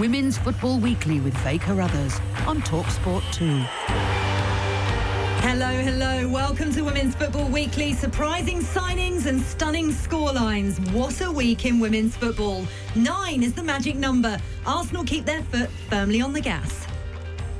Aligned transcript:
Women's 0.00 0.38
Football 0.38 0.78
Weekly 0.78 1.20
with 1.20 1.36
Faye 1.40 1.58
Carruthers 1.58 2.18
on 2.46 2.62
Talksport 2.62 3.20
2. 3.34 3.44
Hello, 5.42 5.68
hello. 5.68 6.26
Welcome 6.26 6.72
to 6.72 6.80
Women's 6.80 7.14
Football 7.14 7.50
Weekly. 7.50 7.92
Surprising 7.92 8.60
signings 8.60 9.26
and 9.26 9.42
stunning 9.42 9.90
scorelines. 9.90 10.80
What 10.94 11.20
a 11.20 11.30
week 11.30 11.66
in 11.66 11.78
women's 11.78 12.16
football. 12.16 12.66
Nine 12.94 13.42
is 13.42 13.52
the 13.52 13.62
magic 13.62 13.94
number. 13.94 14.38
Arsenal 14.64 15.04
keep 15.04 15.26
their 15.26 15.42
foot 15.42 15.68
firmly 15.90 16.22
on 16.22 16.32
the 16.32 16.40
gas. 16.40 16.86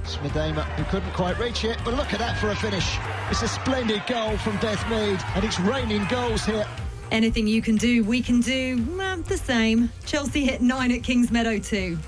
Smidema, 0.04 0.64
who 0.76 0.84
couldn't 0.84 1.12
quite 1.12 1.38
reach 1.38 1.64
it, 1.64 1.76
but 1.84 1.92
look 1.92 2.14
at 2.14 2.20
that 2.20 2.38
for 2.38 2.48
a 2.48 2.56
finish. 2.56 2.96
It's 3.30 3.42
a 3.42 3.48
splendid 3.48 4.02
goal 4.06 4.38
from 4.38 4.56
Beth 4.60 4.82
Mead, 4.88 5.20
and 5.34 5.44
it's 5.44 5.60
raining 5.60 6.06
goals 6.06 6.46
here. 6.46 6.66
Anything 7.10 7.46
you 7.46 7.60
can 7.60 7.76
do, 7.76 8.02
we 8.02 8.22
can 8.22 8.40
do 8.40 8.82
well, 8.96 9.18
the 9.18 9.36
same. 9.36 9.90
Chelsea 10.06 10.46
hit 10.46 10.62
nine 10.62 10.90
at 10.90 11.02
Kings 11.02 11.30
Meadow 11.30 11.58
too. 11.58 11.98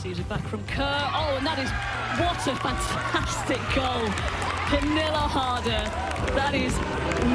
Receives 0.00 0.20
it 0.20 0.28
back 0.30 0.42
from 0.44 0.66
Kerr. 0.66 1.10
Oh, 1.12 1.34
and 1.36 1.46
that 1.46 1.58
is 1.58 1.70
what 2.18 2.46
a 2.46 2.56
fantastic 2.56 3.58
goal. 3.74 4.08
Camilla 4.70 5.18
Harder. 5.18 5.84
That 6.34 6.54
is 6.54 6.74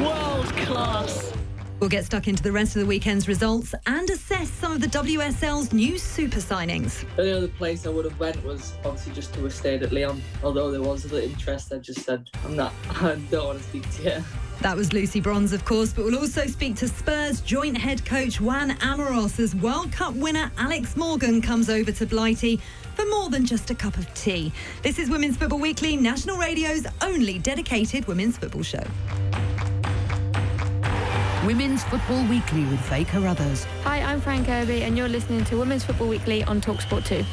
world 0.02 0.46
class. 0.66 1.32
We'll 1.78 1.88
get 1.88 2.06
stuck 2.06 2.26
into 2.26 2.42
the 2.42 2.50
rest 2.50 2.74
of 2.74 2.80
the 2.80 2.86
weekend's 2.86 3.28
results 3.28 3.72
and 3.86 4.10
assess 4.10 4.50
some 4.50 4.72
of 4.72 4.80
the 4.80 4.88
WSL's 4.88 5.72
new 5.72 5.96
super 5.96 6.40
signings. 6.40 7.04
The 7.14 7.22
only 7.22 7.32
other 7.34 7.48
place 7.48 7.86
I 7.86 7.90
would 7.90 8.04
have 8.04 8.18
went 8.18 8.44
was 8.44 8.72
obviously 8.84 9.12
just 9.12 9.32
to 9.34 9.44
have 9.44 9.54
stayed 9.54 9.84
at 9.84 9.92
Lyon. 9.92 10.20
Although 10.42 10.72
there 10.72 10.82
was 10.82 11.04
the 11.04 11.22
interest, 11.22 11.72
I 11.72 11.78
just 11.78 12.00
said, 12.00 12.28
I'm 12.44 12.56
not, 12.56 12.72
I 13.00 13.14
don't 13.30 13.46
want 13.46 13.58
to 13.58 13.64
speak 13.64 13.88
to 13.98 14.02
you. 14.02 14.24
That 14.62 14.76
was 14.76 14.92
Lucy 14.92 15.20
Bronze, 15.20 15.52
of 15.52 15.64
course, 15.64 15.92
but 15.92 16.04
we'll 16.04 16.18
also 16.18 16.46
speak 16.46 16.76
to 16.76 16.88
Spurs 16.88 17.40
joint 17.40 17.76
head 17.76 18.04
coach 18.04 18.40
Juan 18.40 18.70
Amoros 18.78 19.38
as 19.38 19.54
World 19.54 19.92
Cup 19.92 20.14
winner 20.14 20.50
Alex 20.56 20.96
Morgan 20.96 21.42
comes 21.42 21.68
over 21.68 21.92
to 21.92 22.06
Blighty 22.06 22.60
for 22.94 23.06
more 23.06 23.28
than 23.28 23.44
just 23.44 23.70
a 23.70 23.74
cup 23.74 23.96
of 23.98 24.12
tea. 24.14 24.50
This 24.82 24.98
is 24.98 25.10
Women's 25.10 25.36
Football 25.36 25.58
Weekly, 25.58 25.96
National 25.96 26.38
Radio's 26.38 26.86
only 27.02 27.38
dedicated 27.38 28.06
women's 28.06 28.38
football 28.38 28.62
show. 28.62 28.82
Women's 31.44 31.84
Football 31.84 32.26
Weekly 32.26 32.64
with 32.64 32.80
Faye 32.80 33.04
Carruthers. 33.04 33.64
Hi, 33.84 34.00
I'm 34.00 34.20
Fran 34.20 34.44
Kirby, 34.44 34.82
and 34.82 34.96
you're 34.96 35.08
listening 35.08 35.44
to 35.44 35.58
Women's 35.58 35.84
Football 35.84 36.08
Weekly 36.08 36.42
on 36.44 36.60
Talksport 36.60 37.04
2. 37.04 37.24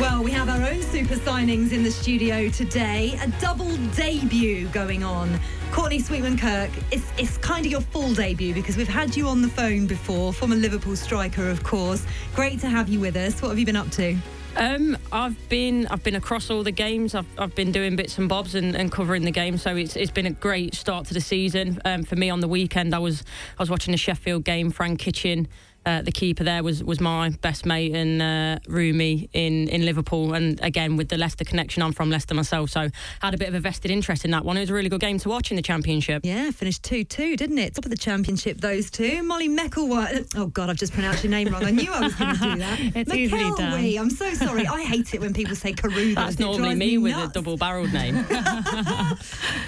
Well, 0.00 0.24
we 0.24 0.30
have 0.30 0.48
our 0.48 0.66
own 0.66 0.80
super 0.80 1.16
signings 1.16 1.72
in 1.72 1.82
the 1.82 1.90
studio 1.90 2.48
today. 2.48 3.18
A 3.20 3.28
double 3.38 3.76
debut 3.88 4.66
going 4.68 5.04
on. 5.04 5.38
Courtney 5.72 5.98
Sweetman 5.98 6.38
Kirk, 6.38 6.70
it's, 6.90 7.12
it's 7.18 7.36
kind 7.36 7.66
of 7.66 7.70
your 7.70 7.82
full 7.82 8.14
debut 8.14 8.54
because 8.54 8.78
we've 8.78 8.88
had 8.88 9.14
you 9.14 9.28
on 9.28 9.42
the 9.42 9.48
phone 9.48 9.86
before, 9.86 10.32
former 10.32 10.56
Liverpool 10.56 10.96
striker, 10.96 11.50
of 11.50 11.62
course. 11.64 12.06
Great 12.34 12.60
to 12.60 12.66
have 12.66 12.88
you 12.88 12.98
with 12.98 13.14
us. 13.14 13.42
What 13.42 13.50
have 13.50 13.58
you 13.58 13.66
been 13.66 13.76
up 13.76 13.90
to? 13.90 14.16
Um, 14.56 14.96
I've 15.12 15.36
been 15.48 15.86
I've 15.88 16.02
been 16.02 16.16
across 16.16 16.50
all 16.50 16.62
the 16.62 16.72
games. 16.72 17.14
I've, 17.14 17.26
I've 17.38 17.54
been 17.54 17.70
doing 17.70 17.94
bits 17.94 18.18
and 18.18 18.28
bobs 18.28 18.54
and, 18.54 18.74
and 18.74 18.90
covering 18.90 19.24
the 19.24 19.30
game. 19.30 19.58
So 19.58 19.76
it's 19.76 19.94
it's 19.96 20.10
been 20.10 20.26
a 20.26 20.32
great 20.32 20.74
start 20.74 21.06
to 21.06 21.14
the 21.14 21.20
season. 21.20 21.80
Um, 21.84 22.02
for 22.02 22.16
me 22.16 22.30
on 22.30 22.40
the 22.40 22.48
weekend, 22.48 22.94
I 22.94 22.98
was 22.98 23.22
I 23.58 23.62
was 23.62 23.70
watching 23.70 23.92
the 23.92 23.98
Sheffield 23.98 24.44
game. 24.44 24.70
Frank 24.72 24.98
Kitchen, 24.98 25.46
uh, 25.86 26.02
the 26.02 26.12
keeper 26.12 26.44
there, 26.44 26.62
was 26.62 26.82
was 26.82 27.00
my 27.00 27.30
best 27.40 27.66
mate 27.66 27.94
and 27.94 28.22
uh, 28.22 28.58
roomie 28.70 29.28
in 29.32 29.68
in 29.68 29.84
Liverpool. 29.84 30.34
And 30.34 30.60
again 30.62 30.96
with 30.96 31.08
the 31.08 31.18
Leicester 31.18 31.44
connection, 31.44 31.82
I'm 31.82 31.92
from 31.92 32.10
Leicester 32.10 32.34
myself, 32.34 32.70
so 32.70 32.88
had 33.20 33.34
a 33.34 33.38
bit 33.38 33.48
of 33.48 33.54
a 33.54 33.60
vested 33.60 33.90
interest 33.90 34.24
in 34.24 34.30
that 34.30 34.44
one. 34.44 34.56
It 34.56 34.60
was 34.60 34.70
a 34.70 34.74
really 34.74 34.88
good 34.88 35.00
game 35.00 35.18
to 35.18 35.28
watch 35.28 35.50
in 35.50 35.56
the 35.56 35.62
Championship. 35.62 36.22
Yeah, 36.24 36.50
finished 36.50 36.82
2 36.84 37.04
2, 37.04 37.36
didn't 37.36 37.58
it? 37.58 37.74
Top 37.74 37.84
of 37.84 37.90
the 37.90 37.96
championship, 37.96 38.60
those 38.60 38.90
two. 38.90 39.22
Molly 39.22 39.48
Meckelwhite. 39.48 40.32
Oh, 40.36 40.46
God, 40.46 40.70
I've 40.70 40.76
just 40.76 40.92
pronounced 40.92 41.22
your 41.22 41.30
name 41.30 41.48
wrong. 41.48 41.64
I 41.64 41.70
knew 41.70 41.92
I 41.92 42.00
was 42.00 42.14
going 42.14 42.34
to 42.36 42.40
do 42.40 42.56
that. 42.56 42.80
It's 43.00 43.14
easily 43.14 43.50
done. 43.56 43.98
I'm 43.98 44.10
so 44.10 44.32
sorry. 44.34 44.66
I 44.66 44.82
hate 44.82 45.14
it 45.14 45.20
when 45.20 45.32
people 45.32 45.54
say 45.54 45.72
Caruthers. 45.72 46.14
That's 46.20 46.38
normally 46.38 46.74
me 46.74 46.98
with 46.98 47.14
a 47.16 47.28
double-barreled 47.32 47.92
name. 47.92 48.14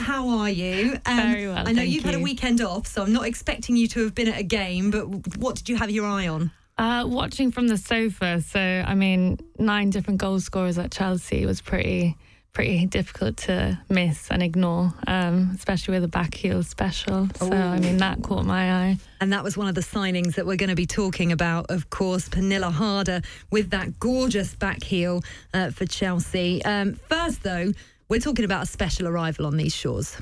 How 0.06 0.28
are 0.28 0.50
you? 0.50 0.98
Um, 1.06 1.16
Very 1.16 1.48
well, 1.48 1.66
I 1.66 1.72
know 1.72 1.82
you've 1.82 2.04
had 2.04 2.14
a 2.14 2.20
weekend 2.20 2.60
off, 2.60 2.86
so 2.86 3.02
I'm 3.02 3.12
not 3.12 3.26
expecting 3.26 3.76
you 3.76 3.88
to 3.88 4.04
have 4.04 4.14
been 4.14 4.28
at 4.28 4.38
a 4.38 4.42
game, 4.42 4.90
but 4.90 5.06
what 5.36 5.56
did 5.56 5.68
you 5.68 5.76
have 5.76 5.90
your 5.90 6.01
eye 6.04 6.28
on? 6.28 6.50
Uh, 6.78 7.04
watching 7.06 7.52
from 7.52 7.68
the 7.68 7.76
sofa, 7.76 8.40
so 8.40 8.58
I 8.58 8.94
mean, 8.94 9.38
nine 9.58 9.90
different 9.90 10.20
goal 10.20 10.40
scorers 10.40 10.78
at 10.78 10.90
Chelsea 10.90 11.46
was 11.46 11.60
pretty 11.60 12.16
pretty 12.52 12.84
difficult 12.86 13.36
to 13.38 13.78
miss 13.88 14.30
and 14.30 14.42
ignore, 14.42 14.92
um, 15.06 15.52
especially 15.54 15.94
with 15.94 16.04
a 16.04 16.08
back 16.08 16.34
heel 16.34 16.62
special. 16.62 17.28
So 17.36 17.50
I 17.50 17.78
mean, 17.78 17.96
that 17.98 18.22
caught 18.22 18.44
my 18.44 18.72
eye. 18.72 18.98
And 19.20 19.32
that 19.32 19.42
was 19.42 19.56
one 19.56 19.68
of 19.68 19.74
the 19.74 19.80
signings 19.80 20.34
that 20.34 20.46
we're 20.46 20.56
going 20.56 20.68
to 20.68 20.76
be 20.76 20.86
talking 20.86 21.32
about, 21.32 21.70
of 21.70 21.88
course, 21.88 22.28
Pernille 22.28 22.70
Harder 22.70 23.22
with 23.50 23.70
that 23.70 23.98
gorgeous 23.98 24.54
back 24.54 24.82
heel 24.82 25.22
uh, 25.54 25.70
for 25.70 25.86
Chelsea. 25.86 26.62
Um, 26.64 26.94
first, 27.08 27.42
though, 27.42 27.72
we're 28.08 28.20
talking 28.20 28.44
about 28.44 28.64
a 28.64 28.66
special 28.66 29.08
arrival 29.08 29.46
on 29.46 29.56
these 29.56 29.74
shores. 29.74 30.20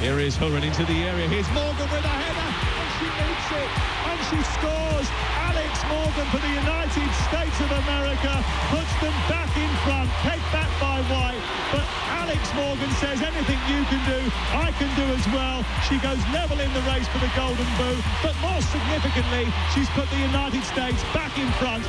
Here 0.00 0.18
is 0.18 0.32
Hurren 0.34 0.64
into 0.64 0.80
the 0.88 1.04
area. 1.04 1.28
Here's 1.28 1.44
Morgan 1.52 1.84
with 1.92 2.00
a 2.00 2.16
header, 2.24 2.50
and 2.56 2.88
she 2.96 3.04
meets 3.20 3.48
it, 3.52 3.70
and 4.08 4.18
she 4.32 4.40
scores. 4.56 5.06
Alex 5.44 5.76
Morgan 5.92 6.24
for 6.32 6.40
the 6.40 6.54
United 6.56 7.10
States 7.28 7.56
of 7.60 7.68
America 7.84 8.32
puts 8.72 8.88
them 9.04 9.12
back 9.28 9.52
in 9.60 9.68
front, 9.84 10.08
pegged 10.24 10.48
back 10.56 10.72
by 10.80 11.04
White. 11.12 11.44
But 11.68 11.84
Alex 12.16 12.40
Morgan 12.56 12.88
says 12.96 13.20
anything 13.20 13.60
you 13.68 13.84
can 13.92 14.00
do, 14.08 14.20
I 14.56 14.72
can 14.80 14.88
do 14.96 15.04
as 15.12 15.26
well. 15.36 15.60
She 15.84 16.00
goes 16.00 16.24
level 16.32 16.56
in 16.64 16.72
the 16.72 16.84
race 16.88 17.08
for 17.12 17.20
the 17.20 17.28
Golden 17.36 17.68
Boot, 17.76 18.00
but 18.24 18.32
more 18.40 18.64
significantly, 18.72 19.52
she's 19.76 19.90
put 19.92 20.08
the 20.08 20.24
United 20.24 20.64
States 20.64 21.04
back 21.12 21.36
in 21.36 21.52
front. 21.60 21.84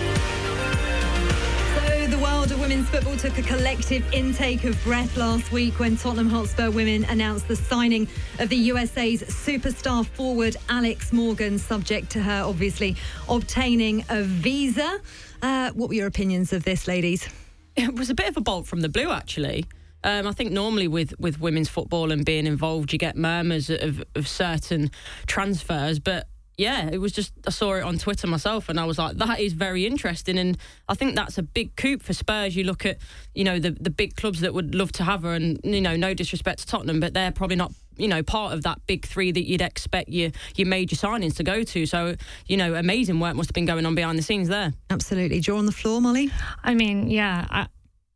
The 2.11 2.19
world 2.19 2.51
of 2.51 2.59
women's 2.59 2.89
football 2.89 3.15
took 3.15 3.37
a 3.37 3.41
collective 3.41 4.05
intake 4.11 4.65
of 4.65 4.83
breath 4.83 5.15
last 5.15 5.53
week 5.53 5.79
when 5.79 5.95
Tottenham 5.95 6.29
Hotspur 6.29 6.69
women 6.69 7.05
announced 7.05 7.47
the 7.47 7.55
signing 7.55 8.05
of 8.37 8.49
the 8.49 8.57
USA's 8.57 9.23
superstar 9.23 10.05
forward 10.05 10.57
Alex 10.67 11.13
Morgan, 11.13 11.57
subject 11.57 12.09
to 12.11 12.19
her 12.21 12.43
obviously 12.43 12.97
obtaining 13.29 14.03
a 14.09 14.23
visa. 14.23 14.99
Uh, 15.41 15.71
what 15.71 15.87
were 15.87 15.95
your 15.95 16.07
opinions 16.07 16.51
of 16.51 16.65
this, 16.65 16.85
ladies? 16.85 17.29
it 17.77 17.95
was 17.95 18.09
a 18.09 18.13
bit 18.13 18.27
of 18.27 18.35
a 18.35 18.41
bolt 18.41 18.67
from 18.67 18.81
the 18.81 18.89
blue, 18.89 19.09
actually. 19.09 19.65
Um, 20.03 20.27
I 20.27 20.33
think 20.33 20.51
normally 20.51 20.89
with, 20.89 21.17
with 21.17 21.39
women's 21.39 21.69
football 21.69 22.11
and 22.11 22.25
being 22.25 22.45
involved, 22.45 22.91
you 22.91 22.99
get 22.99 23.15
murmurs 23.15 23.69
of, 23.69 24.03
of 24.15 24.27
certain 24.27 24.91
transfers, 25.27 25.97
but 25.99 26.27
yeah, 26.61 26.89
it 26.91 26.99
was 26.99 27.11
just 27.11 27.33
I 27.47 27.49
saw 27.49 27.73
it 27.73 27.81
on 27.81 27.97
Twitter 27.97 28.27
myself, 28.27 28.69
and 28.69 28.79
I 28.79 28.85
was 28.85 28.99
like, 28.99 29.17
that 29.17 29.39
is 29.39 29.53
very 29.53 29.87
interesting, 29.87 30.37
and 30.37 30.57
I 30.87 30.93
think 30.93 31.15
that's 31.15 31.39
a 31.39 31.43
big 31.43 31.75
coup 31.75 31.97
for 31.97 32.13
Spurs. 32.13 32.55
You 32.55 32.65
look 32.65 32.85
at 32.85 32.99
you 33.33 33.43
know 33.43 33.57
the 33.57 33.71
the 33.71 33.89
big 33.89 34.15
clubs 34.15 34.41
that 34.41 34.53
would 34.53 34.75
love 34.75 34.91
to 34.93 35.03
have 35.03 35.23
her, 35.23 35.33
and 35.33 35.59
you 35.63 35.81
know 35.81 35.95
no 35.95 36.13
disrespect 36.13 36.59
to 36.59 36.67
Tottenham, 36.67 36.99
but 36.99 37.15
they're 37.15 37.31
probably 37.31 37.55
not 37.55 37.73
you 37.97 38.07
know 38.07 38.21
part 38.21 38.53
of 38.53 38.61
that 38.61 38.85
big 38.85 39.05
three 39.05 39.31
that 39.31 39.47
you'd 39.47 39.61
expect 39.61 40.09
your 40.09 40.29
your 40.55 40.67
major 40.67 40.95
signings 40.95 41.35
to 41.37 41.43
go 41.43 41.63
to. 41.63 41.85
So 41.87 42.15
you 42.45 42.57
know 42.57 42.75
amazing 42.75 43.19
work 43.19 43.35
must 43.35 43.49
have 43.49 43.55
been 43.55 43.65
going 43.65 43.87
on 43.87 43.95
behind 43.95 44.19
the 44.19 44.23
scenes 44.23 44.47
there. 44.47 44.71
Absolutely, 44.91 45.39
draw 45.39 45.57
on 45.57 45.65
the 45.65 45.71
floor, 45.71 45.99
Molly. 45.99 46.29
I 46.63 46.75
mean, 46.75 47.09
yeah. 47.09 47.47
I, 47.49 47.67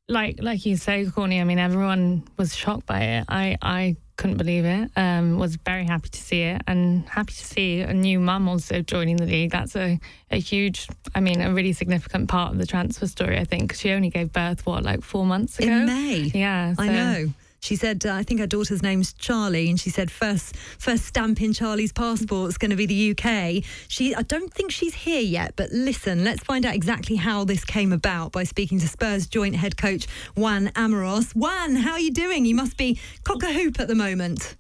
like 0.08 0.38
like 0.40 0.68
you 0.68 0.78
say, 0.78 1.04
Corny. 1.08 1.42
I 1.42 1.46
mean, 1.46 1.58
everyone 1.58 2.28
was 2.38 2.56
shocked 2.56 2.86
by 2.86 3.02
it. 3.02 3.26
I 3.28 3.58
I 3.60 3.96
couldn't 4.18 4.38
believe 4.38 4.66
it. 4.66 4.92
Um, 4.96 5.40
was 5.40 5.56
very 5.58 5.86
happy 5.86 6.10
to 6.10 6.22
see 6.22 6.42
it 6.42 6.62
and 6.68 7.08
happy 7.08 7.34
to 7.34 7.46
see 7.46 7.82
a 7.82 7.94
new 7.94 8.20
mum 8.20 8.48
also 8.48 8.82
joining 8.82 9.18
the 9.18 9.26
league. 9.26 9.52
That's 9.52 9.76
a, 9.76 10.00
a 10.32 10.40
huge, 10.40 10.88
I 11.14 11.20
mean, 11.20 11.42
a 11.42 11.54
really 11.54 11.74
significant 11.74 12.30
part 12.30 12.52
of 12.52 12.58
the 12.58 12.66
transfer 12.66 13.08
story, 13.08 13.38
I 13.38 13.44
think. 13.44 13.74
She 13.74 13.92
only 13.92 14.10
gave 14.10 14.32
birth, 14.32 14.66
what, 14.66 14.84
like 14.84 15.04
four 15.04 15.26
months 15.26 15.60
ago? 15.60 15.72
In 15.72 15.86
May. 15.86 16.32
Yeah. 16.34 16.74
So. 16.74 16.84
I 16.84 16.88
know. 16.88 17.34
She 17.66 17.76
said, 17.76 18.06
uh, 18.06 18.14
I 18.14 18.22
think 18.22 18.40
her 18.40 18.46
daughter's 18.46 18.84
name's 18.84 19.12
Charlie, 19.14 19.72
and 19.72 19.80
she 19.80 19.90
said 19.90 20.12
first 20.12 20.56
first 20.56 21.06
stamp 21.06 21.42
in 21.42 21.52
Charlie's 21.52 21.92
passport 21.92 22.50
is 22.50 22.60
going 22.60 22.70
to 22.70 22.78
be 22.78 22.86
the 22.86 23.10
UK. 23.10 23.64
She, 23.88 24.14
I 24.14 24.22
don't 24.22 24.54
think 24.54 24.70
she's 24.72 24.94
here 24.94 25.22
yet, 25.22 25.54
but 25.56 25.72
listen, 25.72 26.24
let's 26.24 26.44
find 26.44 26.64
out 26.64 26.76
exactly 26.76 27.16
how 27.16 27.44
this 27.44 27.66
came 27.66 27.92
about 27.92 28.32
by 28.32 28.44
speaking 28.44 28.78
to 28.82 28.88
Spurs 28.88 29.26
joint 29.26 29.56
head 29.56 29.78
coach 29.78 30.06
Juan 30.36 30.68
Amoros. 30.76 31.36
Juan, 31.36 31.78
how 31.78 31.94
are 31.94 32.00
you 32.00 32.12
doing? 32.12 32.46
You 32.46 32.54
must 32.54 32.78
be 32.78 33.00
cock 33.24 33.42
a 33.42 33.52
hoop 33.52 33.80
at 33.80 33.88
the 33.88 33.96
moment. 33.96 34.56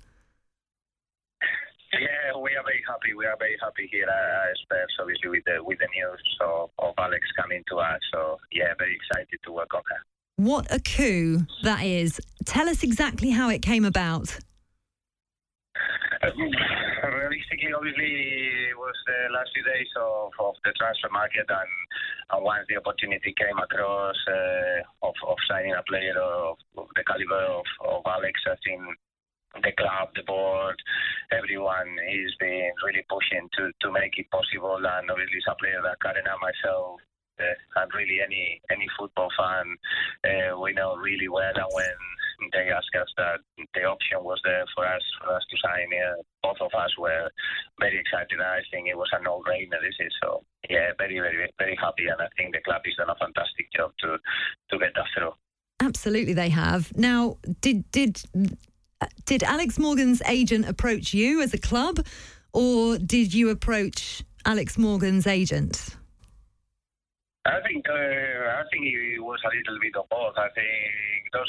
Yeah, 1.94 2.42
we 2.42 2.56
are 2.58 2.64
very 2.64 2.82
happy. 2.90 3.14
We 3.14 3.28
are 3.28 3.38
very 3.38 3.58
happy 3.62 3.88
here 3.92 4.10
at 4.10 4.58
Spurs, 4.64 4.98
obviously 5.00 5.30
with 5.30 5.46
the 5.46 5.64
with 5.64 5.78
the 5.78 5.88
news 5.94 6.38
of, 6.42 6.72
of 6.80 6.96
Alex 6.98 7.28
coming 7.40 7.64
to 7.70 7.78
us. 7.78 8.02
So 8.12 8.40
yeah, 8.52 8.74
very 8.80 8.98
excited 8.98 9.38
to 9.46 9.52
welcome 9.52 9.84
her. 9.90 10.15
What 10.38 10.68
a 10.70 10.80
coup 10.82 11.48
that 11.64 11.86
is. 11.86 12.20
Tell 12.46 12.68
us 12.68 12.84
exactly 12.84 13.30
how 13.32 13.48
it 13.50 13.62
came 13.62 13.86
about. 13.86 14.38
Um, 16.24 16.36
realistically, 17.08 17.72
obviously, 17.72 18.12
it 18.68 18.76
was 18.76 18.96
the 19.08 19.32
last 19.32 19.52
few 19.54 19.64
days 19.64 19.88
of, 19.96 20.36
of 20.44 20.56
the 20.66 20.74
transfer 20.76 21.08
market, 21.08 21.48
and, 21.48 21.72
and 22.36 22.44
once 22.44 22.68
the 22.68 22.76
opportunity 22.76 23.34
came 23.38 23.58
across 23.58 24.16
uh, 24.28 25.08
of, 25.08 25.16
of 25.26 25.38
signing 25.48 25.72
a 25.72 25.84
player 25.88 26.20
of, 26.20 26.58
of 26.78 26.88
the 26.96 27.04
caliber 27.08 27.40
of, 27.56 27.66
of 27.88 28.04
Alex, 28.04 28.36
I 28.44 28.60
think 28.60 28.84
the 29.64 29.72
club, 29.72 30.12
the 30.16 30.24
board, 30.28 30.76
everyone 31.32 31.96
is 32.12 32.36
been 32.44 32.76
really 32.84 33.08
pushing 33.08 33.48
to, 33.56 33.72
to 33.72 33.88
make 33.88 34.20
it 34.20 34.28
possible. 34.32 34.84
And 34.84 35.08
obviously, 35.08 35.40
it's 35.40 35.48
a 35.48 35.56
player 35.56 35.80
that 35.80 36.02
Karen 36.04 36.28
and 36.28 36.44
myself 36.44 37.00
uh, 37.40 37.82
and 37.82 37.92
really 37.94 38.20
any 38.22 38.62
any 38.72 38.88
football 38.98 39.30
fan 39.38 39.76
uh, 40.24 40.60
we 40.60 40.74
know 40.74 40.96
really 40.96 41.28
well. 41.28 41.54
And 41.56 41.72
when 41.74 42.50
they 42.52 42.70
asked 42.70 42.96
us 43.00 43.08
that 43.18 43.40
the 43.74 43.84
option 43.84 44.24
was 44.24 44.40
there 44.44 44.66
for 44.76 44.86
us 44.86 45.02
for 45.22 45.34
us 45.34 45.44
to 45.50 45.58
sign, 45.64 45.90
uh, 45.94 46.22
both 46.44 46.62
of 46.62 46.72
us 46.78 46.92
were 46.98 47.30
very 47.80 48.00
excited. 48.00 48.40
I 48.40 48.62
think 48.72 48.88
it 48.88 48.98
was 48.98 49.10
a 49.14 49.24
no-brainer. 49.24 49.80
This 49.82 49.96
is 50.00 50.14
so 50.24 50.44
yeah, 50.70 50.92
very 50.98 51.20
very 51.20 51.50
very 51.58 51.78
happy, 51.80 52.08
and 52.08 52.22
I 52.22 52.28
think 52.38 52.54
the 52.54 52.62
club 52.62 52.82
has 52.86 52.96
done 52.96 53.10
a 53.10 53.16
fantastic 53.16 53.72
job 53.76 53.92
to 54.02 54.18
to 54.72 54.80
get 54.80 54.98
us 54.98 55.08
through. 55.18 55.32
Absolutely, 55.82 56.34
they 56.34 56.50
have. 56.50 56.96
Now, 56.98 57.38
did 57.62 57.90
did 57.92 58.22
did 59.26 59.44
Alex 59.44 59.78
Morgan's 59.78 60.22
agent 60.28 60.68
approach 60.68 61.14
you 61.14 61.42
as 61.42 61.54
a 61.54 61.58
club, 61.58 62.06
or 62.54 62.98
did 62.98 63.34
you 63.34 63.50
approach 63.50 64.24
Alex 64.46 64.78
Morgan's 64.78 65.28
agent? 65.28 65.96
I 67.46 67.62
think 67.62 67.86
uh, 67.86 67.94
I 67.94 68.66
think 68.74 68.90
it 68.90 69.22
was 69.22 69.38
a 69.46 69.54
little 69.54 69.78
bit 69.78 69.94
of 69.94 70.10
both. 70.10 70.34
I 70.34 70.50
think 70.58 71.30
those 71.30 71.46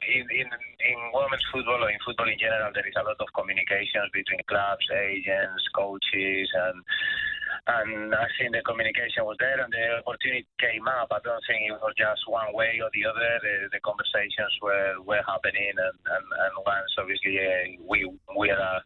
in, 0.00 0.24
in 0.32 0.48
in 0.48 0.98
women's 1.12 1.44
football 1.52 1.84
or 1.84 1.90
in 1.92 2.00
football 2.00 2.28
in 2.28 2.40
general, 2.40 2.72
there 2.72 2.88
is 2.88 2.96
a 2.96 3.04
lot 3.04 3.20
of 3.20 3.28
communications 3.36 4.08
between 4.16 4.40
clubs, 4.48 4.88
agents, 4.88 5.68
coaches, 5.76 6.48
and 6.48 6.80
and 7.66 8.14
I 8.14 8.26
think 8.36 8.52
the 8.52 8.62
communication 8.62 9.24
was 9.24 9.36
there 9.40 9.60
and 9.60 9.72
the 9.72 10.00
opportunity 10.02 10.46
came 10.60 10.86
up. 10.88 11.08
I 11.10 11.20
don't 11.24 11.42
think 11.48 11.70
it 11.70 11.78
was 11.80 11.94
just 11.96 12.22
one 12.26 12.52
way 12.52 12.80
or 12.82 12.90
the 12.92 13.06
other. 13.08 13.30
The, 13.42 13.54
the 13.72 13.80
conversations 13.80 14.54
were, 14.60 15.00
were 15.02 15.24
happening, 15.26 15.74
and, 15.74 15.96
and, 15.96 16.26
and 16.26 16.52
once 16.66 16.92
obviously 16.98 17.38
uh, 17.40 17.80
we 17.84 18.06
we 18.36 18.50
are 18.50 18.60
a, 18.60 18.76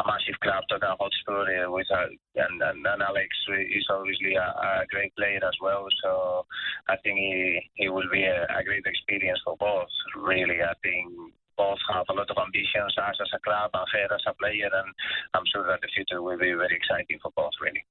a 0.00 0.02
massive 0.06 0.38
club, 0.40 0.64
Tottenham 0.68 0.96
Hotspur, 0.98 1.44
uh, 1.44 1.70
with 1.70 1.88
a, 1.92 2.02
and, 2.40 2.56
and, 2.62 2.80
and 2.86 3.00
Alex 3.02 3.30
is 3.70 3.86
obviously 3.90 4.34
a, 4.34 4.48
a 4.82 4.86
great 4.90 5.14
player 5.16 5.40
as 5.42 5.56
well. 5.62 5.86
So 6.02 6.46
I 6.88 6.96
think 7.02 7.18
he, 7.18 7.60
he 7.74 7.88
will 7.88 8.08
be 8.10 8.24
a, 8.24 8.46
a 8.50 8.64
great 8.64 8.84
experience 8.86 9.40
for 9.44 9.56
both. 9.56 9.90
Really, 10.16 10.62
I 10.62 10.74
think 10.82 11.12
both 11.56 11.78
have 11.92 12.06
a 12.10 12.12
lot 12.12 12.30
of 12.30 12.38
ambitions, 12.38 12.94
us 12.98 13.18
as 13.20 13.30
a 13.34 13.40
club 13.40 13.70
and 13.74 14.12
as 14.12 14.26
a 14.26 14.34
player, 14.34 14.70
and 14.72 14.90
I'm 15.34 15.46
sure 15.52 15.66
that 15.66 15.80
the 15.80 15.88
future 15.94 16.22
will 16.22 16.38
be 16.38 16.52
very 16.52 16.74
exciting 16.74 17.18
for 17.22 17.30
both, 17.36 17.54
really. 17.60 17.84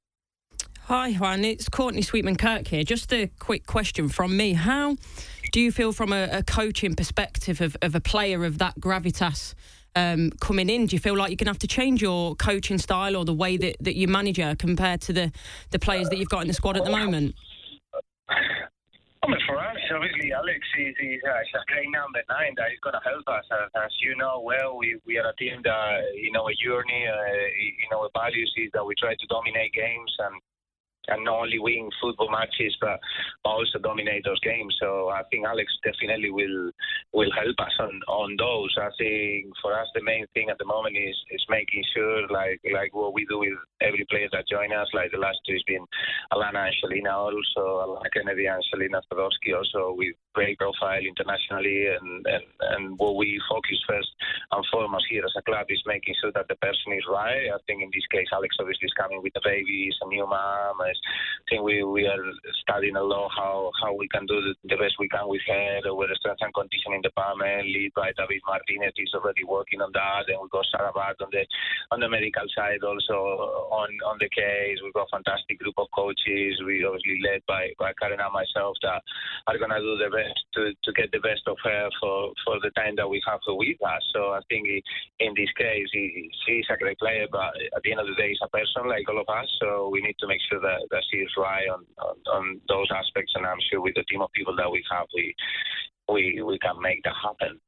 Hi, 0.87 1.13
Juan. 1.13 1.45
It's 1.45 1.69
Courtney 1.69 2.01
Sweetman 2.01 2.35
Kirk 2.35 2.67
here. 2.67 2.83
Just 2.83 3.13
a 3.13 3.27
quick 3.39 3.65
question 3.65 4.09
from 4.09 4.35
me. 4.35 4.51
How 4.51 4.97
do 5.53 5.61
you 5.61 5.71
feel 5.71 5.93
from 5.93 6.11
a, 6.11 6.27
a 6.29 6.43
coaching 6.43 6.93
perspective 6.93 7.61
of, 7.61 7.77
of, 7.81 7.95
a 7.95 8.01
player 8.01 8.43
of 8.43 8.57
that 8.57 8.75
gravitas 8.81 9.53
um, 9.95 10.31
coming 10.41 10.69
in? 10.69 10.87
Do 10.87 10.97
you 10.97 10.99
feel 10.99 11.15
like 11.15 11.29
you're 11.29 11.37
going 11.37 11.45
to 11.45 11.51
have 11.51 11.59
to 11.59 11.67
change 11.67 12.01
your 12.01 12.35
coaching 12.35 12.77
style 12.77 13.15
or 13.15 13.23
the 13.23 13.33
way 13.33 13.55
that, 13.55 13.77
that 13.79 13.95
you 13.95 14.09
manage 14.09 14.35
her 14.35 14.55
compared 14.55 14.99
to 15.07 15.13
the, 15.13 15.31
the 15.71 15.79
players 15.79 16.09
that 16.09 16.17
you've 16.17 16.27
got 16.27 16.41
in 16.41 16.49
the 16.49 16.53
squad 16.53 16.75
at 16.75 16.83
the 16.83 16.91
moment? 16.91 17.33
For 19.23 19.57
us, 19.57 19.77
obviously, 19.95 20.33
Alex 20.33 20.59
is, 20.77 20.95
uh, 20.99 21.31
a 21.31 21.63
great 21.71 21.87
number 21.95 22.19
nine 22.27 22.55
that 22.57 22.75
is 22.75 22.79
going 22.83 22.99
to 22.99 23.03
help 23.07 23.23
us. 23.29 23.45
As, 23.55 23.71
as, 23.85 23.91
you 24.03 24.17
know 24.17 24.41
well, 24.43 24.75
we, 24.77 24.99
we 25.07 25.17
are 25.17 25.29
a 25.29 25.35
team 25.37 25.61
that, 25.63 26.01
you 26.13 26.33
know, 26.33 26.43
a 26.49 26.55
journey, 26.59 27.07
uh, 27.07 27.39
you 27.55 27.87
know, 27.89 28.09
values 28.13 28.53
is 28.57 28.69
that 28.73 28.83
we 28.83 28.93
try 28.99 29.15
to 29.15 29.27
dominate 29.31 29.71
games 29.71 30.11
and 30.19 30.35
and 31.07 31.23
not 31.25 31.41
only 31.43 31.59
win 31.59 31.89
football 32.01 32.31
matches 32.31 32.75
but 32.79 32.99
also 33.45 33.79
dominate 33.79 34.23
those 34.23 34.39
games. 34.39 34.75
So 34.79 35.09
I 35.09 35.23
think 35.29 35.45
Alex 35.45 35.71
definitely 35.83 36.31
will 36.31 36.71
will 37.13 37.31
help 37.31 37.55
us 37.59 37.75
on, 37.79 38.01
on 38.07 38.35
those. 38.37 38.73
I 38.79 38.89
think 38.97 39.53
for 39.61 39.73
us 39.73 39.87
the 39.93 40.03
main 40.03 40.25
thing 40.33 40.49
at 40.49 40.57
the 40.57 40.65
moment 40.65 40.97
is 40.97 41.17
is 41.31 41.43
making 41.49 41.83
sure 41.93 42.27
like 42.27 42.61
like 42.73 42.93
what 42.93 43.13
we 43.13 43.25
do 43.25 43.39
with 43.39 43.57
every 43.81 44.05
player 44.09 44.27
that 44.31 44.47
join 44.47 44.71
us. 44.71 44.87
Like 44.93 45.11
the 45.11 45.17
last 45.19 45.39
two 45.45 45.53
has 45.53 45.63
been 45.67 45.85
Alana 46.31 46.67
and 46.67 46.73
Angelina 46.73 47.11
also 47.17 47.83
Alanna 47.83 48.09
Kennedy 48.13 48.45
and 48.47 48.63
Shelina 48.71 49.01
Zadorsky 49.11 49.55
also 49.55 49.93
with 49.95 50.15
great 50.33 50.57
profile 50.57 51.01
internationally 51.01 51.87
and, 51.87 52.25
and, 52.25 52.45
and 52.75 52.83
what 52.99 53.15
we 53.15 53.39
focus 53.49 53.79
first 53.87 54.09
and 54.51 54.65
foremost 54.71 55.05
here 55.09 55.23
as 55.25 55.33
a 55.37 55.41
club 55.43 55.65
is 55.69 55.81
making 55.85 56.15
sure 56.21 56.31
that 56.33 56.47
the 56.49 56.55
person 56.57 56.93
is 56.93 57.05
right. 57.09 57.49
I 57.53 57.59
think 57.65 57.81
in 57.81 57.89
this 57.93 58.05
case 58.11 58.27
Alex 58.33 58.55
obviously 58.59 58.87
is 58.87 58.99
coming 58.99 59.21
with 59.21 59.33
a 59.35 59.43
baby, 59.43 59.89
a 59.89 60.07
new 60.07 60.25
mom, 60.25 60.81
I 60.81 60.93
think 61.49 61.63
we, 61.63 61.83
we 61.83 62.07
are 62.07 62.23
studying 62.63 62.95
a 62.95 63.03
lot 63.03 63.29
how, 63.35 63.71
how 63.81 63.93
we 63.93 64.07
can 64.07 64.25
do 64.25 64.41
the, 64.41 64.53
the 64.69 64.77
best 64.77 64.95
we 64.99 65.09
can 65.09 65.27
with 65.27 65.41
her, 65.47 65.93
with 65.93 66.09
the 66.09 66.17
strength 66.19 66.41
and 66.41 66.53
conditioning 66.53 67.01
department, 67.01 67.67
lead 67.67 67.91
by 67.95 68.11
David 68.15 68.41
Martinez, 68.47 68.93
is 68.97 69.13
already 69.13 69.43
working 69.43 69.81
on 69.81 69.91
that. 69.93 70.29
And 70.29 70.39
we 70.41 70.47
got 70.49 70.65
Sarah 70.71 70.93
Bart 70.93 71.17
on 71.21 71.29
the 71.31 71.43
on 71.91 71.99
the 71.99 72.09
medical 72.09 72.47
side 72.55 72.81
also 72.83 73.69
on, 73.69 73.89
on 74.07 74.17
the 74.19 74.29
case. 74.29 74.79
We've 74.83 74.93
got 74.93 75.11
a 75.11 75.15
fantastic 75.19 75.59
group 75.59 75.75
of 75.77 75.91
coaches. 75.93 76.61
We 76.65 76.85
obviously 76.85 77.19
led 77.21 77.43
by, 77.47 77.75
by 77.77 77.91
Karen 77.99 78.19
and 78.19 78.33
myself 78.33 78.77
that 78.83 79.03
are 79.47 79.57
going 79.59 79.73
to 79.73 79.83
do 79.83 79.99
the 79.99 80.09
best 80.09 80.22
to, 80.53 80.73
to 80.83 80.91
get 80.93 81.11
the 81.11 81.19
best 81.19 81.41
of 81.47 81.57
her 81.63 81.89
for, 81.99 82.31
for 82.45 82.59
the 82.61 82.71
time 82.71 82.95
that 82.97 83.07
we 83.07 83.21
have 83.27 83.39
her 83.47 83.55
with 83.55 83.77
us. 83.83 84.03
So 84.13 84.31
I 84.31 84.39
think 84.49 84.67
in 85.19 85.33
this 85.35 85.49
case, 85.57 85.87
she's 85.91 86.65
a 86.69 86.77
great 86.77 86.99
player, 86.99 87.27
but 87.31 87.53
at 87.75 87.81
the 87.83 87.91
end 87.91 88.01
of 88.01 88.07
the 88.07 88.15
day, 88.15 88.29
she's 88.29 88.39
a 88.43 88.49
person 88.49 88.87
like 88.87 89.07
all 89.09 89.19
of 89.19 89.29
us. 89.29 89.47
So 89.61 89.89
we 89.89 90.01
need 90.01 90.15
to 90.19 90.27
make 90.27 90.41
sure 90.49 90.59
that 90.59 90.79
that 90.91 91.03
she 91.11 91.17
is 91.17 91.31
right 91.37 91.67
on, 91.69 91.85
on, 91.99 92.15
on 92.31 92.61
those 92.67 92.87
aspects, 92.95 93.33
and 93.35 93.45
I'm 93.45 93.59
sure 93.69 93.81
with 93.81 93.95
the 93.95 94.03
team 94.03 94.21
of 94.21 94.31
people 94.33 94.55
that 94.55 94.71
we 94.71 94.83
have, 94.91 95.07
we 95.13 95.35
we 96.11 96.41
we 96.41 96.59
can 96.59 96.81
make 96.81 97.03
that 97.03 97.15
happen. 97.21 97.59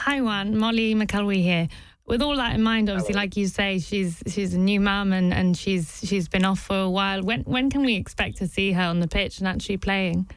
Hi, 0.00 0.20
Juan. 0.20 0.56
Molly 0.56 0.94
McElwee 0.94 1.42
here. 1.42 1.68
With 2.04 2.20
all 2.20 2.36
that 2.36 2.54
in 2.54 2.62
mind, 2.62 2.90
obviously, 2.90 3.14
like 3.14 3.36
you 3.36 3.46
say, 3.46 3.78
she's 3.78 4.22
she's 4.26 4.54
a 4.54 4.58
new 4.58 4.80
mum 4.80 5.12
and, 5.12 5.32
and 5.32 5.56
she's 5.56 6.00
she's 6.04 6.28
been 6.28 6.44
off 6.44 6.58
for 6.58 6.78
a 6.80 6.90
while. 6.90 7.22
When 7.22 7.42
when 7.42 7.70
can 7.70 7.84
we 7.84 7.94
expect 7.94 8.38
to 8.38 8.48
see 8.48 8.72
her 8.72 8.82
on 8.82 8.98
the 8.98 9.06
pitch 9.06 9.38
and 9.38 9.46
actually 9.46 9.76
playing? 9.76 10.28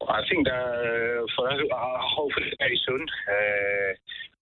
Well, 0.00 0.10
I 0.10 0.22
think 0.28 0.46
that 0.46 1.26
for 1.36 1.50
us, 1.50 1.60
hopefully 1.72 2.52
very 2.58 2.80
soon. 2.86 3.02
Uh, 3.02 3.92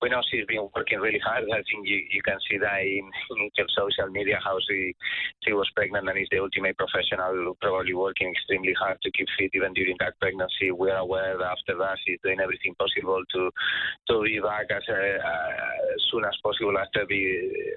we 0.02 0.10
know 0.10 0.20
she's 0.30 0.46
been 0.46 0.68
working 0.74 0.98
really 1.00 1.20
hard. 1.24 1.44
I 1.44 1.62
think 1.64 1.86
you, 1.88 2.02
you 2.10 2.22
can 2.22 2.38
see 2.48 2.58
that 2.58 2.80
in, 2.82 3.08
in 3.36 3.66
social 3.72 4.10
media 4.10 4.38
how 4.44 4.58
she 4.68 4.94
she 5.42 5.52
was 5.52 5.70
pregnant 5.74 6.08
and 6.08 6.18
is 6.18 6.28
the 6.30 6.40
ultimate 6.40 6.76
professional, 6.76 7.54
probably 7.60 7.94
working 7.94 8.30
extremely 8.30 8.74
hard 8.78 8.98
to 9.02 9.10
keep 9.12 9.28
fit 9.38 9.50
even 9.54 9.72
during 9.72 9.96
that 10.00 10.18
pregnancy. 10.20 10.70
We're 10.70 10.96
aware 10.96 11.38
that 11.38 11.44
after 11.44 11.78
that 11.78 11.96
she's 12.04 12.18
doing 12.22 12.40
everything 12.40 12.74
possible 12.78 13.22
to 13.32 13.50
to 14.08 14.22
be 14.22 14.40
back 14.40 14.66
as, 14.70 14.82
uh, 14.88 14.94
as 14.94 16.02
soon 16.10 16.24
as 16.24 16.36
possible 16.42 16.76
after 16.78 17.06
the 17.08 17.24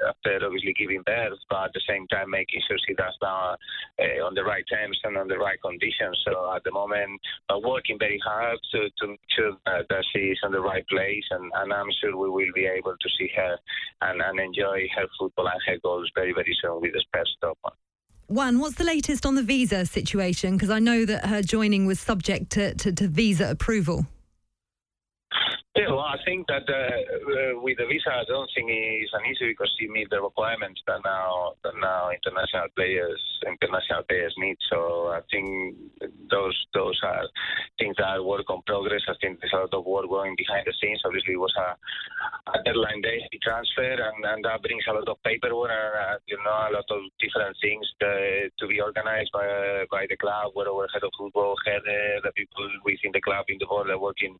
after 0.09 0.45
obviously 0.45 0.73
giving 0.73 1.03
birth, 1.05 1.39
but 1.49 1.65
at 1.65 1.73
the 1.73 1.81
same 1.87 2.07
time 2.07 2.29
making 2.29 2.61
sure 2.67 2.77
she 2.87 2.93
does 2.95 3.15
that 3.21 3.57
uh, 4.03 4.25
on 4.25 4.33
the 4.33 4.43
right 4.43 4.65
terms 4.69 4.99
and 5.03 5.17
on 5.17 5.27
the 5.27 5.37
right 5.37 5.61
conditions. 5.61 6.19
So 6.25 6.53
at 6.55 6.63
the 6.63 6.71
moment, 6.71 7.19
uh, 7.49 7.59
working 7.59 7.97
very 7.99 8.19
hard 8.25 8.59
to 8.71 8.89
to 8.99 9.07
make 9.07 9.29
sure 9.35 9.51
that, 9.65 9.87
that 9.89 10.03
she 10.11 10.35
is 10.35 10.39
in 10.43 10.51
the 10.51 10.61
right 10.61 10.85
place, 10.87 11.27
and, 11.31 11.51
and 11.55 11.71
I'm 11.71 11.91
sure 12.01 12.06
we 12.15 12.29
will 12.29 12.53
be 12.53 12.65
able 12.65 12.95
to 12.99 13.09
see 13.17 13.29
her 13.35 13.57
and, 14.01 14.21
and 14.21 14.39
enjoy 14.39 14.87
her 14.95 15.07
football 15.19 15.47
and 15.47 15.61
her 15.65 15.77
goals 15.83 16.09
very 16.15 16.33
very 16.33 16.55
soon 16.61 16.81
with 16.81 16.93
the 16.93 17.03
Spurs 17.07 17.35
top 17.41 17.57
one. 17.61 17.73
Juan, 18.29 18.59
what's 18.59 18.75
the 18.75 18.83
latest 18.83 19.25
on 19.25 19.35
the 19.35 19.43
visa 19.43 19.85
situation? 19.85 20.55
Because 20.55 20.69
I 20.69 20.79
know 20.79 21.05
that 21.05 21.27
her 21.27 21.41
joining 21.41 21.85
was 21.85 21.97
subject 21.97 22.49
to, 22.51 22.75
to, 22.75 22.91
to 22.91 23.07
visa 23.07 23.49
approval. 23.49 24.05
Well, 25.85 25.99
I 25.99 26.17
think 26.25 26.47
that 26.47 26.65
uh, 26.65 26.73
uh, 26.73 27.61
with 27.61 27.77
the 27.77 27.85
visa, 27.85 28.09
I 28.09 28.25
don't 28.25 28.49
think 28.55 28.65
it's 28.73 29.13
an 29.13 29.29
issue 29.29 29.53
because 29.53 29.69
you 29.79 29.93
meet 29.93 30.09
the 30.09 30.21
requirements 30.21 30.81
that 30.87 31.01
now 31.05 31.53
that 31.63 31.77
now 31.77 32.09
international 32.09 32.65
players 32.73 33.21
international 33.45 34.01
players 34.09 34.33
need. 34.37 34.57
So 34.73 35.13
I 35.13 35.21
think 35.29 35.77
those 36.31 36.57
those 36.73 36.97
are 37.03 37.29
things 37.77 37.93
that 37.97 38.09
are 38.09 38.23
work 38.23 38.49
on 38.49 38.65
progress. 38.65 39.05
I 39.07 39.13
think 39.21 39.37
there's 39.37 39.53
a 39.53 39.69
lot 39.69 39.73
of 39.77 39.85
work 39.85 40.09
going 40.09 40.33
behind 40.33 40.65
the 40.65 40.73
scenes. 40.81 41.01
Obviously, 41.05 41.37
it 41.37 41.43
was 41.45 41.53
a, 41.61 41.77
a 42.57 42.63
deadline 42.63 43.01
day 43.05 43.21
transfer, 43.43 44.01
and, 44.01 44.25
and 44.25 44.45
that 44.45 44.63
brings 44.63 44.83
a 44.89 44.93
lot 44.97 45.07
of 45.07 45.21
paperwork 45.21 45.69
and 45.69 46.17
uh, 46.17 46.17
you 46.25 46.37
know 46.41 46.57
a 46.57 46.73
lot 46.73 46.89
of 46.89 47.05
different 47.21 47.53
things 47.61 47.85
to, 48.01 48.49
to 48.57 48.65
be 48.65 48.81
organized 48.81 49.29
by 49.29 49.85
by 49.91 50.09
the 50.09 50.17
club, 50.17 50.57
where 50.57 50.73
our 50.73 50.87
head 50.89 51.03
of 51.03 51.13
football, 51.13 51.53
head 51.69 51.85
uh, 51.85 52.17
the 52.25 52.31
people 52.33 52.65
within 52.83 53.13
the 53.13 53.21
club 53.21 53.45
in 53.49 53.57
the 53.59 53.67
board 53.69 53.89
are 53.89 53.99
working 53.99 54.33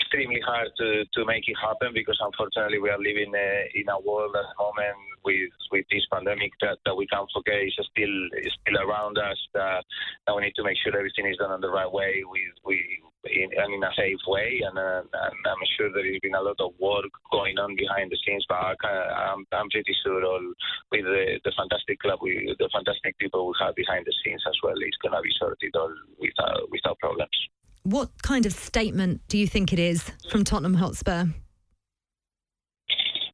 extremely 0.00 0.40
hard 0.40 0.57
hard 0.58 0.74
to, 0.78 1.04
to 1.14 1.24
make 1.24 1.46
it 1.46 1.56
happen 1.62 1.94
because 1.94 2.18
unfortunately 2.18 2.82
we 2.82 2.90
are 2.90 2.98
living 2.98 3.30
uh, 3.30 3.62
in 3.74 3.86
a 3.88 3.98
world 4.02 4.34
at 4.34 4.42
the 4.42 4.58
moment 4.58 4.98
with 5.22 5.54
with 5.70 5.86
this 5.90 6.06
pandemic 6.10 6.50
that, 6.60 6.78
that 6.84 6.94
we 6.94 7.06
can't 7.06 7.30
forget 7.30 7.62
is 7.62 7.78
still 7.78 8.16
is 8.42 8.54
still 8.62 8.78
around 8.82 9.18
us. 9.18 9.38
That, 9.54 9.84
that 10.26 10.34
we 10.34 10.42
need 10.42 10.58
to 10.58 10.66
make 10.66 10.78
sure 10.82 10.96
everything 10.96 11.30
is 11.30 11.38
done 11.38 11.54
in 11.54 11.60
the 11.60 11.70
right 11.70 11.90
way 11.90 12.22
with 12.26 12.54
we 12.66 12.82
in, 13.30 13.50
and 13.54 13.74
in 13.74 13.82
a 13.82 13.92
safe 13.94 14.22
way. 14.26 14.62
And, 14.66 14.78
uh, 14.78 15.02
and 15.06 15.38
I'm 15.46 15.64
sure 15.76 15.92
there 15.92 16.06
has 16.06 16.22
been 16.22 16.38
a 16.38 16.42
lot 16.42 16.58
of 16.58 16.74
work 16.80 17.12
going 17.30 17.58
on 17.58 17.76
behind 17.76 18.10
the 18.10 18.18
scenes, 18.24 18.46
but 18.48 18.58
I 18.58 18.74
am 19.30 19.46
I'm, 19.52 19.66
I'm 19.66 19.70
pretty 19.70 19.94
sure 20.02 20.24
all 20.24 20.46
with 20.90 21.04
the, 21.04 21.38
the 21.44 21.52
fantastic 21.54 22.00
club, 22.00 22.18
we, 22.22 22.54
the 22.58 22.70
fantastic 22.72 23.18
people 23.18 23.46
we 23.46 23.54
have 23.60 23.74
behind 23.74 24.06
the 24.06 24.14
scenes 24.24 24.42
as 24.46 24.56
well, 24.62 24.78
it's 24.80 24.98
going 25.02 25.14
to 25.14 25.22
be 25.22 25.34
sorted 25.38 25.74
all 25.76 25.94
without 26.18 26.66
without 26.70 26.98
problems. 26.98 27.36
What 27.82 28.22
kind 28.22 28.46
of 28.46 28.52
statement 28.52 29.22
do 29.28 29.38
you 29.38 29.46
think 29.46 29.72
it 29.72 29.78
is 29.78 30.10
from 30.30 30.44
Tottenham 30.44 30.74
Hotspur? 30.74 31.26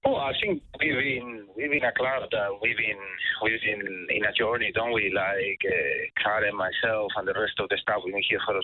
Oh, 0.07 0.17
I 0.17 0.33
think 0.37 0.63
we've 0.81 0.93
been 0.93 1.47
we've 1.57 1.71
been 1.71 1.85
a 1.85 1.93
club 1.97 2.29
that 2.31 2.49
we've 2.61 2.77
been 2.77 3.01
we've 3.43 3.61
been 3.65 4.07
in 4.11 4.25
a 4.27 4.33
journey, 4.37 4.71
don't 4.75 4.93
we? 4.93 5.11
Like 5.15 5.65
uh, 5.65 6.23
Karen, 6.23 6.55
myself, 6.55 7.11
and 7.17 7.27
the 7.27 7.33
rest 7.33 7.57
of 7.59 7.71
the 7.71 7.79
staff. 7.81 8.05
We've 8.05 8.13
been 8.13 8.23
here 8.29 8.39
for 8.45 8.61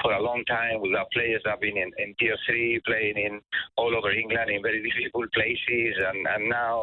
for 0.00 0.12
a 0.14 0.22
long 0.22 0.42
time. 0.48 0.80
We've 0.80 0.94
got 0.94 1.12
players 1.12 1.42
that 1.44 1.50
have 1.50 1.60
been 1.60 1.76
in, 1.76 1.92
in 1.98 2.14
tier 2.18 2.34
three, 2.48 2.80
playing 2.86 3.18
in 3.18 3.40
all 3.76 3.94
over 3.94 4.10
England 4.10 4.48
in 4.48 4.62
very 4.62 4.80
difficult 4.80 5.30
places, 5.34 6.00
and, 6.00 6.26
and 6.26 6.48
now 6.48 6.80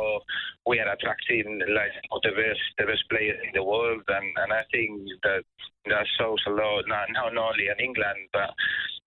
we 0.68 0.80
are 0.80 0.94
attracting 0.94 1.58
like 1.74 1.98
the 2.22 2.38
best 2.38 2.62
the 2.78 2.86
best 2.86 3.02
players 3.10 3.42
in 3.42 3.52
the 3.56 3.64
world, 3.64 4.04
and, 4.08 4.30
and 4.38 4.54
I 4.54 4.62
think 4.72 5.10
that 5.24 5.42
that 5.90 6.06
shows 6.20 6.42
a 6.48 6.52
lot 6.52 6.84
not, 6.88 7.08
not 7.12 7.38
only 7.38 7.68
in 7.68 7.80
England 7.84 8.30
but 8.34 8.52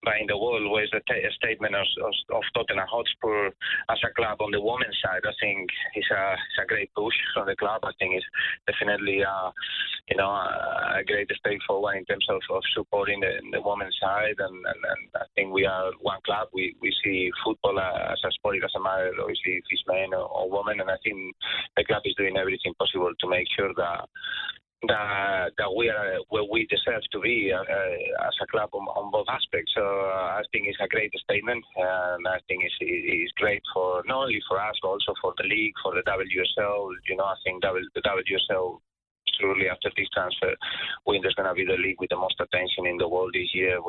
but 0.02 0.16
in 0.20 0.26
the 0.26 0.36
world 0.36 0.64
was 0.64 0.88
a, 0.94 1.00
t- 1.04 1.20
a 1.20 1.32
statement 1.32 1.74
of, 1.74 1.84
of, 2.00 2.14
of 2.32 2.42
Tottenham 2.54 2.88
Hotspur 2.88 3.52
as 3.90 4.00
a 4.00 4.14
club 4.16 4.40
on 4.40 4.50
the 4.50 4.60
women's 4.60 4.96
side. 5.04 5.20
I 5.28 5.36
think 5.40 5.68
it's 5.94 6.08
a, 6.08 6.32
it's 6.32 6.60
a 6.64 6.66
great 6.66 6.88
push 6.96 7.14
from 7.34 7.46
the 7.46 7.56
club. 7.56 7.84
I 7.84 7.92
think 7.98 8.16
it's 8.16 8.24
definitely 8.64 9.20
a, 9.20 9.52
you 10.08 10.16
know 10.16 10.30
a, 10.30 11.00
a 11.00 11.04
great 11.04 11.28
step 11.28 11.60
forward 11.66 11.96
in 12.00 12.04
terms 12.06 12.24
of, 12.30 12.40
of 12.48 12.62
supporting 12.72 13.20
the, 13.20 13.44
the 13.52 13.60
women's 13.60 13.96
side. 14.00 14.40
And, 14.40 14.56
and, 14.56 14.80
and, 14.80 15.02
I 15.20 15.28
think 15.36 15.52
we 15.52 15.66
are 15.66 15.92
one 16.00 16.20
club. 16.24 16.48
We, 16.54 16.74
we 16.80 16.94
see 17.04 17.30
football 17.44 17.78
as 17.78 18.20
a 18.24 18.30
sport. 18.32 18.56
It 18.56 18.60
doesn't 18.60 18.82
matter 18.82 19.12
obviously 19.20 19.60
if 19.60 19.64
it's 19.68 19.84
men 19.86 20.14
or, 20.16 20.24
or 20.24 20.48
women. 20.48 20.80
And 20.80 20.90
I 20.90 20.96
think 21.04 21.36
the 21.76 21.84
club 21.84 22.02
is 22.06 22.16
doing 22.16 22.38
everything 22.38 22.72
possible 22.78 23.12
to 23.12 23.28
make 23.28 23.48
sure 23.54 23.72
that 23.76 24.08
that 24.88 25.52
that 25.58 25.72
we 25.76 25.88
are 25.90 26.16
where 26.28 26.44
we 26.44 26.66
deserve 26.66 27.02
to 27.12 27.20
be 27.20 27.52
uh, 27.52 27.60
uh, 27.60 28.26
as 28.28 28.34
a 28.42 28.46
club 28.46 28.70
on, 28.72 28.88
on 28.96 29.10
both 29.10 29.26
aspects. 29.28 29.72
So 29.76 29.82
uh, 29.82 30.40
I 30.40 30.42
think 30.52 30.66
it's 30.68 30.80
a 30.80 30.88
great 30.88 31.12
statement, 31.20 31.64
and 31.76 32.26
I 32.26 32.40
think 32.48 32.64
it's, 32.64 32.74
it's 32.80 33.32
great 33.36 33.62
for 33.74 34.02
not 34.06 34.24
only 34.24 34.40
for 34.48 34.60
us 34.60 34.76
but 34.80 34.88
also 34.88 35.12
for 35.20 35.34
the 35.36 35.44
league, 35.44 35.74
for 35.82 35.94
the 35.94 36.02
WSL. 36.08 36.92
You 37.08 37.16
know, 37.16 37.24
I 37.24 37.36
think 37.44 37.62
w, 37.62 37.84
the 37.94 38.02
WSL. 38.02 38.80
Surely 39.38 39.68
after 39.70 39.88
this 39.96 40.08
transfer, 40.12 40.52
winter's 41.06 41.32
going 41.32 41.48
to 41.48 41.54
be 41.54 41.64
the 41.64 41.80
league 41.80 41.98
with 41.98 42.10
the 42.10 42.16
most 42.16 42.36
attention 42.40 42.84
in 42.84 42.98
the 42.98 43.08
world 43.08 43.32
this 43.32 43.48
year. 43.54 43.80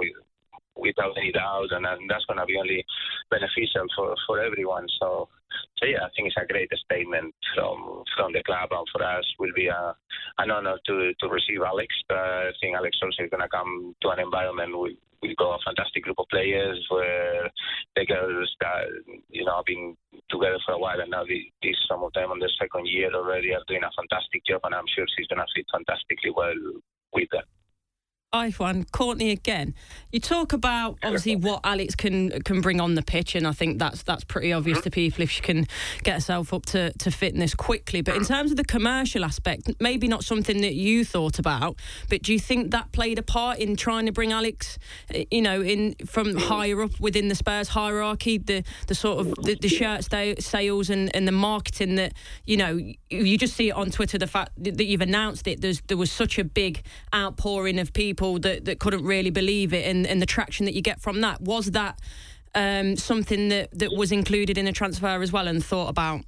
Without 0.75 1.17
any 1.17 1.31
doubt, 1.31 1.71
and, 1.71 1.85
and 1.85 2.09
that's 2.09 2.25
going 2.25 2.39
to 2.39 2.45
be 2.45 2.57
only 2.57 2.85
beneficial 3.29 3.85
for, 3.95 4.15
for 4.27 4.39
everyone. 4.39 4.87
So, 4.99 5.27
so 5.77 5.85
yeah, 5.85 6.05
I 6.05 6.09
think 6.15 6.27
it's 6.27 6.37
a 6.41 6.45
great 6.45 6.71
statement 6.85 7.33
from 7.55 8.03
from 8.15 8.33
the 8.33 8.43
club, 8.43 8.69
and 8.71 8.87
for 8.91 9.03
us 9.03 9.25
will 9.39 9.53
be 9.55 9.67
a, 9.67 9.95
an 10.39 10.51
honor 10.51 10.77
to 10.87 11.13
to 11.19 11.27
receive 11.27 11.61
Alex. 11.65 11.93
Uh, 12.09 12.49
I 12.49 12.55
think 12.61 12.75
Alex 12.75 12.97
also 13.01 13.23
is 13.23 13.29
going 13.29 13.43
to 13.43 13.49
come 13.49 13.95
to 14.01 14.09
an 14.09 14.19
environment 14.19 14.71
with 14.77 14.97
we've 15.21 15.37
got 15.37 15.55
a 15.55 15.65
fantastic 15.65 16.03
group 16.03 16.17
of 16.17 16.25
players 16.29 16.83
where 16.89 17.49
the 17.95 18.05
girls 18.05 18.49
that 18.59 18.89
you 19.29 19.45
know 19.45 19.57
have 19.57 19.65
been 19.65 19.95
together 20.29 20.57
for 20.65 20.73
a 20.73 20.79
while 20.79 20.99
and 20.99 21.11
now 21.11 21.23
this 21.25 21.77
some 21.87 22.03
of 22.03 22.11
them 22.13 22.31
on 22.31 22.39
their 22.39 22.49
second 22.59 22.87
year 22.87 23.13
already 23.13 23.53
are 23.53 23.61
doing 23.67 23.83
a 23.83 23.95
fantastic 23.95 24.43
job 24.45 24.61
and 24.63 24.73
I'm 24.73 24.89
sure 24.95 25.05
she's 25.15 25.27
going 25.27 25.39
to 25.39 25.53
fit 25.55 25.65
fantastically 25.71 26.33
well 26.35 26.57
with 27.13 27.29
them 27.31 27.45
one, 28.33 28.85
Courtney 28.93 29.31
again. 29.31 29.75
You 30.13 30.21
talk 30.21 30.53
about 30.53 30.97
obviously 31.03 31.35
what 31.35 31.59
Alex 31.65 31.95
can 31.95 32.41
can 32.43 32.61
bring 32.61 32.79
on 32.79 32.95
the 32.95 33.01
pitch, 33.01 33.35
and 33.35 33.45
I 33.45 33.51
think 33.51 33.77
that's 33.77 34.03
that's 34.03 34.23
pretty 34.23 34.53
obvious 34.53 34.79
to 34.81 34.89
people 34.89 35.23
if 35.23 35.29
she 35.29 35.41
can 35.41 35.67
get 36.03 36.13
herself 36.15 36.53
up 36.53 36.65
to, 36.67 36.93
to 36.93 37.11
fitness 37.11 37.53
quickly. 37.53 38.01
But 38.01 38.15
in 38.15 38.23
terms 38.23 38.51
of 38.51 38.55
the 38.55 38.63
commercial 38.63 39.25
aspect, 39.25 39.69
maybe 39.81 40.07
not 40.07 40.23
something 40.23 40.61
that 40.61 40.75
you 40.75 41.03
thought 41.03 41.39
about, 41.39 41.75
but 42.09 42.21
do 42.21 42.31
you 42.31 42.39
think 42.39 42.71
that 42.71 42.93
played 42.93 43.19
a 43.19 43.23
part 43.23 43.59
in 43.59 43.75
trying 43.75 44.05
to 44.05 44.13
bring 44.13 44.31
Alex, 44.31 44.79
eh, 45.13 45.25
you 45.29 45.41
know, 45.41 45.61
in 45.61 45.95
from 46.05 46.37
higher 46.37 46.81
up 46.83 47.01
within 47.01 47.27
the 47.27 47.35
Spurs 47.35 47.67
hierarchy, 47.67 48.37
the 48.37 48.63
the 48.87 48.95
sort 48.95 49.19
of 49.19 49.35
the, 49.43 49.55
the 49.55 49.67
shirt 49.67 50.05
sales 50.41 50.89
and, 50.89 51.13
and 51.13 51.27
the 51.27 51.33
marketing 51.33 51.95
that 51.95 52.13
you 52.45 52.55
know 52.55 52.79
you 53.11 53.37
just 53.37 53.55
see 53.55 53.69
it 53.69 53.73
on 53.73 53.91
Twitter 53.91 54.17
the 54.17 54.27
fact 54.27 54.51
that 54.57 54.85
you've 54.85 55.01
announced 55.01 55.47
it. 55.47 55.61
There's 55.61 55.81
there 55.87 55.97
was 55.97 56.11
such 56.11 56.39
a 56.39 56.43
big 56.43 56.83
outpouring 57.13 57.79
of 57.79 57.93
people 57.93 58.39
that, 58.39 58.65
that 58.65 58.79
couldn't 58.79 59.03
really 59.03 59.29
believe 59.29 59.73
it 59.73 59.85
and, 59.85 60.07
and 60.07 60.21
the 60.21 60.25
traction 60.25 60.65
that 60.65 60.73
you 60.73 60.81
get 60.81 61.01
from 61.01 61.21
that. 61.21 61.41
Was 61.41 61.71
that 61.71 61.99
um, 62.55 62.95
something 62.95 63.49
that, 63.49 63.77
that 63.77 63.91
was 63.95 64.11
included 64.11 64.57
in 64.57 64.65
the 64.65 64.71
transfer 64.71 65.21
as 65.21 65.31
well 65.31 65.47
and 65.47 65.63
thought 65.63 65.89
about? 65.89 66.21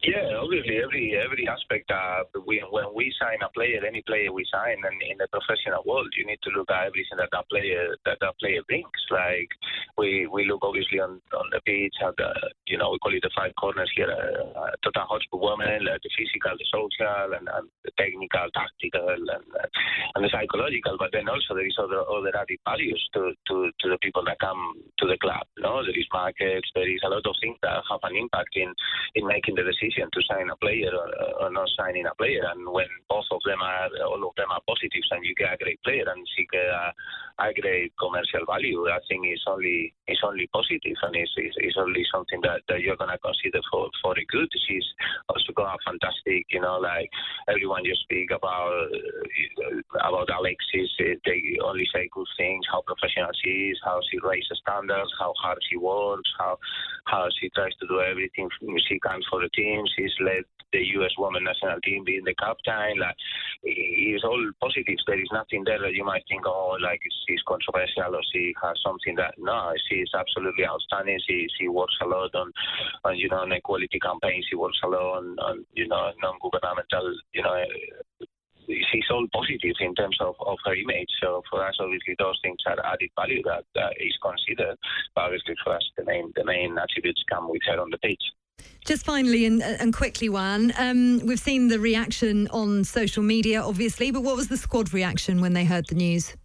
Yeah, 0.00 0.32
obviously, 0.40 0.80
every 0.80 1.12
every 1.12 1.44
aspect. 1.44 1.90
Uh, 1.92 2.24
we, 2.48 2.64
when 2.72 2.88
we 2.96 3.12
sign 3.20 3.36
a 3.44 3.52
player, 3.52 3.84
any 3.84 4.00
player 4.08 4.32
we 4.32 4.48
sign, 4.48 4.80
and 4.80 4.96
in 5.04 5.20
the 5.20 5.28
professional 5.28 5.84
world, 5.84 6.08
you 6.16 6.24
need 6.24 6.40
to 6.40 6.50
look 6.56 6.72
at 6.72 6.88
everything 6.88 7.20
that 7.20 7.28
that 7.36 7.44
player 7.52 7.92
that 8.08 8.16
that 8.24 8.32
player 8.40 8.64
brings. 8.64 8.88
Like 9.12 9.52
we 10.00 10.24
we 10.24 10.48
look 10.48 10.64
obviously 10.64 11.04
on 11.04 11.20
on 11.36 11.46
the 11.52 11.60
pitch 11.68 11.92
at 12.00 12.16
the 12.16 12.32
you 12.64 12.80
know 12.80 12.96
we 12.96 12.98
call 13.04 13.12
it 13.12 13.20
the 13.20 13.28
five 13.36 13.52
corners 13.60 13.92
here, 13.92 14.08
uh, 14.08 14.72
Tottenham 14.80 15.04
Hotspur 15.04 15.36
women, 15.36 15.84
uh, 15.84 16.00
the 16.00 16.10
physical, 16.16 16.56
the 16.56 16.68
social, 16.72 17.36
and, 17.36 17.44
and 17.52 17.68
the 17.84 17.92
technical, 18.00 18.48
tactical, 18.56 19.04
and 19.04 19.44
uh, 19.52 19.68
and 20.16 20.24
the 20.24 20.32
psychological. 20.32 20.96
But 20.96 21.12
then 21.12 21.28
also 21.28 21.52
there 21.52 21.68
is 21.68 21.76
other 21.76 22.00
other 22.08 22.32
added 22.32 22.56
values 22.64 23.04
to 23.20 23.36
to 23.52 23.68
to 23.68 23.86
the 23.92 24.00
people 24.00 24.24
that 24.24 24.40
come 24.40 24.80
to 24.96 25.04
the 25.04 25.20
club. 25.20 25.44
You 25.60 25.68
No, 25.68 25.84
there 25.84 25.92
is 25.92 26.08
markets, 26.08 26.72
there 26.72 26.88
is 26.88 27.04
a 27.04 27.12
lot 27.12 27.28
of 27.28 27.36
things 27.44 27.60
that 27.60 27.84
have 27.84 28.00
an 28.08 28.16
impact 28.16 28.56
in 28.56 28.72
in 29.12 29.28
making 29.28 29.60
the 29.60 29.68
decision 29.68 29.89
to 29.96 30.22
sign 30.28 30.50
a 30.50 30.56
player 30.56 30.90
or, 30.92 31.08
or 31.42 31.50
not 31.50 31.68
signing 31.78 32.06
a 32.06 32.14
player. 32.14 32.42
And 32.50 32.66
when 32.70 32.88
both 33.08 33.26
of 33.30 33.40
them 33.44 33.60
are, 33.62 33.88
all 34.06 34.28
of 34.28 34.34
them 34.36 34.50
are 34.50 34.62
positives, 34.66 35.08
and 35.10 35.24
you 35.24 35.34
get 35.34 35.54
a 35.54 35.62
great 35.62 35.82
player 35.82 36.04
and 36.06 36.26
see 36.36 36.46
a, 36.54 36.92
a 37.42 37.52
great 37.54 37.92
commercial 37.98 38.46
value, 38.46 38.88
I 38.88 38.98
think 39.08 39.26
it's 39.26 39.44
only 39.46 39.94
it's 40.06 40.20
only 40.24 40.48
positive, 40.52 40.98
and 41.02 41.16
it's, 41.16 41.32
it's, 41.36 41.56
it's 41.58 41.78
only 41.78 42.04
something 42.12 42.40
that, 42.42 42.62
that 42.68 42.80
you're 42.80 42.96
gonna 42.96 43.18
consider 43.18 43.60
for 43.70 43.88
for 44.02 44.18
a 44.18 44.24
good. 44.26 44.48
She's 44.68 44.86
also 45.28 45.52
got 45.54 45.74
a 45.74 45.78
fantastic, 45.86 46.46
you 46.50 46.60
know, 46.60 46.78
like 46.78 47.08
everyone 47.48 47.84
you 47.84 47.94
speak 48.04 48.30
about 48.30 48.90
about 49.94 50.28
Alexis, 50.30 50.90
eh, 51.00 51.14
they 51.24 51.58
only 51.64 51.86
say 51.92 52.08
good 52.12 52.26
things, 52.36 52.64
how 52.70 52.82
professional 52.82 53.30
she 53.42 53.72
is, 53.72 53.78
how 53.84 54.00
she 54.10 54.18
raises 54.22 54.60
standards, 54.62 55.10
how 55.18 55.32
hard 55.40 55.58
she 55.68 55.76
works, 55.76 56.30
how 56.38 56.58
how 57.10 57.28
she 57.40 57.50
tries 57.50 57.74
to 57.80 57.86
do 57.88 58.00
everything 58.00 58.48
she 58.88 58.98
can 59.00 59.20
for 59.28 59.40
the 59.40 59.48
team. 59.50 59.84
She's 59.96 60.14
led 60.20 60.44
the 60.72 60.78
U.S. 61.02 61.10
women 61.18 61.44
national 61.44 61.80
team, 61.82 62.04
being 62.04 62.24
the 62.24 62.34
captain. 62.34 62.98
Like 62.98 63.16
it's 63.62 64.24
all 64.24 64.40
positives. 64.60 65.02
There 65.06 65.20
is 65.20 65.28
nothing 65.32 65.64
there 65.64 65.80
that 65.80 65.94
you 65.94 66.04
might 66.04 66.22
think, 66.28 66.46
oh, 66.46 66.76
like 66.80 67.00
she's 67.26 67.42
controversial 67.46 68.14
or 68.14 68.22
she 68.32 68.54
has 68.62 68.76
something 68.84 69.16
that. 69.16 69.34
No, 69.38 69.72
she 69.88 69.96
is 69.96 70.10
absolutely 70.14 70.66
outstanding. 70.66 71.18
She 71.26 71.46
she 71.58 71.68
works 71.68 71.96
a 72.02 72.06
lot 72.06 72.34
on, 72.34 72.52
on 73.04 73.16
you 73.16 73.28
know, 73.28 73.42
on 73.42 73.52
equality 73.52 73.98
campaigns. 73.98 74.46
She 74.48 74.56
works 74.56 74.78
a 74.84 74.88
lot 74.88 75.18
on, 75.18 75.36
on 75.40 75.64
you 75.74 75.88
know, 75.88 76.10
non-governmental, 76.22 77.14
you 77.34 77.42
know 77.42 77.64
she's 78.92 79.04
all 79.10 79.26
positive 79.32 79.76
in 79.80 79.94
terms 79.94 80.16
of, 80.20 80.34
of 80.46 80.58
her 80.64 80.74
image. 80.74 81.08
So 81.22 81.42
for 81.50 81.66
us, 81.66 81.76
obviously, 81.80 82.16
those 82.18 82.38
things 82.42 82.58
are 82.66 82.78
added 82.84 83.10
value 83.16 83.42
that 83.44 83.64
uh, 83.80 83.90
is 83.98 84.16
considered. 84.22 84.76
But 85.14 85.24
obviously, 85.24 85.54
for 85.64 85.74
us, 85.74 85.84
the 85.96 86.04
main 86.04 86.32
the 86.36 86.44
main 86.44 86.76
attributes 86.78 87.22
come 87.30 87.48
with 87.48 87.62
her 87.66 87.80
on 87.80 87.90
the 87.90 87.98
pitch. 87.98 88.22
Just 88.84 89.04
finally 89.04 89.46
and, 89.46 89.62
and 89.62 89.94
quickly, 89.94 90.28
Juan, 90.28 90.72
um, 90.78 91.20
we've 91.24 91.40
seen 91.40 91.68
the 91.68 91.80
reaction 91.80 92.48
on 92.48 92.84
social 92.84 93.22
media, 93.22 93.62
obviously, 93.62 94.10
but 94.10 94.22
what 94.22 94.36
was 94.36 94.48
the 94.48 94.56
squad 94.56 94.92
reaction 94.92 95.40
when 95.40 95.52
they 95.52 95.64
heard 95.64 95.86
the 95.88 95.94
news? 95.94 96.36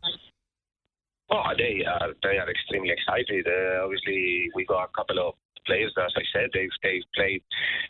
Oh, 1.29 1.43
they 1.57 1.83
are 1.85 2.13
they 2.23 2.37
are 2.37 2.49
extremely 2.49 2.91
excited. 2.91 3.47
Uh, 3.47 3.83
obviously, 3.83 4.49
we 4.53 4.65
got 4.65 4.83
a 4.83 4.87
couple 4.95 5.19
of 5.19 5.33
players. 5.65 5.93
As 5.97 6.13
I 6.15 6.23
said, 6.33 6.49
they've 6.53 6.73
they've 6.83 7.07
played 7.13 7.43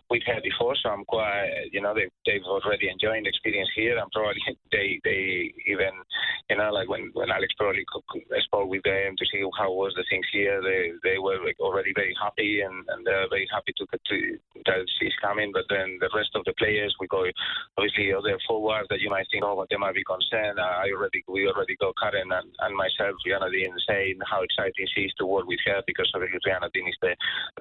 with 0.10 0.24
her 0.28 0.40
before, 0.44 0.76
so 0.76 0.90
I'm 0.90 1.06
quite 1.06 1.70
you 1.72 1.82
know 1.82 1.94
they've 1.94 2.12
they've 2.26 2.44
already 2.44 2.90
enjoyed 2.90 3.24
the 3.24 3.30
experience 3.30 3.70
here, 3.76 3.98
and 3.98 4.12
probably 4.12 4.42
they 4.72 5.00
they 5.04 5.54
even 5.68 5.94
you 6.50 6.58
know 6.58 6.72
like 6.72 6.90
when 6.90 7.12
when 7.14 7.32
Alex 7.32 7.54
probably 7.58 7.86
spoke 8.46 8.70
with 8.70 8.84
them 8.84 9.16
to 9.18 9.26
see 9.32 9.44
how 9.58 9.72
was 9.72 9.94
the 9.96 10.06
things 10.10 10.26
here, 10.32 10.62
they 10.62 10.92
they 11.04 11.18
were 11.18 11.44
like 11.44 11.60
already 11.60 11.92
very 11.96 12.16
happy 12.22 12.62
and 12.62 12.84
and 12.90 13.06
they're 13.06 13.30
very 13.30 13.48
happy 13.52 13.74
to, 13.78 13.86
to 13.86 14.38
that 14.66 14.86
she's 15.00 15.16
coming. 15.22 15.52
But 15.52 15.66
then 15.70 15.98
the 16.00 16.10
rest 16.16 16.32
of 16.36 16.46
the 16.46 16.54
players, 16.58 16.96
we 17.00 17.08
go 17.08 17.26
obviously 17.78 18.14
other 18.14 18.38
forwards 18.48 18.88
that 18.90 19.02
you 19.02 19.10
might 19.10 19.28
think 19.32 19.44
oh 19.44 19.56
but 19.56 19.70
they 19.70 19.78
might 19.78 19.96
be 19.96 20.04
concerned. 20.04 20.60
I 20.60 20.90
already 20.92 21.24
we 21.28 21.48
already 21.48 21.76
got 21.78 21.96
Karen 22.02 22.32
and, 22.32 22.50
and 22.60 22.76
myself, 22.76 23.16
Rianna 23.26 23.52
Dean 23.52 23.76
saying 23.88 24.20
how 24.30 24.42
exciting 24.42 24.88
she 24.94 25.10
is 25.10 25.14
to 25.18 25.26
work 25.26 25.48
with 25.48 25.60
her 25.66 25.82
because 25.88 26.12
obviously 26.14 26.40
Rianna 26.46 26.72
Dean 26.74 26.88
is 26.88 26.98
the 27.02 27.16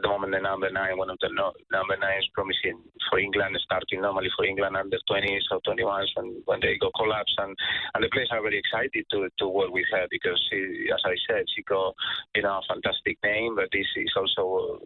the 0.05 0.13
moment 0.13 0.37
the 0.37 0.41
number 0.41 0.69
nine, 0.69 1.01
one 1.01 1.09
of 1.09 1.17
the 1.25 1.33
no, 1.33 1.57
number 1.73 1.97
nines 1.97 2.29
promising 2.37 2.85
for 3.09 3.19
England, 3.19 3.57
starting 3.65 4.03
normally 4.05 4.29
for 4.37 4.45
England 4.45 4.77
under 4.77 5.01
20s 5.09 5.49
or 5.51 5.65
21s 5.65 6.13
when, 6.15 6.43
when 6.45 6.61
they 6.61 6.77
go 6.77 6.93
collapse. 6.95 7.33
And, 7.39 7.57
and 7.95 8.05
the 8.05 8.13
players 8.13 8.29
are 8.31 8.45
very 8.45 8.61
excited 8.61 9.07
to, 9.11 9.29
to 9.39 9.49
work 9.49 9.73
with 9.73 9.89
her 9.93 10.07
because, 10.11 10.37
she, 10.53 10.93
as 10.93 11.01
I 11.09 11.17
said, 11.25 11.49
she 11.57 11.65
got 11.65 11.97
you 12.37 12.43
know, 12.43 12.61
a 12.61 12.69
fantastic 12.69 13.17
name, 13.25 13.57
but 13.57 13.73
this 13.73 13.89
is 13.97 14.13
also 14.13 14.85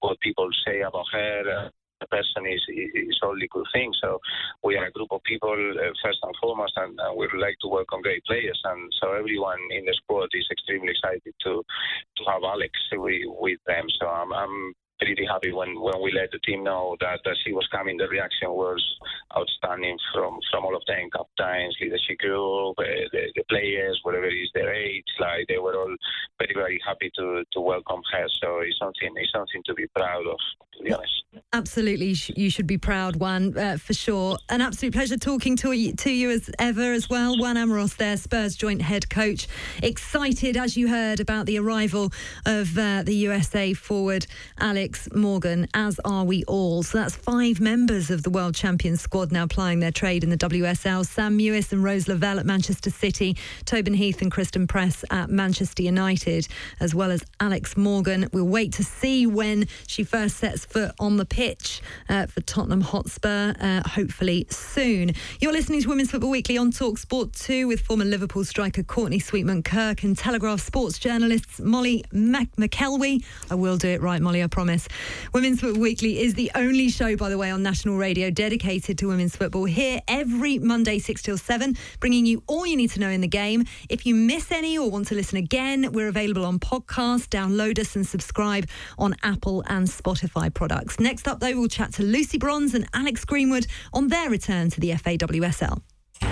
what 0.00 0.18
people 0.18 0.50
say 0.66 0.82
about 0.82 1.06
her. 1.12 1.42
Uh, 1.46 1.68
the 2.00 2.06
person 2.08 2.46
is 2.46 2.62
is 2.68 3.20
only 3.22 3.48
good 3.50 3.66
thing. 3.72 3.92
So 4.02 4.18
we 4.64 4.76
are 4.76 4.86
a 4.86 4.92
group 4.92 5.12
of 5.12 5.22
people 5.24 5.52
uh, 5.52 5.92
first 6.02 6.18
and 6.22 6.34
foremost, 6.40 6.72
and, 6.76 6.98
and, 6.98 7.16
we 7.16 7.28
like 7.38 7.58
to 7.60 7.68
work 7.68 7.92
on 7.92 8.02
great 8.02 8.24
players. 8.24 8.60
And 8.64 8.92
so 9.00 9.12
everyone 9.12 9.60
in 9.70 9.84
the 9.84 9.94
squad 10.02 10.28
is 10.32 10.48
extremely 10.50 10.90
excited 10.90 11.34
to 11.44 11.62
to 12.16 12.22
have 12.26 12.42
Alex 12.42 12.72
with, 12.92 13.22
with 13.40 13.60
them. 13.66 13.86
So 14.00 14.06
I'm, 14.06 14.32
I'm 14.32 14.74
pretty 15.00 15.26
happy 15.26 15.52
when, 15.52 15.80
when 15.80 16.02
we 16.02 16.12
let 16.12 16.30
the 16.30 16.38
team 16.40 16.64
know 16.64 16.96
that, 17.00 17.20
she 17.44 17.52
was 17.52 17.66
coming. 17.72 17.96
The 17.96 18.08
reaction 18.08 18.50
was 18.50 18.82
outstanding 19.36 19.96
from, 20.14 20.38
from 20.50 20.64
all 20.64 20.76
of 20.76 20.82
them, 20.86 21.08
captains, 21.10 21.76
leadership 21.80 22.18
group, 22.18 22.76
uh, 22.78 22.84
the, 23.12 23.32
the 23.34 23.44
players, 23.48 23.98
whatever 24.02 24.26
is 24.26 24.50
their 24.54 24.74
age. 24.74 25.04
Like 25.18 25.46
they 25.48 25.58
were 25.58 25.76
all 25.76 25.94
very 26.38 26.54
very 26.54 26.80
happy 26.86 27.10
to, 27.16 27.44
to 27.52 27.60
welcome 27.60 28.02
her. 28.12 28.26
So 28.42 28.60
it's 28.60 28.78
something 28.78 29.10
it's 29.16 29.32
something 29.32 29.62
to 29.66 29.74
be 29.74 29.86
proud 29.96 30.26
of. 30.26 30.38
To 30.76 30.84
be 30.84 30.92
honest. 30.92 31.12
Absolutely, 31.52 32.14
you 32.34 32.50
should 32.50 32.66
be 32.66 32.78
proud, 32.78 33.16
Juan, 33.16 33.56
uh, 33.56 33.76
for 33.76 33.94
sure. 33.94 34.38
An 34.48 34.60
absolute 34.60 34.92
pleasure 34.92 35.16
talking 35.16 35.56
to 35.56 35.72
you, 35.72 35.92
to 35.94 36.10
you 36.10 36.30
as 36.30 36.50
ever 36.58 36.92
as 36.92 37.08
well. 37.08 37.38
Juan 37.38 37.56
Amoros, 37.56 37.96
there, 37.96 38.16
Spurs 38.16 38.56
joint 38.56 38.82
head 38.82 39.08
coach. 39.10 39.46
Excited, 39.82 40.56
as 40.56 40.76
you 40.76 40.88
heard, 40.88 41.20
about 41.20 41.46
the 41.46 41.58
arrival 41.58 42.12
of 42.46 42.76
uh, 42.76 43.02
the 43.04 43.14
USA 43.14 43.74
forward 43.74 44.26
Alex 44.58 44.89
Morgan, 45.14 45.68
as 45.74 46.00
are 46.04 46.24
we 46.24 46.44
all. 46.44 46.82
So 46.82 46.98
that's 46.98 47.14
five 47.14 47.60
members 47.60 48.10
of 48.10 48.22
the 48.22 48.30
world 48.30 48.54
champion 48.54 48.96
squad 48.96 49.32
now 49.32 49.46
plying 49.46 49.80
their 49.80 49.90
trade 49.90 50.24
in 50.24 50.30
the 50.30 50.36
WSL. 50.36 51.06
Sam 51.06 51.38
Mewis 51.38 51.72
and 51.72 51.84
Rose 51.84 52.08
Lavelle 52.08 52.38
at 52.38 52.46
Manchester 52.46 52.90
City, 52.90 53.36
Tobin 53.64 53.94
Heath 53.94 54.22
and 54.22 54.30
Christen 54.30 54.66
Press 54.66 55.04
at 55.10 55.30
Manchester 55.30 55.82
United, 55.82 56.48
as 56.80 56.94
well 56.94 57.10
as 57.10 57.24
Alex 57.40 57.76
Morgan. 57.76 58.28
We'll 58.32 58.46
wait 58.46 58.72
to 58.74 58.84
see 58.84 59.26
when 59.26 59.68
she 59.86 60.04
first 60.04 60.38
sets 60.38 60.64
foot 60.64 60.92
on 60.98 61.16
the 61.16 61.26
pitch 61.26 61.82
uh, 62.08 62.26
for 62.26 62.40
Tottenham 62.40 62.80
Hotspur, 62.80 63.54
uh, 63.60 63.88
hopefully 63.88 64.46
soon. 64.50 65.12
You're 65.40 65.52
listening 65.52 65.82
to 65.82 65.88
Women's 65.88 66.10
Football 66.10 66.30
Weekly 66.30 66.58
on 66.58 66.70
Talk 66.70 66.98
Sport 66.98 67.32
2 67.34 67.68
with 67.68 67.80
former 67.80 68.04
Liverpool 68.04 68.44
striker 68.44 68.82
Courtney 68.82 69.18
Sweetman 69.18 69.62
Kirk 69.62 70.02
and 70.02 70.16
Telegraph 70.16 70.60
sports 70.60 70.98
journalists 70.98 71.60
Molly 71.60 72.04
Mac-. 72.12 72.48
I 73.50 73.54
will 73.54 73.76
do 73.76 73.88
it 73.88 74.00
right, 74.00 74.20
Molly, 74.20 74.42
I 74.42 74.46
promise. 74.46 74.79
Women's 75.32 75.60
Football 75.60 75.82
Weekly 75.82 76.20
is 76.20 76.34
the 76.34 76.50
only 76.54 76.88
show, 76.88 77.16
by 77.16 77.28
the 77.28 77.38
way, 77.38 77.50
on 77.50 77.62
national 77.62 77.96
radio 77.96 78.30
dedicated 78.30 78.98
to 78.98 79.06
women's 79.06 79.36
football. 79.36 79.64
Here 79.64 80.00
every 80.08 80.58
Monday, 80.58 80.98
6 80.98 81.22
till 81.22 81.38
7, 81.38 81.76
bringing 82.00 82.26
you 82.26 82.42
all 82.46 82.66
you 82.66 82.76
need 82.76 82.90
to 82.90 83.00
know 83.00 83.08
in 83.08 83.20
the 83.20 83.28
game. 83.28 83.64
If 83.88 84.06
you 84.06 84.14
miss 84.14 84.50
any 84.52 84.76
or 84.78 84.90
want 84.90 85.08
to 85.08 85.14
listen 85.14 85.38
again, 85.38 85.92
we're 85.92 86.08
available 86.08 86.44
on 86.44 86.58
podcast. 86.58 87.28
Download 87.28 87.78
us 87.78 87.96
and 87.96 88.06
subscribe 88.06 88.68
on 88.98 89.14
Apple 89.22 89.64
and 89.66 89.86
Spotify 89.86 90.52
products. 90.52 91.00
Next 91.00 91.26
up, 91.28 91.40
though, 91.40 91.58
we'll 91.58 91.68
chat 91.68 91.92
to 91.94 92.02
Lucy 92.02 92.38
Bronze 92.38 92.74
and 92.74 92.86
Alex 92.94 93.24
Greenwood 93.24 93.66
on 93.92 94.08
their 94.08 94.30
return 94.30 94.70
to 94.70 94.80
the 94.80 94.90
FAWSL. 94.90 95.82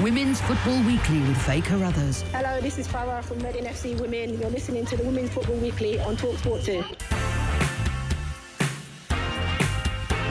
Women's 0.02 0.40
Football 0.42 0.80
Weekly 0.84 1.18
with 1.20 1.40
Faye 1.42 1.60
Carruthers. 1.60 2.22
Hello, 2.30 2.60
this 2.60 2.78
is 2.78 2.86
Fara 2.86 3.20
from 3.22 3.40
Reading 3.40 3.64
FC 3.64 3.98
Women. 4.00 4.38
You're 4.38 4.50
listening 4.50 4.86
to 4.86 4.96
the 4.96 5.02
Women's 5.02 5.30
Football 5.30 5.56
Weekly 5.56 5.98
on 6.00 6.16
Talksport 6.16 6.64
2. 6.64 7.27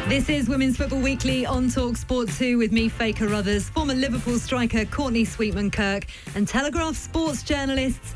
This 0.08 0.30
is 0.30 0.48
Women's 0.48 0.78
Football 0.78 1.02
Weekly 1.02 1.46
on 1.46 1.70
Talk 1.70 1.98
Sport 1.98 2.30
2 2.30 2.58
with 2.58 2.72
me, 2.72 2.88
Faye 2.88 3.12
Carruthers, 3.12 3.68
former 3.68 3.94
Liverpool 3.94 4.40
striker 4.40 4.86
Courtney 4.86 5.26
Sweetman 5.26 5.70
Kirk, 5.70 6.06
and 6.34 6.48
Telegraph 6.48 6.96
sports 6.96 7.44
journalists 7.44 8.16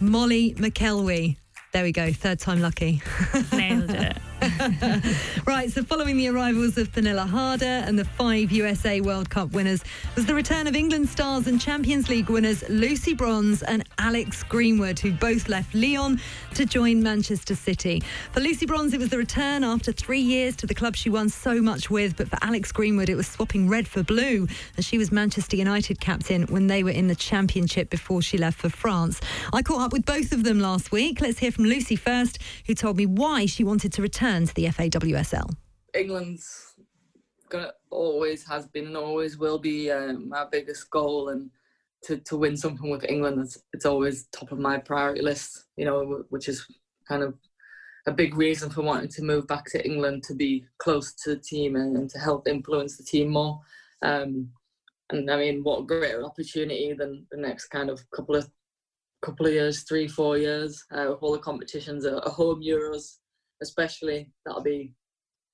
Molly 0.00 0.54
McElwee. 0.54 1.36
There 1.72 1.84
we 1.84 1.92
go, 1.92 2.12
third 2.12 2.40
time 2.40 2.60
lucky. 2.60 3.00
Nailed 3.52 3.88
it. 3.90 4.18
right, 5.46 5.68
so 5.68 5.82
following 5.82 6.16
the 6.16 6.28
arrivals 6.28 6.78
of 6.78 6.92
Pernille 6.92 7.26
Harder 7.26 7.64
and 7.64 7.98
the 7.98 8.04
five 8.04 8.52
USA 8.52 9.00
World 9.00 9.28
Cup 9.28 9.50
winners 9.50 9.82
was 10.14 10.26
the 10.26 10.34
return 10.34 10.68
of 10.68 10.76
England 10.76 11.08
stars 11.08 11.48
and 11.48 11.60
Champions 11.60 12.08
League 12.08 12.28
winners 12.28 12.62
Lucy 12.68 13.14
Bronze 13.14 13.64
and 13.64 13.82
Alex 13.98 14.44
Greenwood, 14.44 15.00
who 15.00 15.10
both 15.10 15.48
left 15.48 15.74
Lyon 15.74 16.20
to 16.54 16.64
join 16.64 17.02
Manchester 17.02 17.56
City. 17.56 18.00
For 18.30 18.38
Lucy 18.38 18.64
Bronze, 18.64 18.94
it 18.94 19.00
was 19.00 19.08
the 19.08 19.18
return 19.18 19.64
after 19.64 19.90
three 19.90 20.20
years 20.20 20.54
to 20.56 20.68
the 20.68 20.74
club 20.74 20.94
she 20.94 21.10
won 21.10 21.28
so 21.28 21.60
much 21.60 21.90
with, 21.90 22.16
but 22.16 22.28
for 22.28 22.38
Alex 22.40 22.70
Greenwood, 22.70 23.08
it 23.08 23.16
was 23.16 23.26
swapping 23.26 23.68
red 23.68 23.88
for 23.88 24.04
blue, 24.04 24.46
as 24.76 24.84
she 24.84 24.98
was 24.98 25.10
Manchester 25.10 25.56
United 25.56 26.00
captain 26.00 26.42
when 26.44 26.68
they 26.68 26.84
were 26.84 26.90
in 26.90 27.08
the 27.08 27.16
Championship 27.16 27.90
before 27.90 28.22
she 28.22 28.38
left 28.38 28.60
for 28.60 28.68
France. 28.68 29.20
I 29.52 29.62
caught 29.62 29.80
up 29.80 29.92
with 29.92 30.06
both 30.06 30.30
of 30.30 30.44
them 30.44 30.60
last 30.60 30.92
week. 30.92 31.20
Let's 31.20 31.40
hear 31.40 31.50
from 31.50 31.64
Lucy 31.64 31.96
first, 31.96 32.38
who 32.66 32.74
told 32.74 32.96
me 32.96 33.06
why 33.06 33.46
she 33.46 33.64
wanted 33.64 33.92
to 33.94 34.02
return 34.02 34.27
return 34.28 34.46
to 34.46 34.54
the 34.54 34.66
FAWSL? 34.66 35.54
England's 35.94 36.74
gonna 37.48 37.72
always 37.90 38.46
has 38.46 38.66
been 38.66 38.86
and 38.86 38.96
always 38.96 39.38
will 39.38 39.58
be 39.58 39.90
um, 39.90 40.28
my 40.28 40.44
biggest 40.50 40.90
goal, 40.90 41.30
and 41.30 41.50
to, 42.04 42.18
to 42.18 42.36
win 42.36 42.56
something 42.56 42.90
with 42.90 43.04
England, 43.04 43.40
it's, 43.40 43.58
it's 43.72 43.86
always 43.86 44.26
top 44.26 44.52
of 44.52 44.58
my 44.58 44.78
priority 44.78 45.22
list. 45.22 45.66
You 45.76 45.86
know, 45.86 46.24
which 46.30 46.48
is 46.48 46.66
kind 47.08 47.22
of 47.22 47.34
a 48.06 48.12
big 48.12 48.36
reason 48.36 48.70
for 48.70 48.82
wanting 48.82 49.08
to 49.08 49.22
move 49.22 49.46
back 49.46 49.64
to 49.66 49.84
England 49.84 50.22
to 50.24 50.34
be 50.34 50.64
close 50.78 51.14
to 51.14 51.34
the 51.34 51.40
team 51.40 51.76
and, 51.76 51.96
and 51.96 52.10
to 52.10 52.18
help 52.18 52.48
influence 52.48 52.96
the 52.96 53.04
team 53.04 53.28
more. 53.28 53.60
Um, 54.02 54.50
and 55.10 55.30
I 55.30 55.36
mean, 55.36 55.62
what 55.62 55.86
greater 55.86 56.24
opportunity 56.24 56.92
than 56.92 57.26
the 57.30 57.38
next 57.38 57.68
kind 57.68 57.88
of 57.88 57.98
couple 58.10 58.36
of 58.36 58.48
couple 59.20 59.46
of 59.46 59.52
years, 59.52 59.82
three, 59.82 60.06
four 60.06 60.38
years, 60.38 60.84
uh, 60.92 61.06
with 61.08 61.18
all 61.22 61.32
the 61.32 61.38
competitions, 61.38 62.04
a, 62.04 62.18
a 62.18 62.30
home 62.30 62.62
Euros, 62.62 63.16
especially 63.62 64.30
that'll 64.44 64.62
be 64.62 64.92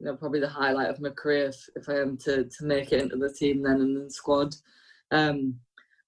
you 0.01 0.07
know 0.07 0.17
probably 0.17 0.41
the 0.41 0.49
highlight 0.49 0.89
of 0.89 1.01
my 1.01 1.11
career 1.11 1.47
if, 1.47 1.57
if 1.77 1.89
I 1.89 2.01
am 2.01 2.17
to 2.19 2.45
to 2.45 2.65
make 2.65 2.93
it 2.93 3.03
into 3.03 3.17
the 3.17 3.33
team 3.33 3.63
then 3.63 3.81
and 3.81 3.97
then 3.97 4.11
squad. 4.11 4.55
Um, 5.11 5.57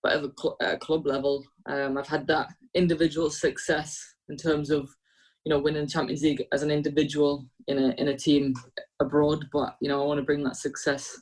but 0.03 0.13
at 0.13 0.25
a, 0.25 0.33
cl- 0.39 0.57
at 0.61 0.75
a 0.75 0.79
club 0.79 1.07
level, 1.07 1.45
um, 1.67 1.99
I've 1.99 2.09
had 2.09 2.27
that 2.29 2.49
individual 2.75 3.31
success 3.31 4.15
in 4.29 4.37
terms 4.37 4.71
of 4.71 4.89
you 5.45 5.51
know 5.51 5.59
winning 5.59 5.87
Champions 5.87 6.23
League 6.23 6.45
as 6.53 6.63
an 6.63 6.71
individual 6.71 7.47
in 7.69 7.79
a 7.79 7.89
in 8.01 8.09
a 8.09 8.17
team 8.17 8.55
abroad. 9.01 9.47
But 9.53 9.77
you 9.81 9.89
know 9.89 10.03
I 10.03 10.07
want 10.07 10.19
to 10.19 10.25
bring 10.25 10.45
that 10.45 10.57
success 10.57 11.21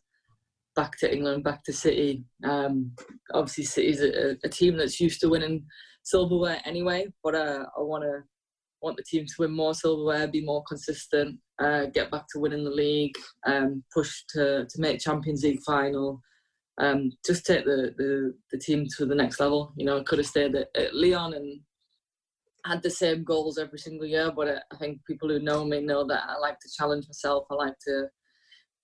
back 0.74 0.98
to 0.98 1.12
England, 1.12 1.44
back 1.44 1.62
to 1.64 1.72
City. 1.72 2.24
Um, 2.44 2.92
obviously, 3.32 3.64
City's 3.64 4.00
a, 4.00 4.37
a 4.44 4.48
team 4.48 4.76
that's 4.76 5.00
used 5.00 5.20
to 5.20 5.28
winning 5.28 5.64
silverware 6.02 6.60
anyway, 6.64 7.06
but 7.22 7.34
uh, 7.34 7.64
I 7.76 7.80
want 7.80 8.04
to 8.04 8.22
want 8.82 8.96
the 8.96 9.02
team 9.02 9.24
to 9.26 9.34
win 9.38 9.52
more 9.52 9.74
silverware, 9.74 10.28
be 10.28 10.44
more 10.44 10.62
consistent, 10.68 11.38
uh, 11.62 11.87
get 11.87 12.10
back 12.10 12.24
to 12.32 12.40
winning 12.40 12.64
the 12.64 12.70
league, 12.70 13.16
um, 13.46 13.82
push 13.92 14.24
to 14.30 14.66
to 14.68 14.80
make 14.80 15.00
Champions 15.00 15.42
League 15.42 15.62
final. 15.66 16.20
Um, 16.80 17.12
just 17.24 17.46
take 17.46 17.64
the, 17.64 17.94
the, 17.96 18.34
the 18.50 18.58
team 18.58 18.87
to 18.96 19.06
the 19.06 19.14
next 19.14 19.38
level. 19.38 19.72
You 19.76 19.87
know, 19.87 19.98
I 19.98 20.02
could 20.02 20.18
have 20.18 20.26
stayed 20.26 20.56
at, 20.56 20.68
at 20.76 20.92
Lyon 20.92 21.34
and 21.34 21.60
had 22.66 22.82
the 22.82 22.90
same 22.90 23.22
goals 23.22 23.58
every 23.58 23.78
single 23.78 24.06
year, 24.06 24.32
but 24.34 24.48
I, 24.48 24.56
I 24.72 24.76
think 24.78 24.98
people 25.06 25.28
who 25.28 25.38
know 25.38 25.64
me 25.64 25.80
know 25.80 26.04
that 26.06 26.24
I 26.28 26.37
like 26.38 26.58
to 26.60 26.68
challenge 26.76 27.06
myself. 27.06 27.46
I 27.50 27.54
like 27.54 27.78
to 27.87 28.08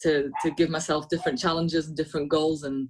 to 0.02 0.30
to 0.42 0.50
give 0.52 0.70
myself 0.70 1.08
different 1.08 1.38
challenges 1.38 1.88
and 1.88 1.96
different 1.96 2.30
goals, 2.30 2.62
and 2.62 2.88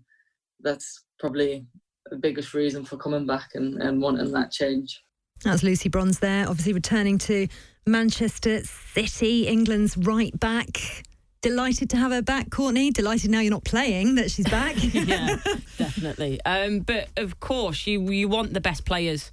that's 0.60 1.04
probably 1.18 1.66
the 2.10 2.16
biggest 2.16 2.54
reason 2.54 2.84
for 2.84 2.96
coming 2.96 3.26
back 3.26 3.50
and, 3.54 3.80
and 3.82 4.00
wanting 4.00 4.32
that 4.32 4.50
change. 4.50 5.00
That's 5.42 5.62
Lucy 5.62 5.88
Bronze 5.88 6.18
there, 6.18 6.48
obviously 6.48 6.72
returning 6.74 7.18
to 7.18 7.48
Manchester 7.86 8.62
City, 8.64 9.46
England's 9.46 9.96
right 9.96 10.38
back. 10.38 11.04
Delighted 11.40 11.88
to 11.90 11.96
have 11.96 12.12
her 12.12 12.20
back, 12.20 12.50
Courtney. 12.50 12.90
Delighted 12.90 13.30
now 13.30 13.40
you're 13.40 13.50
not 13.50 13.64
playing 13.64 14.16
that 14.16 14.30
she's 14.30 14.48
back. 14.48 14.74
yeah, 14.94 15.36
definitely. 15.78 16.38
Um, 16.44 16.80
but 16.80 17.08
of 17.16 17.40
course, 17.40 17.86
you 17.86 18.02
you 18.10 18.28
want 18.28 18.52
the 18.52 18.60
best 18.60 18.84
players 18.84 19.32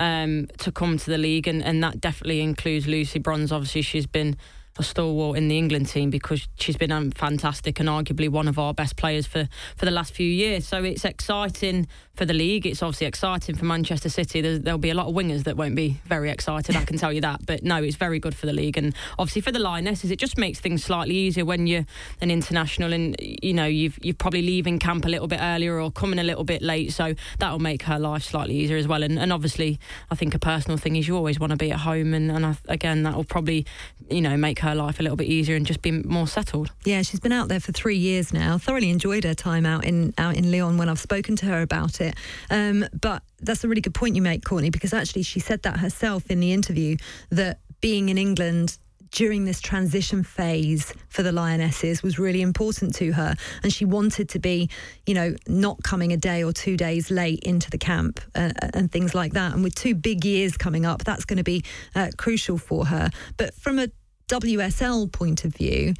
um, 0.00 0.48
to 0.58 0.72
come 0.72 0.98
to 0.98 1.10
the 1.10 1.18
league, 1.18 1.46
and, 1.46 1.62
and 1.62 1.82
that 1.84 2.00
definitely 2.00 2.40
includes 2.40 2.88
Lucy 2.88 3.20
Bronze. 3.20 3.52
Obviously, 3.52 3.82
she's 3.82 4.06
been 4.06 4.36
a 4.78 4.82
stalwart 4.82 5.38
in 5.38 5.48
the 5.48 5.58
England 5.58 5.88
team 5.88 6.10
because 6.10 6.46
she's 6.58 6.76
been 6.76 6.92
um, 6.92 7.10
fantastic 7.10 7.80
and 7.80 7.88
arguably 7.88 8.28
one 8.28 8.48
of 8.48 8.58
our 8.58 8.74
best 8.74 8.96
players 8.96 9.26
for, 9.26 9.48
for 9.76 9.84
the 9.84 9.90
last 9.90 10.14
few 10.14 10.28
years. 10.28 10.66
So 10.66 10.82
it's 10.84 11.04
exciting 11.04 11.86
for 12.14 12.24
the 12.24 12.34
league. 12.34 12.66
It's 12.66 12.82
obviously 12.82 13.06
exciting 13.06 13.56
for 13.56 13.66
Manchester 13.66 14.08
City. 14.08 14.40
There's, 14.40 14.60
there'll 14.60 14.78
be 14.78 14.90
a 14.90 14.94
lot 14.94 15.06
of 15.06 15.14
wingers 15.14 15.44
that 15.44 15.56
won't 15.56 15.76
be 15.76 16.00
very 16.06 16.30
excited, 16.30 16.74
I 16.74 16.84
can 16.84 16.96
tell 16.96 17.12
you 17.12 17.20
that. 17.20 17.44
But 17.44 17.62
no, 17.62 17.82
it's 17.82 17.96
very 17.96 18.18
good 18.18 18.34
for 18.34 18.46
the 18.46 18.52
league. 18.52 18.78
And 18.78 18.94
obviously 19.18 19.42
for 19.42 19.52
the 19.52 19.58
Lionesses, 19.58 20.10
it 20.10 20.18
just 20.18 20.38
makes 20.38 20.58
things 20.58 20.82
slightly 20.82 21.14
easier 21.14 21.44
when 21.44 21.66
you're 21.66 21.84
an 22.20 22.30
international 22.30 22.92
and, 22.92 23.16
you 23.20 23.52
know, 23.52 23.66
you've, 23.66 23.98
you're 24.02 24.14
probably 24.14 24.42
leaving 24.42 24.78
camp 24.78 25.04
a 25.04 25.08
little 25.08 25.28
bit 25.28 25.40
earlier 25.42 25.78
or 25.78 25.90
coming 25.90 26.18
a 26.18 26.24
little 26.24 26.44
bit 26.44 26.62
late. 26.62 26.92
So 26.92 27.14
that'll 27.38 27.58
make 27.58 27.82
her 27.82 27.98
life 27.98 28.24
slightly 28.24 28.56
easier 28.56 28.78
as 28.78 28.88
well. 28.88 29.02
And, 29.02 29.18
and 29.18 29.32
obviously, 29.32 29.78
I 30.10 30.14
think 30.14 30.34
a 30.34 30.38
personal 30.38 30.78
thing 30.78 30.96
is 30.96 31.06
you 31.06 31.16
always 31.16 31.38
want 31.38 31.50
to 31.50 31.56
be 31.56 31.70
at 31.70 31.80
home. 31.80 32.14
And, 32.14 32.30
and 32.30 32.46
I, 32.46 32.56
again, 32.68 33.02
that 33.02 33.14
will 33.14 33.24
probably, 33.24 33.66
you 34.10 34.22
know, 34.22 34.36
make 34.38 34.60
her 34.60 34.65
life 34.74 35.00
a 35.00 35.02
little 35.02 35.16
bit 35.16 35.28
easier 35.28 35.56
and 35.56 35.66
just 35.66 35.82
be 35.82 35.90
more 35.90 36.26
settled. 36.26 36.72
Yeah, 36.84 37.02
she's 37.02 37.20
been 37.20 37.32
out 37.32 37.48
there 37.48 37.60
for 37.60 37.72
three 37.72 37.96
years 37.96 38.32
now. 38.32 38.58
Thoroughly 38.58 38.90
enjoyed 38.90 39.24
her 39.24 39.34
time 39.34 39.66
out 39.66 39.84
in 39.84 40.14
out 40.18 40.36
in 40.36 40.50
Lyon 40.50 40.78
when 40.78 40.88
I've 40.88 41.00
spoken 41.00 41.36
to 41.36 41.46
her 41.46 41.62
about 41.62 42.00
it. 42.00 42.14
Um, 42.50 42.86
but 42.98 43.22
that's 43.40 43.64
a 43.64 43.68
really 43.68 43.80
good 43.80 43.94
point 43.94 44.16
you 44.16 44.22
make, 44.22 44.44
Courtney, 44.44 44.70
because 44.70 44.92
actually 44.92 45.22
she 45.22 45.40
said 45.40 45.62
that 45.62 45.78
herself 45.78 46.30
in 46.30 46.40
the 46.40 46.52
interview 46.52 46.96
that 47.30 47.60
being 47.80 48.08
in 48.08 48.18
England 48.18 48.78
during 49.10 49.44
this 49.44 49.60
transition 49.60 50.22
phase 50.22 50.92
for 51.08 51.22
the 51.22 51.32
Lionesses 51.32 52.02
was 52.02 52.18
really 52.18 52.42
important 52.42 52.94
to 52.96 53.12
her. 53.12 53.34
And 53.62 53.72
she 53.72 53.84
wanted 53.84 54.28
to 54.30 54.38
be, 54.38 54.68
you 55.06 55.14
know, 55.14 55.34
not 55.46 55.82
coming 55.82 56.12
a 56.12 56.16
day 56.16 56.42
or 56.44 56.52
two 56.52 56.76
days 56.76 57.10
late 57.10 57.40
into 57.40 57.70
the 57.70 57.78
camp 57.78 58.20
uh, 58.34 58.50
and 58.74 58.90
things 58.90 59.14
like 59.14 59.32
that. 59.32 59.54
And 59.54 59.62
with 59.62 59.74
two 59.74 59.94
big 59.94 60.24
years 60.24 60.56
coming 60.56 60.84
up, 60.84 61.04
that's 61.04 61.24
going 61.24 61.38
to 61.38 61.44
be 61.44 61.64
uh, 61.94 62.10
crucial 62.16 62.58
for 62.58 62.86
her. 62.86 63.10
But 63.36 63.54
from 63.54 63.78
a 63.78 63.88
WSL 64.28 65.12
point 65.12 65.44
of 65.44 65.54
view, 65.54 65.94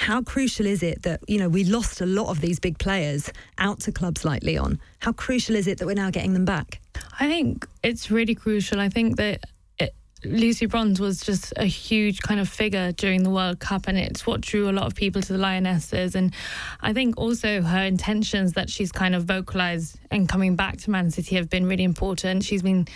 how 0.00 0.22
crucial 0.22 0.66
is 0.66 0.82
it 0.82 1.02
that 1.02 1.20
you 1.28 1.38
know 1.38 1.48
we 1.48 1.64
lost 1.64 2.00
a 2.00 2.06
lot 2.06 2.28
of 2.28 2.40
these 2.40 2.58
big 2.58 2.78
players 2.78 3.30
out 3.58 3.80
to 3.80 3.92
clubs 3.92 4.24
like 4.24 4.42
Lyon? 4.42 4.78
How 4.98 5.12
crucial 5.12 5.56
is 5.56 5.66
it 5.66 5.78
that 5.78 5.86
we're 5.86 5.94
now 5.94 6.10
getting 6.10 6.34
them 6.34 6.44
back? 6.44 6.80
I 7.18 7.26
think 7.28 7.66
it's 7.82 8.10
really 8.10 8.34
crucial. 8.34 8.80
I 8.80 8.90
think 8.90 9.16
that 9.16 9.40
it, 9.78 9.94
Lucy 10.24 10.66
Bronze 10.66 11.00
was 11.00 11.20
just 11.20 11.54
a 11.56 11.64
huge 11.64 12.20
kind 12.20 12.38
of 12.38 12.50
figure 12.50 12.92
during 12.92 13.22
the 13.22 13.30
World 13.30 13.60
Cup, 13.60 13.88
and 13.88 13.98
it's 13.98 14.26
what 14.26 14.42
drew 14.42 14.68
a 14.68 14.72
lot 14.72 14.86
of 14.86 14.94
people 14.94 15.22
to 15.22 15.32
the 15.32 15.38
Lionesses. 15.38 16.14
And 16.14 16.34
I 16.82 16.92
think 16.92 17.16
also 17.16 17.62
her 17.62 17.82
intentions 17.82 18.52
that 18.54 18.68
she's 18.68 18.92
kind 18.92 19.14
of 19.14 19.24
vocalized 19.24 19.98
and 20.10 20.28
coming 20.28 20.54
back 20.54 20.76
to 20.78 20.90
Man 20.90 21.10
City 21.10 21.36
have 21.36 21.48
been 21.48 21.66
really 21.66 21.84
important. 21.84 22.44
She's 22.44 22.62
been, 22.62 22.86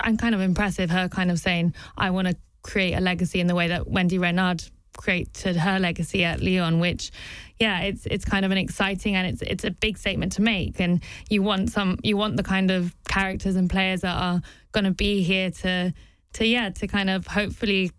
I'm 0.00 0.18
kind 0.18 0.34
of 0.34 0.42
impressive, 0.42 0.90
her 0.90 1.08
kind 1.08 1.30
of 1.30 1.38
saying, 1.38 1.74
I 1.96 2.10
want 2.10 2.28
to 2.28 2.36
create 2.62 2.94
a 2.94 3.00
legacy 3.00 3.40
in 3.40 3.46
the 3.46 3.54
way 3.54 3.68
that 3.68 3.86
Wendie 3.86 4.20
Renard 4.20 4.64
created 4.96 5.56
her 5.56 5.78
legacy 5.78 6.24
at 6.24 6.40
Lyon, 6.40 6.80
which 6.80 7.10
yeah, 7.58 7.80
it's 7.80 8.06
it's 8.06 8.24
kind 8.24 8.44
of 8.44 8.50
an 8.50 8.58
exciting 8.58 9.16
and 9.16 9.26
it's 9.26 9.42
it's 9.42 9.64
a 9.64 9.70
big 9.70 9.96
statement 9.96 10.32
to 10.32 10.42
make. 10.42 10.80
And 10.80 11.02
you 11.30 11.42
want 11.42 11.70
some 11.70 11.98
you 12.02 12.16
want 12.16 12.36
the 12.36 12.42
kind 12.42 12.70
of 12.70 12.94
characters 13.04 13.56
and 13.56 13.70
players 13.70 14.02
that 14.02 14.14
are 14.14 14.42
gonna 14.72 14.92
be 14.92 15.22
here 15.22 15.50
to 15.50 15.94
to 16.34 16.46
yeah, 16.46 16.70
to 16.70 16.86
kind 16.86 17.10
of 17.10 17.26
hopefully 17.26 17.92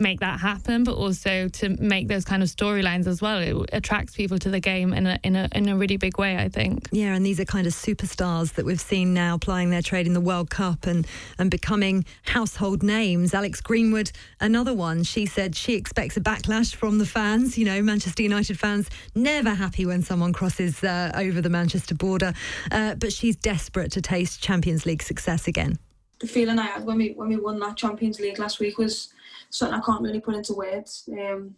make 0.00 0.20
that 0.20 0.40
happen, 0.40 0.84
but 0.84 0.94
also 0.94 1.48
to 1.48 1.68
make 1.80 2.08
those 2.08 2.24
kind 2.24 2.42
of 2.42 2.48
storylines 2.48 3.06
as 3.06 3.20
well. 3.20 3.38
It 3.38 3.70
attracts 3.72 4.14
people 4.14 4.38
to 4.38 4.50
the 4.50 4.60
game 4.60 4.92
in 4.92 5.06
a 5.06 5.18
in 5.22 5.36
a 5.36 5.48
in 5.52 5.68
a 5.68 5.76
really 5.76 5.96
big 5.96 6.18
way, 6.18 6.36
I 6.36 6.48
think. 6.48 6.88
Yeah, 6.90 7.14
and 7.14 7.24
these 7.24 7.38
are 7.40 7.44
kind 7.44 7.66
of 7.66 7.72
superstars 7.72 8.54
that 8.54 8.64
we've 8.64 8.80
seen 8.80 9.14
now 9.14 9.38
plying 9.38 9.70
their 9.70 9.82
trade 9.82 10.06
in 10.06 10.14
the 10.14 10.20
World 10.20 10.50
Cup 10.50 10.86
and 10.86 11.06
and 11.38 11.50
becoming 11.50 12.04
household 12.24 12.82
names. 12.82 13.34
Alex 13.34 13.60
Greenwood, 13.60 14.10
another 14.40 14.74
one. 14.74 15.02
She 15.02 15.26
said 15.26 15.54
she 15.54 15.74
expects 15.74 16.16
a 16.16 16.20
backlash 16.20 16.74
from 16.74 16.98
the 16.98 17.06
fans. 17.06 17.58
You 17.58 17.64
know, 17.64 17.82
Manchester 17.82 18.22
United 18.22 18.58
fans 18.58 18.88
never 19.14 19.54
happy 19.54 19.86
when 19.86 20.02
someone 20.02 20.32
crosses 20.32 20.82
uh, 20.82 21.12
over 21.14 21.40
the 21.40 21.50
Manchester 21.50 21.94
border, 21.94 22.32
uh, 22.70 22.94
but 22.94 23.12
she's 23.12 23.36
desperate 23.36 23.92
to 23.92 24.02
taste 24.02 24.42
Champions 24.42 24.86
League 24.86 25.02
success 25.02 25.46
again. 25.46 25.78
The 26.20 26.26
feeling 26.26 26.58
I 26.58 26.66
had 26.66 26.84
when 26.84 26.98
we 26.98 27.12
when 27.12 27.28
we 27.28 27.36
won 27.36 27.58
that 27.60 27.76
Champions 27.76 28.20
League 28.20 28.38
last 28.38 28.60
week 28.60 28.76
was 28.76 29.12
something 29.50 29.78
I 29.78 29.84
can't 29.84 30.02
really 30.02 30.20
put 30.20 30.34
into 30.34 30.54
words. 30.54 31.08
Um, 31.12 31.54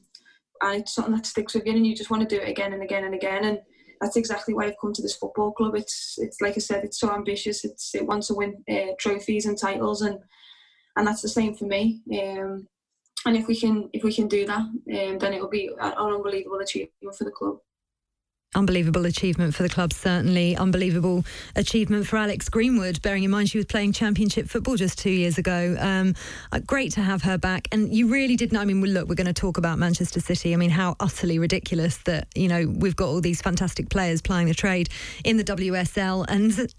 and 0.62 0.81
it's 0.81 0.94
something 0.94 1.14
that 1.14 1.26
sticks 1.26 1.55
with 1.55 1.66
you, 1.66 1.72
and 1.72 1.87
you 1.87 1.94
just 1.94 2.11
want 2.11 2.28
to 2.28 2.37
do 2.37 2.40
it 2.40 2.48
again 2.48 2.72
and 2.72 2.83
again 2.83 3.05
and 3.05 3.14
again. 3.14 3.44
And 3.44 3.61
that's 4.00 4.16
exactly 4.16 4.55
why 4.55 4.66
I've 4.66 4.81
come 4.81 4.92
to 4.92 5.02
this 5.02 5.16
football 5.16 5.52
club. 5.52 5.74
It's 5.74 6.16
it's 6.18 6.40
like 6.40 6.55
I 6.57 6.61
said, 6.61 6.85
it's 6.85 7.00
so 7.00 7.12
ambitious. 7.12 7.64
It's 7.64 7.94
it 7.94 8.07
wants 8.07 8.28
to 8.28 8.35
win 8.35 8.62
uh, 8.70 8.94
trophies 8.98 9.46
and 9.46 9.59
titles, 9.59 10.02
and 10.02 10.18
and 10.96 11.07
that's 11.07 11.22
the 11.22 11.28
same 11.28 11.55
for 11.55 11.64
me. 11.64 12.02
Um, 12.12 12.66
and 13.26 13.37
if 13.37 13.46
we 13.46 13.59
can 13.59 13.88
if 13.92 14.02
we 14.02 14.12
can 14.12 14.28
do 14.28 14.46
that, 14.46 14.61
um, 14.61 15.18
then 15.18 15.33
it'll 15.33 15.48
be 15.48 15.70
an 15.81 15.92
unbelievable 15.92 16.59
achievement 16.59 17.16
for 17.16 17.24
the 17.24 17.31
club. 17.31 17.59
Unbelievable 18.54 19.06
achievement 19.06 19.54
for 19.54 19.62
the 19.62 19.68
club, 19.68 19.94
certainly. 19.94 20.54
Unbelievable 20.56 21.24
achievement 21.56 22.06
for 22.06 22.18
Alex 22.18 22.50
Greenwood, 22.50 23.00
bearing 23.00 23.24
in 23.24 23.30
mind 23.30 23.48
she 23.48 23.56
was 23.56 23.64
playing 23.64 23.92
championship 23.92 24.46
football 24.46 24.76
just 24.76 24.98
two 24.98 25.10
years 25.10 25.38
ago. 25.38 25.74
Um, 25.80 26.14
uh, 26.52 26.58
great 26.58 26.92
to 26.92 27.00
have 27.00 27.22
her 27.22 27.38
back. 27.38 27.66
And 27.72 27.94
you 27.94 28.08
really 28.08 28.36
did 28.36 28.52
not 28.52 28.62
I 28.62 28.64
mean, 28.64 28.80
look, 28.82 29.08
we're 29.08 29.14
going 29.14 29.26
to 29.26 29.32
talk 29.32 29.56
about 29.56 29.78
Manchester 29.78 30.20
City. 30.20 30.52
I 30.52 30.56
mean, 30.56 30.70
how 30.70 30.96
utterly 31.00 31.38
ridiculous 31.38 31.96
that, 32.04 32.28
you 32.34 32.46
know, 32.46 32.66
we've 32.66 32.94
got 32.94 33.06
all 33.06 33.20
these 33.22 33.40
fantastic 33.40 33.88
players 33.88 34.20
plying 34.20 34.46
the 34.46 34.54
trade 34.54 34.88
in 35.24 35.36
the 35.38 35.44
WSL. 35.44 36.26
And 36.28 36.72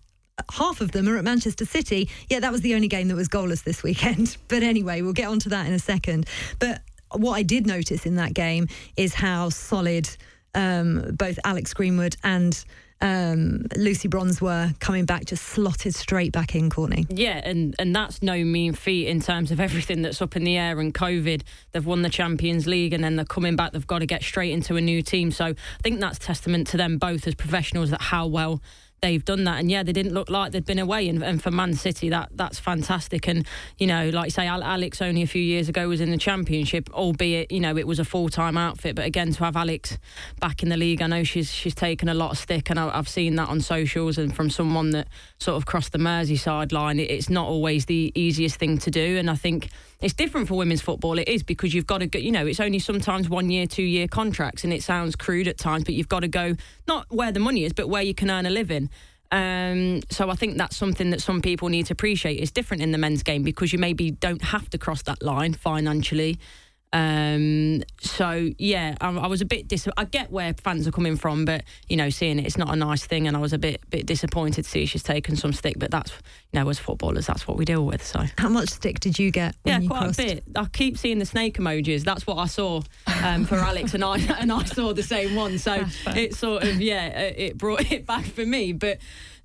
half 0.52 0.80
of 0.80 0.92
them 0.92 1.10
are 1.10 1.18
at 1.18 1.24
Manchester 1.24 1.66
City. 1.66 2.08
Yeah, 2.30 2.40
that 2.40 2.52
was 2.52 2.62
the 2.62 2.76
only 2.76 2.88
game 2.88 3.08
that 3.08 3.16
was 3.16 3.28
goalless 3.28 3.64
this 3.64 3.84
weekend. 3.84 4.38
But 4.48 4.62
anyway, 4.62 5.02
we'll 5.02 5.14
get 5.14 5.28
onto 5.28 5.50
that 5.50 5.66
in 5.66 5.74
a 5.74 5.80
second. 5.80 6.28
But 6.60 6.82
what 7.12 7.34
I 7.34 7.42
did 7.42 7.66
notice 7.66 8.06
in 8.06 8.16
that 8.16 8.34
game 8.36 8.68
is 8.96 9.16
how 9.16 9.50
solid 9.50 10.08
um, 10.54 11.16
both 11.16 11.40
Alex 11.44 11.74
Greenwood 11.74 12.16
and 12.24 12.64
um, 13.04 13.66
Lucy 13.76 14.08
Bronze 14.08 14.42
were 14.42 14.72
coming 14.80 15.06
back, 15.06 15.26
just 15.26 15.44
slotted 15.44 15.94
straight 15.94 16.32
back 16.32 16.56
in, 16.56 16.70
Courtney. 16.70 17.06
Yeah, 17.10 17.42
and, 17.44 17.76
and 17.78 17.94
that's 17.94 18.24
no 18.24 18.42
mean 18.44 18.74
feat 18.74 19.08
in 19.08 19.20
terms 19.20 19.52
of 19.52 19.60
everything 19.60 20.02
that's 20.02 20.22
up 20.22 20.38
in 20.38 20.46
the 20.46 20.58
air 20.58 20.80
and 20.80 20.94
COVID. 20.94 21.42
They've 21.74 21.86
won 21.86 22.02
the 22.02 22.10
Champions 22.10 22.66
League 22.66 22.94
and 22.94 23.04
then 23.04 23.18
they're 23.18 23.26
coming 23.26 23.58
back. 23.58 23.74
They've 23.74 23.86
got 23.86 24.00
to 24.00 24.06
get 24.06 24.24
straight 24.24 24.54
into 24.54 24.78
a 24.78 24.82
new 24.82 25.02
team. 25.02 25.32
So 25.32 25.48
I 25.48 25.56
think 25.84 26.00
that's 26.00 26.18
testament 26.18 26.68
to 26.68 26.78
them 26.78 26.98
both 26.98 27.28
as 27.28 27.36
professionals 27.36 27.90
that 27.90 28.02
how 28.02 28.26
well 28.28 28.62
they've 29.04 29.24
done 29.24 29.44
that. 29.44 29.60
And 29.60 29.70
yeah, 29.70 29.84
they 29.84 29.92
didn't 29.92 30.14
look 30.14 30.30
like 30.30 30.54
they'd 30.54 30.66
been 30.66 30.80
away. 30.80 31.10
And, 31.10 31.22
and 31.22 31.44
for 31.44 31.52
Man 31.52 31.74
City, 31.74 32.10
that 32.10 32.30
that's 32.34 32.58
fantastic. 32.58 33.28
And 33.28 33.46
you 33.78 33.86
know, 33.86 34.10
like 34.10 34.32
say, 34.32 34.48
Alex 34.48 35.02
only 35.02 35.22
a 35.22 35.28
few 35.28 35.42
years 35.42 35.70
ago 35.70 35.88
was 35.90 36.02
in 36.02 36.10
the 36.10 36.18
Championship, 36.18 36.90
albeit 36.94 37.52
you 37.52 37.60
know 37.60 37.78
it 37.78 37.86
was 37.86 38.00
a 38.00 38.06
full 38.06 38.30
time 38.30 38.58
outfit. 38.58 38.96
But 38.96 39.06
again, 39.06 39.34
to 39.34 39.44
have 39.44 39.58
Alex 39.58 40.00
back 40.40 40.64
in 40.64 40.70
the 40.70 40.78
league, 40.78 41.02
I 41.02 41.08
know 41.08 41.24
she's 41.24 41.52
she's 41.52 41.76
taken 41.76 42.08
a 42.08 42.14
lot 42.14 42.32
of 42.32 42.38
stick, 42.38 42.70
and 42.70 42.80
I, 42.80 42.96
have 42.96 43.10
seen 43.10 43.36
that 43.36 43.50
on 43.50 43.60
socials 43.60 44.18
and 44.18 44.34
from 44.34 44.50
someone 44.50 44.92
that 44.92 45.10
sort 45.44 45.58
of 45.58 45.66
cross 45.66 45.90
the 45.90 45.98
Merseyside 45.98 46.72
line. 46.72 47.00
It's 47.00 47.30
not 47.30 47.48
always 47.48 47.86
the 47.86 48.12
easiest 48.16 48.56
thing 48.56 48.78
to 48.80 48.90
do, 48.90 49.18
and 49.18 49.30
I 49.30 49.36
think 49.36 49.70
It's 50.04 50.14
different 50.14 50.50
for 50.50 50.56
women's 50.56 50.82
football. 50.82 51.18
It 51.18 51.30
is 51.30 51.44
because 51.44 51.74
you've 51.74 51.88
got 51.88 52.00
to 52.00 52.08
go, 52.08 52.20
you 52.20 52.32
know, 52.32 52.46
it's 52.46 52.60
only 52.60 52.80
sometimes 52.80 53.30
one 53.30 53.50
year, 53.50 53.66
two 53.66 53.84
year 53.84 54.06
contracts, 54.06 54.66
and 54.66 54.74
it 54.74 54.84
sounds 54.84 55.16
crude 55.16 55.48
at 55.48 55.58
times, 55.58 55.86
but 55.86 55.94
you've 55.94 56.10
got 56.10 56.22
to 56.22 56.28
go 56.28 56.56
not 56.90 57.06
where 57.10 57.32
the 57.32 57.40
money 57.40 57.64
is, 57.64 57.72
but 57.72 57.88
where 57.88 58.02
you 58.02 58.14
can 58.14 58.30
earn 58.30 58.46
a 58.46 58.50
living. 58.50 58.90
Um, 59.32 60.02
so 60.12 60.30
I 60.30 60.36
think 60.36 60.58
that's 60.58 60.76
something 60.76 61.10
that 61.12 61.22
some 61.22 61.42
people 61.42 61.70
need 61.70 61.86
to 61.86 61.94
appreciate. 61.94 62.40
It's 62.42 62.52
different 62.52 62.84
in 62.84 62.92
the 62.92 62.98
men's 62.98 63.24
game 63.24 63.44
because 63.44 63.72
you 63.72 63.80
maybe 63.80 64.12
don't 64.12 64.44
have 64.44 64.70
to 64.72 64.78
cross 64.78 65.04
that 65.04 65.24
line 65.24 65.54
financially. 65.54 66.38
Um, 66.94 67.82
so 68.00 68.52
yeah, 68.60 68.96
I, 69.02 69.10
I 69.10 69.28
was 69.28 69.42
a 69.42 69.46
bit 69.46 69.68
dis. 69.68 69.90
I 69.98 70.06
get 70.06 70.32
where 70.32 70.54
fans 70.54 70.88
are 70.88 70.92
coming 70.92 71.18
from, 71.18 71.44
but 71.44 71.64
you 71.90 71.98
know, 71.98 72.12
seeing 72.12 72.38
it, 72.38 72.46
it's 72.46 72.58
not 72.58 72.72
a 72.72 72.76
nice 72.76 73.04
thing, 73.06 73.28
and 73.28 73.36
I 73.36 73.40
was 73.40 73.52
a 73.52 73.58
bit 73.58 73.82
bit 73.90 74.06
disappointed 74.06 74.64
to 74.64 74.70
see 74.70 74.86
she's 74.86 75.02
taken 75.02 75.36
some 75.36 75.54
stick. 75.54 75.80
But 75.80 75.90
that's 75.90 76.12
you 76.52 76.60
know, 76.60 76.70
as 76.70 76.78
footballers, 76.78 77.26
that's 77.26 77.48
what 77.48 77.58
we 77.58 77.66
deal 77.66 77.84
with. 77.84 78.06
So 78.06 78.24
How 78.38 78.50
much 78.50 78.70
stick 78.70 79.00
did 79.00 79.18
you 79.18 79.32
get? 79.32 79.56
When 79.64 79.74
yeah, 79.74 79.80
you 79.80 79.90
quite 79.90 80.04
crossed? 80.04 80.20
a 80.20 80.24
bit. 80.24 80.44
I 80.56 80.66
keep 80.66 81.00
seeing 81.00 81.18
the 81.18 81.26
snake 81.26 81.58
emojis. 81.58 82.04
That's 82.04 82.28
what 82.28 82.38
I 82.38 82.46
saw 82.46 82.84
um, 83.24 83.46
for 83.46 83.56
Alex, 83.58 83.96
and 83.96 84.04
I 84.04 84.18
and 84.40 84.52
I 84.52 84.64
saw 84.66 84.94
the 84.94 85.04
same 85.04 85.36
one. 85.36 85.58
So 85.58 85.84
it 86.08 86.36
sort 86.36 86.64
of 86.64 86.80
yeah, 86.80 87.08
it 87.08 87.58
brought 87.58 87.92
it 87.92 88.06
back 88.06 88.26
for 88.26 88.46
me. 88.46 88.72
But 88.72 89.00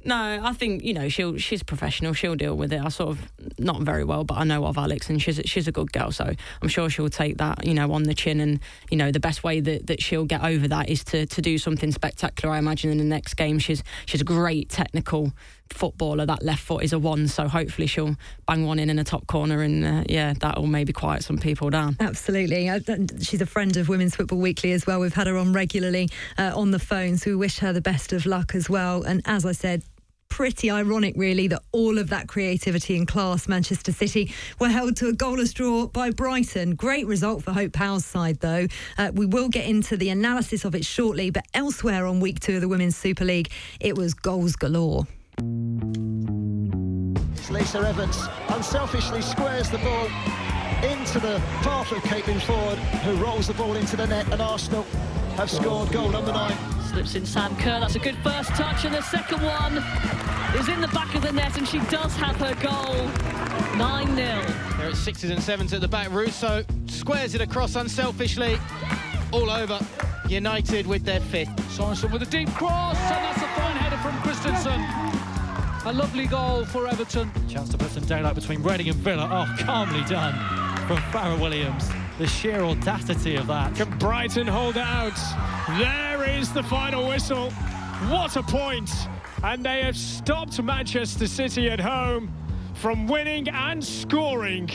no, 0.05 0.41
I 0.43 0.53
think 0.53 0.85
you 0.85 0.95
know 0.95 1.09
she'll 1.09 1.37
she's 1.39 1.63
professional. 1.63 2.13
She'll 2.13 2.37
deal 2.37 2.57
with 2.57 2.73
it. 2.73 2.81
I 2.81 2.89
sort 2.89 3.11
of 3.11 3.33
not 3.59 3.83
very 3.83 4.05
well, 4.05 4.23
but 4.25 4.39
I 4.39 4.45
know 4.45 4.65
of 4.65 4.79
Alex, 4.79 5.11
and 5.11 5.21
she's 5.21 5.41
she's 5.45 5.67
a 5.67 5.73
good 5.73 5.93
girl. 5.93 6.13
So 6.13 6.33
I'm 6.63 6.69
sure 6.69 6.89
she'll 6.89 7.09
take 7.09 7.39
that 7.39 7.67
you 7.67 7.75
know 7.75 7.91
on 7.93 8.05
the 8.05 8.15
chin. 8.15 8.41
And 8.41 8.61
you 8.91 8.97
know 8.97 9.11
the 9.11 9.21
best 9.21 9.43
way 9.43 9.61
that, 9.61 9.89
that 9.89 10.01
she'll 10.01 10.25
get 10.25 10.45
over 10.45 10.69
that 10.69 10.89
is 10.89 11.03
to 11.05 11.27
to 11.27 11.43
do 11.43 11.59
something 11.59 11.91
spectacular. 11.91 12.55
I 12.55 12.59
imagine 12.59 12.91
in 12.93 12.99
the 12.99 13.05
next 13.05 13.35
game, 13.35 13.59
she's 13.59 13.83
she's 14.07 14.21
a 14.21 14.25
great 14.25 14.69
technical 14.69 15.33
footballer. 15.73 16.27
That 16.27 16.43
left 16.43 16.63
foot 16.63 16.83
is 16.85 16.93
a 16.93 16.99
one, 16.99 17.29
so 17.29 17.49
hopefully 17.49 17.87
she'll 17.87 18.17
bang 18.47 18.67
one 18.67 18.79
in 18.79 18.91
in 18.91 18.99
a 18.99 19.05
top 19.05 19.27
corner, 19.27 19.63
and 19.63 19.85
uh, 19.85 20.05
yeah, 20.09 20.35
that'll 20.39 20.67
maybe 20.67 20.93
quiet 20.93 21.23
some 21.23 21.39
people 21.39 21.71
down. 21.71 21.97
Absolutely. 22.01 22.69
Uh, 22.69 22.81
She's 23.21 23.41
a 23.41 23.47
friend 23.47 23.77
of 23.77 23.89
Women's 23.89 24.17
Football 24.17 24.39
Weekly 24.39 24.73
as 24.73 24.87
well. 24.87 25.01
We've 25.01 25.15
had 25.15 25.27
her 25.27 25.37
on 25.37 25.53
regularly 25.53 26.09
uh, 26.39 26.53
on 26.55 26.71
the 26.71 26.79
phone, 26.79 27.17
so 27.17 27.31
we 27.31 27.37
wish 27.37 27.59
her 27.59 27.73
the 27.73 27.81
best 27.81 28.13
of 28.13 28.27
luck 28.27 28.55
as 28.55 28.69
well. 28.69 29.03
And 29.03 29.23
as 29.25 29.45
I 29.45 29.53
said, 29.53 29.83
pretty 30.29 30.71
ironic, 30.71 31.15
really, 31.17 31.49
that 31.49 31.63
all 31.73 31.99
of 31.99 32.11
that 32.11 32.29
creativity 32.29 32.97
and 32.97 33.09
class, 33.09 33.49
Manchester 33.49 33.93
City 33.93 34.33
were 34.61 34.69
held 34.69 34.97
to 34.99 35.09
a 35.09 35.13
goalless 35.13 35.55
draw 35.55 35.87
by 35.87 36.11
Brighton. 36.11 36.75
Great 36.75 37.07
result 37.07 37.43
for 37.43 37.53
Hope 37.53 37.73
Powell's 37.73 38.05
side, 38.05 38.39
though. 38.41 38.67
Uh, 38.99 39.11
we 39.15 39.27
will 39.27 39.49
get 39.49 39.67
into 39.67 39.97
the 39.97 40.11
analysis 40.11 40.65
of 40.65 40.75
it 40.75 40.85
shortly, 40.85 41.31
but 41.31 41.45
elsewhere 41.55 42.07
on 42.07 42.21
week 42.21 42.41
two 42.41 42.57
of 42.57 42.61
the 42.61 42.69
Women's 42.69 42.97
Super 42.97 43.25
League, 43.25 43.51
it 43.81 43.97
was 43.97 44.15
goals 44.15 44.55
galore. 44.55 45.07
It's 47.37 47.51
Lisa 47.51 47.79
Evans 47.79 48.29
unselfishly 48.49 49.23
squares 49.23 49.71
the 49.71 49.79
ball 49.79 50.09
into 50.83 51.19
the 51.19 51.41
path 51.63 51.91
of 51.93 51.99
Caitlin 52.03 52.39
Foord, 52.41 52.77
who 53.03 53.17
rolls 53.25 53.47
the 53.47 53.55
ball 53.55 53.75
into 53.75 53.97
the 53.97 54.07
net, 54.07 54.31
and 54.33 54.41
Arsenal 54.41 54.85
have 55.37 55.51
scored 55.51 55.91
goal 55.91 56.09
number 56.11 56.33
nine. 56.33 56.57
Slips 56.83 57.15
in 57.15 57.27
Sam 57.27 57.57
Kerr. 57.57 57.81
That's 57.81 57.97
a 57.97 57.99
good 57.99 58.17
first 58.19 58.51
touch, 58.51 58.85
and 58.85 58.95
the 58.95 59.03
second 59.03 59.43
one 59.43 59.79
is 60.59 60.69
in 60.69 60.81
the 60.81 60.89
back 60.89 61.15
of 61.15 61.23
the 61.23 61.33
net, 61.33 61.57
and 61.57 61.67
she 61.67 61.79
does 61.91 62.15
have 62.17 62.37
her 62.37 62.55
goal. 62.57 63.09
9 63.77 64.17
0. 64.17 64.45
They're 64.77 64.89
at 64.89 64.97
sixes 64.97 65.31
and 65.31 65.43
sevens 65.43 65.73
at 65.73 65.81
the 65.81 65.89
back. 65.89 66.11
Russo 66.11 66.65
squares 66.87 67.35
it 67.35 67.41
across 67.41 67.77
unselfishly. 67.77 68.59
All 69.33 69.51
over. 69.51 69.79
United 70.29 70.87
with 70.87 71.05
their 71.05 71.21
fifth. 71.21 71.57
Sorensen 71.77 72.13
with 72.13 72.23
a 72.23 72.27
deep 72.27 72.49
cross, 72.51 72.97
and 72.97 73.25
that's 73.25 73.43
a 73.43 73.49
fine 73.61 73.77
header 73.77 73.97
from 73.99 74.21
Christensen. 74.23 75.18
A 75.87 75.93
lovely 75.93 76.27
goal 76.27 76.65
for 76.65 76.87
Everton. 76.87 77.31
Chance 77.49 77.71
to 77.71 77.79
put 77.79 77.91
some 77.91 78.05
daylight 78.05 78.35
between 78.35 78.63
Reading 78.63 78.89
and 78.89 78.97
Villa. 78.97 79.29
Oh, 79.31 79.65
calmly 79.65 80.03
done 80.05 80.35
from 80.87 80.99
Fara 81.13 81.37
Williams. 81.37 81.89
The 82.19 82.27
sheer 82.27 82.63
audacity 82.63 83.37
of 83.37 83.47
that. 83.47 83.75
Can 83.77 83.97
Brighton 83.99 84.47
hold 84.47 84.77
out? 84.77 85.17
There 85.79 86.29
is 86.29 86.53
the 86.53 86.63
final 86.65 87.09
whistle. 87.09 87.51
What 88.11 88.37
a 88.37 88.43
point! 88.43 88.91
And 89.45 89.65
they 89.65 89.83
have 89.83 89.97
stopped 89.97 90.61
Manchester 90.63 91.27
City 91.27 91.71
at 91.71 91.81
home 91.81 92.33
from 92.75 93.07
winning 93.07 93.49
and 93.49 93.83
scoring. 93.83 94.69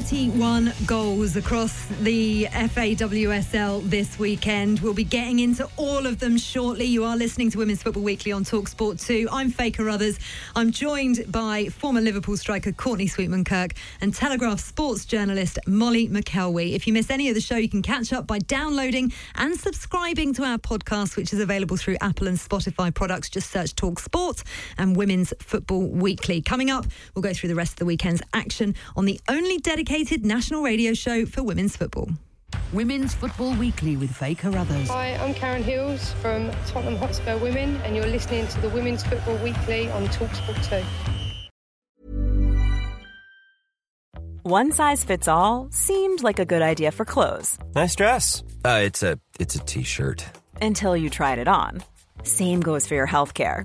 31 0.00 0.72
goals 0.86 1.36
across 1.36 1.84
the 2.00 2.44
FAWSL 2.46 3.82
this 3.82 4.18
weekend. 4.18 4.80
We'll 4.80 4.94
be 4.94 5.04
getting 5.04 5.40
into 5.40 5.68
all 5.76 6.06
of 6.06 6.18
them 6.20 6.38
shortly. 6.38 6.86
You 6.86 7.04
are 7.04 7.18
listening 7.18 7.50
to 7.50 7.58
Women's 7.58 7.82
Football 7.82 8.04
Weekly 8.04 8.32
on 8.32 8.42
Talksport 8.42 9.04
2. 9.04 9.28
I'm 9.30 9.50
Faye 9.50 9.70
Carruthers. 9.70 10.18
I'm 10.56 10.70
joined 10.70 11.30
by 11.30 11.66
former 11.66 12.00
Liverpool 12.00 12.38
striker 12.38 12.72
Courtney 12.72 13.08
Sweetman 13.08 13.44
Kirk 13.44 13.74
and 14.00 14.14
Telegraph 14.14 14.60
sports 14.60 15.04
journalist 15.04 15.58
Molly 15.66 16.08
McElwee. 16.08 16.72
If 16.72 16.86
you 16.86 16.94
miss 16.94 17.10
any 17.10 17.28
of 17.28 17.34
the 17.34 17.42
show, 17.42 17.56
you 17.56 17.68
can 17.68 17.82
catch 17.82 18.10
up 18.10 18.26
by 18.26 18.38
downloading 18.38 19.12
and 19.34 19.54
subscribing 19.54 20.32
to 20.34 20.44
our 20.44 20.56
podcast, 20.56 21.18
which 21.18 21.34
is 21.34 21.40
available 21.40 21.76
through 21.76 21.98
Apple 22.00 22.26
and 22.26 22.38
Spotify 22.38 22.92
products. 22.94 23.28
Just 23.28 23.50
search 23.50 23.76
Talk 23.76 23.98
Sport 23.98 24.44
and 24.78 24.96
Women's 24.96 25.34
Football 25.40 25.88
Weekly. 25.88 26.40
Coming 26.40 26.70
up, 26.70 26.86
we'll 27.14 27.22
go 27.22 27.34
through 27.34 27.50
the 27.50 27.54
rest 27.54 27.72
of 27.72 27.78
the 27.80 27.84
weekend's 27.84 28.22
action 28.32 28.74
on 28.96 29.04
the 29.04 29.20
only 29.28 29.58
dedicated 29.58 29.89
national 29.90 30.62
radio 30.62 30.94
show 30.94 31.26
for 31.26 31.42
women's 31.42 31.76
football. 31.76 32.08
Women's 32.72 33.12
Football 33.12 33.56
Weekly 33.56 33.96
with 33.96 34.14
Faye 34.14 34.36
Carruthers. 34.36 34.88
Hi, 34.88 35.14
I'm 35.16 35.34
Karen 35.34 35.64
Hills 35.64 36.12
from 36.22 36.50
Tottenham 36.66 36.94
Hotspur 36.96 37.36
Women, 37.38 37.74
and 37.82 37.96
you're 37.96 38.06
listening 38.06 38.46
to 38.48 38.60
the 38.60 38.68
Women's 38.68 39.02
Football 39.02 39.36
Weekly 39.38 39.90
on 39.90 40.06
Talksport 40.06 40.68
2. 40.68 40.84
One 44.42 44.70
size 44.70 45.02
fits 45.02 45.26
all 45.26 45.66
seemed 45.72 46.22
like 46.22 46.38
a 46.38 46.44
good 46.44 46.62
idea 46.62 46.92
for 46.92 47.04
clothes 47.04 47.58
Nice 47.74 47.96
dress. 47.96 48.42
Uh, 48.64 48.80
it's 48.84 49.02
a 49.02 49.18
it's 49.40 49.56
a 49.56 49.60
t-shirt. 49.60 50.24
until 50.62 50.96
you 50.96 51.10
tried 51.10 51.38
it 51.40 51.48
on. 51.48 51.82
Same 52.22 52.60
goes 52.60 52.86
for 52.86 52.94
your 52.94 53.08
healthcare. 53.08 53.64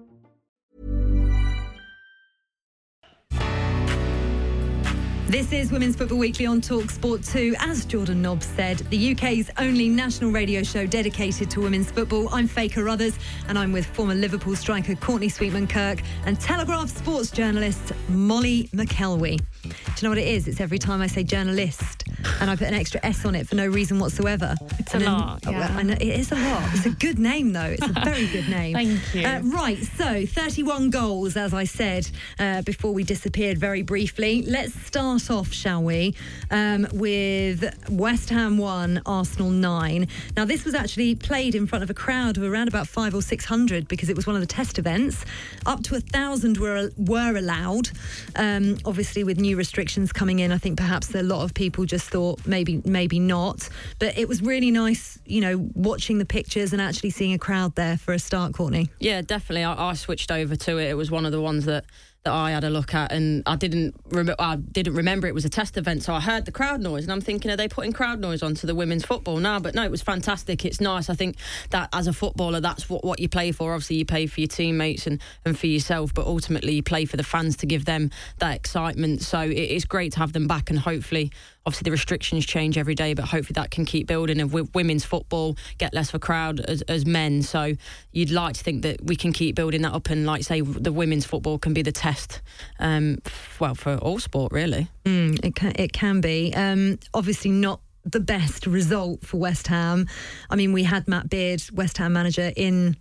This 5.31 5.53
is 5.53 5.71
Women's 5.71 5.95
Football 5.95 6.17
Weekly 6.17 6.45
on 6.45 6.59
Talk 6.59 6.89
Sport 6.91 7.23
2. 7.23 7.55
As 7.57 7.85
Jordan 7.85 8.21
Nobbs 8.21 8.45
said, 8.45 8.79
the 8.89 9.13
UK's 9.13 9.49
only 9.59 9.87
national 9.87 10.29
radio 10.29 10.61
show 10.61 10.85
dedicated 10.85 11.49
to 11.51 11.61
women's 11.61 11.89
football. 11.89 12.27
I'm 12.33 12.49
Faye 12.49 12.67
Carruthers 12.67 13.17
and 13.47 13.57
I'm 13.57 13.71
with 13.71 13.85
former 13.85 14.13
Liverpool 14.13 14.57
striker 14.57 14.93
Courtney 14.93 15.29
Sweetman 15.29 15.67
Kirk 15.67 16.01
and 16.25 16.37
Telegraph 16.37 16.89
sports 16.89 17.31
journalist 17.31 17.93
Molly 18.09 18.69
McElwee. 18.73 19.39
Do 19.63 19.69
you 19.69 20.03
know 20.03 20.09
what 20.09 20.17
it 20.17 20.27
is? 20.27 20.47
It's 20.47 20.59
every 20.59 20.79
time 20.79 21.01
I 21.01 21.07
say 21.07 21.23
journalist, 21.23 22.03
and 22.39 22.49
I 22.49 22.55
put 22.55 22.67
an 22.67 22.73
extra 22.73 22.99
S 23.03 23.25
on 23.25 23.35
it 23.35 23.47
for 23.47 23.55
no 23.55 23.67
reason 23.67 23.99
whatsoever. 23.99 24.55
It's 24.79 24.93
And 24.93 25.03
a 25.03 25.05
then- 25.05 25.13
lot, 25.13 25.43
Oh, 25.47 25.51
yeah. 25.51 25.81
Know, 25.81 25.93
it 25.93 26.01
is 26.01 26.31
a 26.31 26.35
lot. 26.35 26.63
It's 26.75 26.85
a 26.85 26.89
good 26.91 27.19
name 27.19 27.53
though. 27.53 27.75
It's 27.77 27.83
a 27.85 27.87
very 28.05 28.27
good 28.27 28.47
name. 28.49 28.73
Thank 28.73 29.15
you. 29.15 29.25
Uh, 29.25 29.39
right, 29.43 29.77
so 29.83 30.25
31 30.25 30.89
goals, 30.89 31.35
as 31.37 31.53
I 31.53 31.63
said 31.65 32.09
uh, 32.39 32.61
before 32.61 32.93
we 32.93 33.03
disappeared 33.03 33.57
very 33.57 33.81
briefly. 33.81 34.43
Let's 34.43 34.73
start 34.85 35.29
off, 35.31 35.51
shall 35.51 35.81
we, 35.83 36.15
um, 36.51 36.87
with 36.93 37.63
West 37.89 38.29
Ham 38.29 38.57
1, 38.57 39.01
Arsenal 39.05 39.49
9. 39.49 40.07
Now, 40.37 40.45
this 40.45 40.63
was 40.65 40.73
actually 40.73 41.15
played 41.15 41.55
in 41.55 41.67
front 41.67 41.83
of 41.83 41.89
a 41.89 41.93
crowd 41.95 42.37
of 42.37 42.43
around 42.43 42.67
about 42.67 42.87
five 42.87 43.13
or 43.15 43.21
600 43.21 43.87
because 43.87 44.09
it 44.09 44.15
was 44.15 44.25
one 44.27 44.35
of 44.35 44.41
the 44.41 44.47
test 44.47 44.77
events. 44.79 45.23
Up 45.65 45.83
to 45.83 45.95
a 45.95 45.99
thousand 45.99 46.57
were, 46.57 46.91
were 46.97 47.35
allowed. 47.35 47.89
Um, 48.35 48.77
obviously, 48.85 49.23
with 49.23 49.39
new 49.39 49.50
restrictions 49.55 50.11
coming 50.11 50.39
in, 50.39 50.51
I 50.51 50.57
think 50.57 50.77
perhaps 50.77 51.13
a 51.15 51.23
lot 51.23 51.43
of 51.43 51.53
people 51.53 51.85
just 51.85 52.09
thought 52.09 52.45
maybe, 52.45 52.81
maybe 52.85 53.19
not. 53.19 53.67
But 53.99 54.17
it 54.17 54.27
was 54.27 54.41
really 54.41 54.71
nice, 54.71 55.19
you 55.25 55.41
know, 55.41 55.69
watching 55.73 56.17
the 56.17 56.25
pictures 56.25 56.73
and 56.73 56.81
actually 56.81 57.11
seeing 57.11 57.33
a 57.33 57.39
crowd 57.39 57.75
there 57.75 57.97
for 57.97 58.13
a 58.13 58.19
start, 58.19 58.53
Courtney. 58.53 58.89
Yeah, 58.99 59.21
definitely. 59.21 59.63
I, 59.63 59.89
I 59.89 59.93
switched 59.93 60.31
over 60.31 60.55
to 60.55 60.77
it. 60.77 60.89
It 60.89 60.95
was 60.95 61.11
one 61.11 61.25
of 61.25 61.31
the 61.31 61.41
ones 61.41 61.65
that, 61.65 61.85
that 62.23 62.33
I 62.33 62.51
had 62.51 62.63
a 62.63 62.69
look 62.69 62.93
at, 62.93 63.11
and 63.11 63.41
I 63.47 63.55
didn't 63.55 63.95
rem- 64.09 64.35
I 64.37 64.55
didn't 64.55 64.93
remember 64.93 65.27
it 65.27 65.33
was 65.33 65.45
a 65.45 65.49
test 65.49 65.75
event. 65.75 66.03
So 66.03 66.13
I 66.13 66.19
heard 66.19 66.45
the 66.45 66.51
crowd 66.51 66.79
noise, 66.79 67.03
and 67.03 67.11
I'm 67.11 67.21
thinking, 67.21 67.49
are 67.49 67.57
they 67.57 67.67
putting 67.67 67.93
crowd 67.93 68.19
noise 68.19 68.43
onto 68.43 68.67
the 68.67 68.75
women's 68.75 69.03
football 69.03 69.37
now? 69.37 69.59
But 69.59 69.73
no, 69.73 69.83
it 69.83 69.91
was 69.91 70.03
fantastic. 70.03 70.63
It's 70.63 70.79
nice. 70.79 71.09
I 71.09 71.15
think 71.15 71.37
that 71.71 71.89
as 71.93 72.07
a 72.07 72.13
footballer, 72.13 72.59
that's 72.59 72.89
what, 72.89 73.03
what 73.03 73.19
you 73.19 73.27
play 73.27 73.51
for. 73.51 73.73
Obviously, 73.73 73.95
you 73.97 74.05
play 74.05 74.27
for 74.27 74.39
your 74.39 74.47
teammates 74.47 75.07
and, 75.07 75.19
and 75.45 75.57
for 75.57 75.67
yourself, 75.67 76.13
but 76.13 76.27
ultimately 76.27 76.73
you 76.73 76.83
play 76.83 77.05
for 77.05 77.17
the 77.17 77.23
fans 77.23 77.57
to 77.57 77.65
give 77.65 77.85
them 77.85 78.11
that 78.37 78.55
excitement. 78.55 79.21
So 79.23 79.39
it, 79.41 79.53
it's 79.53 79.85
great 79.85 80.13
to 80.13 80.19
have 80.19 80.33
them 80.33 80.47
back, 80.47 80.69
and 80.69 80.77
hopefully. 80.77 81.31
Obviously, 81.65 81.85
the 81.85 81.91
restrictions 81.91 82.45
change 82.45 82.77
every 82.77 82.95
day, 82.95 83.13
but 83.13 83.25
hopefully 83.25 83.53
that 83.53 83.69
can 83.69 83.85
keep 83.85 84.07
building. 84.07 84.41
And 84.41 84.51
with 84.51 84.73
women's 84.73 85.05
football, 85.05 85.57
get 85.77 85.93
less 85.93 86.09
of 86.09 86.15
a 86.15 86.19
crowd 86.19 86.59
as, 86.61 86.81
as 86.83 87.05
men. 87.05 87.43
So 87.43 87.73
you'd 88.11 88.31
like 88.31 88.55
to 88.55 88.63
think 88.63 88.81
that 88.81 89.03
we 89.03 89.15
can 89.15 89.31
keep 89.31 89.55
building 89.55 89.83
that 89.83 89.93
up, 89.93 90.09
and 90.09 90.25
like 90.25 90.43
say, 90.43 90.61
the 90.61 90.91
women's 90.91 91.25
football 91.25 91.59
can 91.59 91.73
be 91.73 91.81
the 91.81 91.91
test. 91.91 92.41
Um, 92.79 93.19
well, 93.59 93.75
for 93.75 93.97
all 93.97 94.19
sport, 94.19 94.51
really. 94.51 94.87
Mm, 95.05 95.43
it 95.45 95.55
can 95.55 95.73
it 95.75 95.93
can 95.93 96.21
be. 96.21 96.53
Um, 96.55 96.97
obviously 97.13 97.51
not 97.51 97.81
the 98.03 98.19
best 98.19 98.65
result 98.65 99.23
for 99.25 99.37
West 99.37 99.67
Ham. 99.67 100.07
I 100.49 100.55
mean, 100.55 100.73
we 100.73 100.83
had 100.83 101.07
Matt 101.07 101.29
Beard, 101.29 101.61
West 101.73 101.97
Ham 101.99 102.13
manager, 102.13 102.51
in 102.55 102.97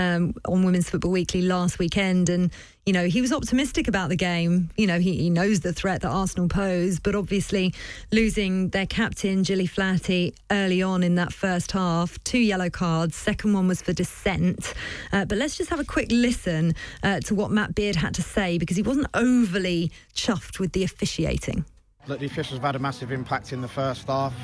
um, 0.00 0.34
on 0.46 0.64
Women's 0.64 0.88
Football 0.88 1.10
Weekly 1.10 1.42
last 1.42 1.78
weekend, 1.78 2.30
and 2.30 2.50
you 2.86 2.92
know 2.94 3.04
he 3.04 3.20
was 3.20 3.32
optimistic 3.32 3.86
about 3.86 4.08
the 4.08 4.16
game. 4.16 4.70
You 4.76 4.86
know 4.86 4.98
he, 4.98 5.16
he 5.16 5.28
knows 5.30 5.60
the 5.60 5.74
threat 5.74 6.00
that 6.00 6.08
Arsenal 6.08 6.48
pose, 6.48 6.98
but 6.98 7.14
obviously 7.14 7.74
losing 8.10 8.70
their 8.70 8.86
captain 8.86 9.42
Gilly 9.42 9.66
Flaherty 9.66 10.34
early 10.50 10.82
on 10.82 11.02
in 11.02 11.16
that 11.16 11.32
first 11.32 11.72
half, 11.72 12.22
two 12.24 12.38
yellow 12.38 12.70
cards. 12.70 13.14
Second 13.14 13.52
one 13.52 13.68
was 13.68 13.82
for 13.82 13.92
dissent. 13.92 14.72
Uh, 15.12 15.26
but 15.26 15.36
let's 15.36 15.58
just 15.58 15.68
have 15.68 15.80
a 15.80 15.84
quick 15.84 16.08
listen 16.10 16.74
uh, 17.02 17.20
to 17.20 17.34
what 17.34 17.50
Matt 17.50 17.74
Beard 17.74 17.96
had 17.96 18.14
to 18.14 18.22
say 18.22 18.56
because 18.56 18.78
he 18.78 18.82
wasn't 18.82 19.06
overly 19.12 19.92
chuffed 20.14 20.58
with 20.58 20.72
the 20.72 20.82
officiating. 20.82 21.66
Look, 22.06 22.20
the 22.20 22.26
officials 22.26 22.58
have 22.58 22.64
had 22.64 22.76
a 22.76 22.78
massive 22.78 23.12
impact 23.12 23.52
in 23.52 23.60
the 23.60 23.68
first 23.68 24.06
half, 24.06 24.34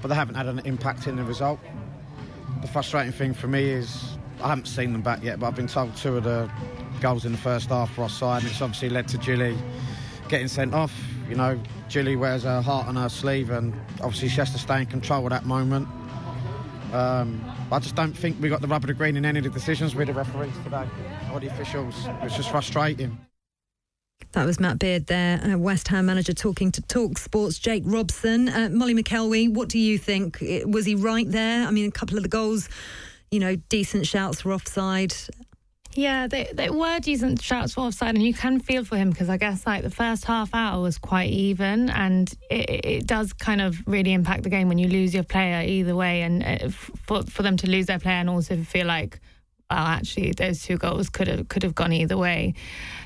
but 0.00 0.08
they 0.08 0.14
haven't 0.14 0.36
had 0.36 0.46
an 0.46 0.60
impact 0.60 1.06
in 1.06 1.16
the 1.16 1.24
result. 1.24 1.60
The 2.62 2.68
frustrating 2.68 3.12
thing 3.12 3.34
for 3.34 3.46
me 3.46 3.68
is 3.68 4.16
I 4.44 4.48
haven't 4.48 4.66
seen 4.66 4.92
them 4.92 5.00
back 5.00 5.22
yet, 5.22 5.40
but 5.40 5.46
I've 5.46 5.56
been 5.56 5.66
told 5.66 5.96
two 5.96 6.18
of 6.18 6.24
the 6.24 6.50
goals 7.00 7.24
in 7.24 7.32
the 7.32 7.38
first 7.38 7.70
half 7.70 7.96
were 7.96 8.04
offside, 8.04 8.42
and 8.42 8.50
it's 8.50 8.60
obviously 8.60 8.90
led 8.90 9.08
to 9.08 9.16
Gilly 9.16 9.56
getting 10.28 10.48
sent 10.48 10.74
off. 10.74 10.92
You 11.30 11.34
know, 11.34 11.58
Gilly 11.88 12.14
wears 12.14 12.42
her 12.42 12.60
heart 12.60 12.86
on 12.86 12.96
her 12.96 13.08
sleeve, 13.08 13.48
and 13.48 13.72
obviously 14.02 14.28
she 14.28 14.36
has 14.36 14.50
to 14.52 14.58
stay 14.58 14.80
in 14.80 14.86
control 14.86 15.24
at 15.24 15.30
that 15.30 15.46
moment. 15.46 15.88
Um, 16.92 17.42
I 17.72 17.78
just 17.78 17.94
don't 17.94 18.12
think 18.12 18.36
we 18.38 18.50
got 18.50 18.60
the 18.60 18.68
rubber 18.68 18.86
to 18.86 18.92
green 18.92 19.16
in 19.16 19.24
any 19.24 19.38
of 19.38 19.44
the 19.44 19.50
decisions 19.50 19.94
with 19.94 20.08
the 20.08 20.12
referees 20.12 20.52
today 20.62 20.86
or 21.32 21.40
the 21.40 21.46
officials. 21.46 21.94
It's 22.22 22.36
just 22.36 22.50
frustrating. 22.50 23.18
That 24.32 24.44
was 24.44 24.60
Matt 24.60 24.78
Beard 24.78 25.06
there, 25.06 25.40
uh, 25.42 25.56
West 25.56 25.88
Ham 25.88 26.04
manager, 26.06 26.34
talking 26.34 26.70
to 26.72 26.82
Talk 26.82 27.16
Sports. 27.16 27.58
Jake 27.58 27.82
Robson, 27.86 28.50
uh, 28.50 28.68
Molly 28.70 28.94
McElwee. 28.94 29.52
What 29.52 29.70
do 29.70 29.78
you 29.78 29.96
think? 29.96 30.38
Was 30.66 30.84
he 30.84 30.94
right 30.94 31.30
there? 31.30 31.66
I 31.66 31.70
mean, 31.70 31.88
a 31.88 31.92
couple 31.92 32.18
of 32.18 32.22
the 32.22 32.28
goals, 32.28 32.68
you 33.34 33.40
know, 33.40 33.56
decent 33.68 34.06
shouts 34.06 34.44
were 34.44 34.52
offside. 34.52 35.12
Yeah, 35.96 36.26
they, 36.26 36.50
they 36.52 36.70
were 36.70 36.98
decent 37.00 37.40
shouts 37.40 37.74
for 37.74 37.82
offside, 37.82 38.14
and 38.14 38.22
you 38.24 38.34
can 38.34 38.58
feel 38.60 38.84
for 38.84 38.96
him 38.96 39.10
because 39.10 39.28
I 39.28 39.36
guess 39.36 39.64
like 39.66 39.82
the 39.82 39.90
first 39.90 40.24
half 40.24 40.50
hour 40.52 40.80
was 40.82 40.98
quite 40.98 41.30
even, 41.30 41.88
and 41.90 42.32
it, 42.50 42.84
it- 42.84 43.06
does 43.06 43.32
kind 43.32 43.60
of 43.60 43.76
really 43.86 44.12
impact 44.12 44.42
the 44.44 44.50
game 44.50 44.68
when 44.68 44.78
you 44.78 44.88
lose 44.88 45.12
your 45.14 45.22
player 45.24 45.62
either 45.66 45.94
way, 45.94 46.22
and 46.22 46.42
uh, 46.42 46.68
for 47.06 47.22
for 47.24 47.42
them 47.42 47.56
to 47.58 47.68
lose 47.70 47.86
their 47.86 47.98
player 48.00 48.16
and 48.16 48.30
also 48.30 48.56
feel 48.62 48.86
like, 48.86 49.20
well, 49.70 49.78
actually 49.86 50.32
those 50.32 50.62
two 50.62 50.76
goals 50.78 51.08
could 51.10 51.28
have 51.28 51.46
could 51.48 51.62
have 51.62 51.74
gone 51.76 51.92
either 51.92 52.16
way. 52.16 52.54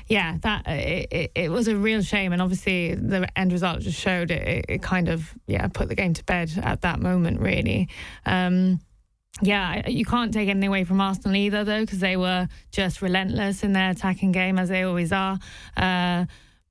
Yeah, 0.07 0.37
that 0.41 0.67
it, 0.67 1.07
it, 1.11 1.31
it 1.35 1.51
was 1.51 1.67
a 1.67 1.75
real 1.75 2.01
shame, 2.01 2.33
and 2.33 2.41
obviously 2.41 2.95
the 2.95 3.27
end 3.37 3.51
result 3.51 3.81
just 3.81 3.99
showed 3.99 4.31
it. 4.31 4.47
It, 4.47 4.65
it 4.69 4.81
kind 4.81 5.09
of 5.09 5.31
yeah 5.45 5.67
put 5.67 5.89
the 5.89 5.95
game 5.95 6.13
to 6.15 6.23
bed 6.23 6.51
at 6.63 6.81
that 6.81 6.99
moment 6.99 7.39
really. 7.39 7.87
Um, 8.25 8.79
yeah, 9.41 9.87
you 9.87 10.05
can't 10.05 10.33
take 10.33 10.49
anything 10.49 10.67
away 10.67 10.83
from 10.83 11.01
Arsenal 11.01 11.35
either, 11.35 11.63
though, 11.63 11.81
because 11.81 11.99
they 11.99 12.17
were 12.17 12.47
just 12.71 13.01
relentless 13.01 13.63
in 13.63 13.73
their 13.73 13.91
attacking 13.91 14.31
game, 14.31 14.59
as 14.59 14.69
they 14.69 14.83
always 14.83 15.11
are. 15.11 15.39
Uh, 15.75 16.25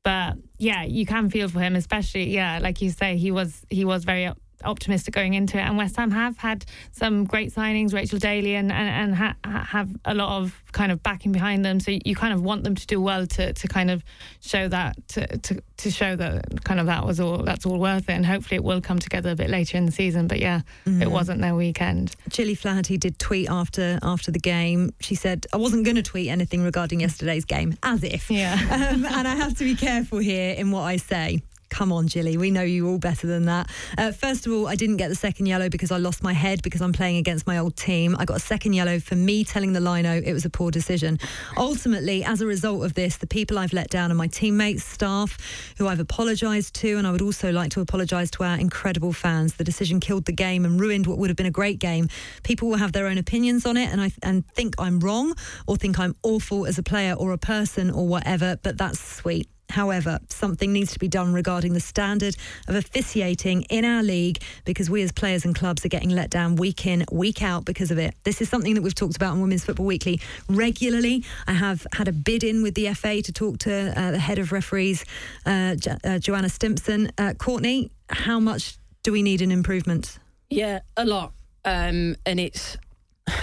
but 0.05 0.37
yeah, 0.59 0.85
you 0.85 1.05
can 1.07 1.31
feel 1.31 1.49
for 1.49 1.61
him, 1.61 1.77
especially 1.77 2.31
yeah, 2.31 2.59
like 2.61 2.81
you 2.81 2.91
say, 2.91 3.17
he 3.17 3.31
was 3.31 3.65
he 3.69 3.85
was 3.85 4.05
very 4.05 4.27
op- 4.27 4.41
optimistic 4.65 5.15
going 5.15 5.35
into 5.35 5.59
it, 5.59 5.63
and 5.63 5.77
West 5.77 5.97
Ham 5.97 6.11
have 6.11 6.37
had 6.39 6.65
some 6.93 7.25
great 7.25 7.53
signings, 7.55 7.93
Rachel 7.95 8.19
Daly, 8.19 8.55
and 8.55 8.71
and, 8.73 8.89
and 8.89 9.15
ha- 9.15 9.35
ha- 9.45 9.65
have 9.71 9.89
a 10.05 10.15
lot 10.15 10.39
of 10.41 10.55
kind 10.73 10.93
of 10.93 11.03
backing 11.03 11.33
behind 11.33 11.65
them. 11.65 11.81
So 11.81 11.93
you 12.05 12.15
kind 12.15 12.35
of 12.35 12.43
want 12.43 12.65
them 12.65 12.75
to 12.75 12.87
do 12.87 13.01
well 13.01 13.27
to 13.27 13.53
to 13.53 13.69
kind 13.69 13.91
of 13.91 14.03
show 14.41 14.69
that 14.69 14.97
to 15.09 15.27
to, 15.39 15.63
to 15.79 15.91
show 15.91 16.17
that 16.17 16.65
kind 16.65 16.81
of 16.81 16.87
that 16.87 17.05
was 17.07 17.21
all 17.21 17.39
that's 17.39 17.65
all 17.67 17.79
worth 17.79 18.09
it, 18.09 18.13
and 18.13 18.27
hopefully 18.27 18.57
it 18.57 18.65
will 18.65 18.81
come 18.81 18.99
together 18.99 19.31
a 19.31 19.37
bit 19.37 19.51
later 19.51 19.77
in 19.79 19.87
the 19.87 19.93
season. 19.93 20.27
But 20.29 20.41
yeah, 20.41 20.61
it 20.87 20.91
Mhm. 20.91 21.09
wasn't 21.11 21.41
their 21.41 21.55
weekend. 21.55 22.15
Gilly 22.31 22.55
Flaherty 22.55 22.97
did 22.99 23.19
tweet 23.19 23.49
after 23.49 23.99
after 24.03 24.31
the 24.31 24.39
game. 24.41 24.93
She 25.01 25.15
said, 25.15 25.47
"I 25.53 25.57
wasn't 25.57 25.85
going 25.85 25.97
to 25.97 26.03
tweet 26.03 26.29
anything 26.29 26.63
regarding 26.63 27.01
yesterday's 27.01 27.45
game, 27.45 27.77
as 27.83 28.03
if." 28.03 28.31
Yeah. 28.31 28.55
Um, 28.71 29.05
and 29.07 29.27
I 29.29 29.35
have 29.37 29.57
to 29.59 29.65
be 29.65 29.75
careful 29.75 30.19
here 30.19 30.53
in 30.55 30.71
what 30.71 30.83
I 30.83 30.97
say. 30.97 31.43
Come 31.79 31.93
on, 31.93 32.07
Gilly. 32.07 32.37
We 32.37 32.51
know 32.51 32.63
you 32.63 32.89
all 32.89 32.99
better 32.99 33.29
than 33.29 33.45
that. 33.45 33.71
Uh, 33.97 34.11
first 34.11 34.49
of 34.49 34.53
all, 34.53 34.67
I 34.67 34.75
didn't 34.75 34.97
get 34.97 35.11
the 35.11 35.15
second 35.15 35.47
yellow 35.47 35.69
because 35.69 35.93
I 35.93 35.99
lost 35.99 36.25
my 36.25 36.33
head 36.33 36.61
because 36.61 36.81
I'm 36.81 36.93
playing 36.93 37.19
against 37.19 37.47
my 37.47 37.59
old 37.59 37.77
team. 37.77 38.17
I 38.19 38.25
got 38.25 38.39
a 38.39 38.41
second 38.41 38.73
yellow 38.73 38.99
for 38.99 39.15
me 39.15 39.45
telling 39.45 39.75
the 39.75 39.81
lino 39.81 40.21
it 40.21 40.33
was 40.33 40.45
a 40.45 40.51
poor 40.51 40.73
decision. 40.73 41.21
Ultimately, 41.57 42.25
as 42.25 42.41
a 42.41 42.47
result 42.47 42.85
of 42.85 42.95
this, 42.95 43.19
the 43.19 43.29
people 43.29 43.61
I've 43.61 43.73
let 43.73 43.91
down 43.91 44.11
are 44.11 44.17
my 44.17 44.27
teammates, 44.27 44.83
staff, 44.83 45.39
who 45.79 45.87
I've 45.87 46.01
apologised 46.01 46.75
to, 46.81 46.99
and 46.99 47.07
I 47.07 47.13
would 47.13 47.23
also 47.23 47.53
like 47.53 47.71
to 47.71 47.81
apologise 47.81 48.33
to 48.33 48.43
our 48.43 48.59
incredible 48.59 49.13
fans. 49.13 49.55
The 49.55 49.63
decision 49.63 50.01
killed 50.01 50.25
the 50.25 50.33
game 50.33 50.65
and 50.65 50.81
ruined 50.81 51.07
what 51.07 51.19
would 51.19 51.31
have 51.31 51.37
been 51.37 51.47
a 51.47 51.53
great 51.53 51.79
game. 51.79 52.09
People 52.43 52.71
will 52.71 52.79
have 52.79 52.91
their 52.91 53.07
own 53.07 53.19
opinions 53.19 53.65
on 53.65 53.77
it, 53.77 53.89
and 53.93 54.01
I 54.01 54.11
and 54.25 54.45
think 54.49 54.75
I'm 54.81 54.99
wrong 54.99 55.37
or 55.69 55.77
think 55.77 56.01
I'm 56.01 56.17
awful 56.25 56.67
as 56.67 56.77
a 56.77 56.83
player 56.83 57.15
or 57.15 57.31
a 57.31 57.39
person 57.39 57.89
or 57.89 58.09
whatever. 58.09 58.59
But 58.65 58.79
that's 58.79 58.99
sweet. 58.99 59.49
However, 59.71 60.19
something 60.29 60.73
needs 60.73 60.93
to 60.93 60.99
be 60.99 61.09
done 61.09 61.33
regarding 61.33 61.75
the 61.75 61.81
standard 61.81 62.37
of 62.69 62.75
officiating 62.75 63.63
in 63.65 63.85
our 63.85 64.03
league 64.03 64.43
because 64.65 64.89
we 64.89 65.03
as 65.03 65.13
players 65.13 65.45
and 65.45 65.55
clubs 65.55 65.85
are 65.85 65.89
getting 65.89 66.11
let 66.11 66.31
down 66.31 66.57
week 66.57 66.87
in, 66.87 67.05
week 67.13 67.43
out 67.43 67.65
because 67.65 67.91
of 67.91 67.99
it. 67.99 68.15
This 68.25 68.41
is 68.41 68.49
something 68.49 68.75
that 68.75 68.83
we've 68.83 68.95
talked 68.95 69.17
about 69.17 69.33
on 69.33 69.41
Women's 69.41 69.65
Football 69.65 69.87
Weekly 69.87 70.21
regularly. 70.49 71.25
I 71.47 71.53
have 71.53 71.87
had 71.93 72.09
a 72.09 72.13
bid 72.13 72.45
in 72.45 72.63
with 72.63 72.75
the 72.75 72.93
FA 72.95 73.21
to 73.23 73.33
talk 73.33 73.59
to 73.61 73.93
uh, 73.99 74.11
the 74.13 74.19
head 74.19 74.39
of 74.39 74.53
referees, 74.53 75.05
uh, 75.45 75.75
jo- 75.75 75.99
uh, 76.05 76.19
Joanna 76.19 76.49
Stimpson. 76.49 77.11
Uh, 77.19 77.35
Courtney, 77.35 77.91
how 78.09 78.41
much 78.41 78.79
do 79.03 79.13
we 79.13 79.23
need 79.23 79.43
an 79.43 79.51
improvement? 79.51 80.19
Yeah, 80.51 80.81
a 80.97 81.05
lot. 81.05 81.33
Um, 81.65 82.17
and 82.25 82.41
it's, 82.41 82.79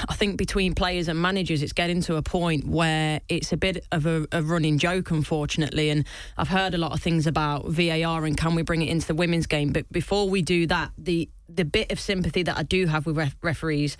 I 0.09 0.13
think 0.13 0.37
between 0.37 0.75
players 0.75 1.07
and 1.07 1.21
managers, 1.21 1.61
it's 1.61 1.73
getting 1.73 2.01
to 2.01 2.15
a 2.15 2.21
point 2.21 2.67
where 2.67 3.21
it's 3.29 3.51
a 3.51 3.57
bit 3.57 3.85
of 3.91 4.05
a, 4.05 4.27
a 4.31 4.41
running 4.41 4.77
joke, 4.77 5.11
unfortunately. 5.11 5.89
And 5.89 6.05
I've 6.37 6.47
heard 6.47 6.73
a 6.73 6.77
lot 6.77 6.93
of 6.93 7.01
things 7.01 7.27
about 7.27 7.65
VAR 7.67 8.25
and 8.25 8.37
can 8.37 8.55
we 8.55 8.61
bring 8.61 8.81
it 8.81 8.89
into 8.89 9.07
the 9.07 9.15
women's 9.15 9.47
game. 9.47 9.71
But 9.71 9.91
before 9.91 10.29
we 10.29 10.41
do 10.41 10.67
that, 10.67 10.91
the 10.97 11.29
the 11.47 11.65
bit 11.65 11.91
of 11.91 11.99
sympathy 11.99 12.41
that 12.43 12.57
I 12.57 12.63
do 12.63 12.87
have 12.87 13.05
with 13.05 13.17
ref- 13.17 13.35
referees 13.43 13.97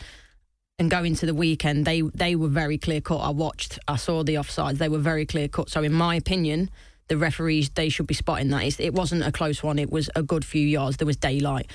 and 0.79 0.89
going 0.89 1.07
into 1.07 1.25
the 1.25 1.33
weekend, 1.33 1.85
they 1.85 2.01
they 2.01 2.35
were 2.35 2.47
very 2.47 2.77
clear 2.77 3.01
cut. 3.01 3.17
I 3.17 3.29
watched, 3.29 3.79
I 3.87 3.95
saw 3.95 4.23
the 4.23 4.35
offsides. 4.35 4.77
They 4.77 4.89
were 4.89 4.99
very 4.99 5.25
clear 5.25 5.47
cut. 5.47 5.69
So 5.69 5.83
in 5.83 5.93
my 5.93 6.15
opinion, 6.15 6.69
the 7.07 7.17
referees 7.17 7.69
they 7.69 7.89
should 7.89 8.07
be 8.07 8.13
spotting 8.13 8.49
that. 8.49 8.63
It's, 8.63 8.79
it 8.79 8.93
wasn't 8.93 9.23
a 9.23 9.31
close 9.31 9.63
one. 9.63 9.79
It 9.79 9.89
was 9.89 10.09
a 10.15 10.23
good 10.23 10.43
few 10.43 10.65
yards. 10.65 10.97
There 10.97 11.05
was 11.05 11.17
daylight. 11.17 11.71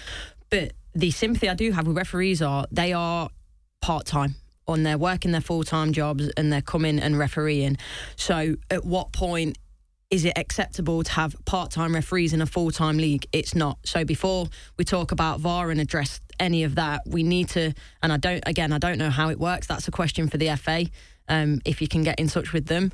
But 0.51 0.73
the 0.95 1.11
sympathy 1.11 1.49
I 1.49 1.55
do 1.55 1.71
have 1.73 1.87
with 1.87 1.97
referees 1.97 2.43
are 2.43 2.67
they 2.71 2.93
are 2.93 3.31
part 3.81 4.07
time 4.07 4.35
and 4.69 4.87
they're 4.87 4.99
working 4.99 5.33
their 5.33 5.41
full 5.41 5.65
time 5.65 5.93
jobs 5.93 6.29
and 6.37 6.53
they're 6.53 6.63
coming 6.63 6.99
and 6.99 7.19
refereeing. 7.19 7.77
So 8.17 8.57
at 8.71 8.85
what 8.85 9.13
point 9.13 9.59
is 10.11 10.25
it 10.25 10.37
acceptable 10.37 11.05
to 11.05 11.13
have 11.13 11.37
part-time 11.45 11.95
referees 11.95 12.33
in 12.33 12.43
a 12.43 12.47
full-time 12.47 12.97
league? 12.97 13.27
It's 13.33 13.55
not. 13.55 13.79
So 13.85 14.05
before 14.05 14.49
we 14.77 14.85
talk 14.85 15.13
about 15.13 15.39
VAR 15.39 15.71
and 15.71 15.81
address 15.81 16.21
any 16.41 16.65
of 16.65 16.75
that, 16.75 17.03
we 17.07 17.23
need 17.23 17.49
to. 17.51 17.73
And 18.03 18.13
I 18.13 18.17
don't. 18.17 18.43
Again, 18.47 18.73
I 18.73 18.79
don't 18.79 18.99
know 18.99 19.11
how 19.11 19.29
it 19.31 19.39
works. 19.39 19.69
That's 19.69 19.87
a 19.87 19.93
question 19.93 20.29
for 20.29 20.37
the 20.37 20.55
FA. 20.57 20.87
Um, 21.29 21.61
if 21.65 21.81
you 21.81 21.87
can 21.87 22.03
get 22.03 22.19
in 22.19 22.27
touch 22.27 22.53
with 22.53 22.67
them. 22.67 22.91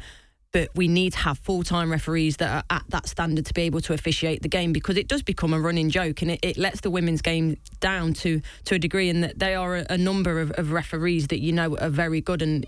But 0.52 0.70
we 0.74 0.88
need 0.88 1.12
to 1.12 1.18
have 1.18 1.38
full 1.38 1.62
time 1.62 1.90
referees 1.90 2.38
that 2.38 2.50
are 2.50 2.76
at 2.76 2.84
that 2.88 3.06
standard 3.06 3.46
to 3.46 3.54
be 3.54 3.62
able 3.62 3.80
to 3.82 3.92
officiate 3.92 4.42
the 4.42 4.48
game 4.48 4.72
because 4.72 4.96
it 4.96 5.08
does 5.08 5.22
become 5.22 5.52
a 5.52 5.60
running 5.60 5.90
joke 5.90 6.22
and 6.22 6.30
it, 6.30 6.40
it 6.42 6.56
lets 6.56 6.80
the 6.80 6.90
women's 6.90 7.20
game 7.20 7.56
down 7.80 8.14
to, 8.14 8.40
to 8.64 8.76
a 8.76 8.78
degree. 8.78 9.10
And 9.10 9.22
that 9.24 9.38
they 9.38 9.54
are 9.54 9.76
a, 9.76 9.86
a 9.90 9.98
number 9.98 10.40
of, 10.40 10.50
of 10.52 10.72
referees 10.72 11.28
that 11.28 11.40
you 11.40 11.52
know 11.52 11.76
are 11.76 11.90
very 11.90 12.20
good 12.20 12.42
and 12.42 12.66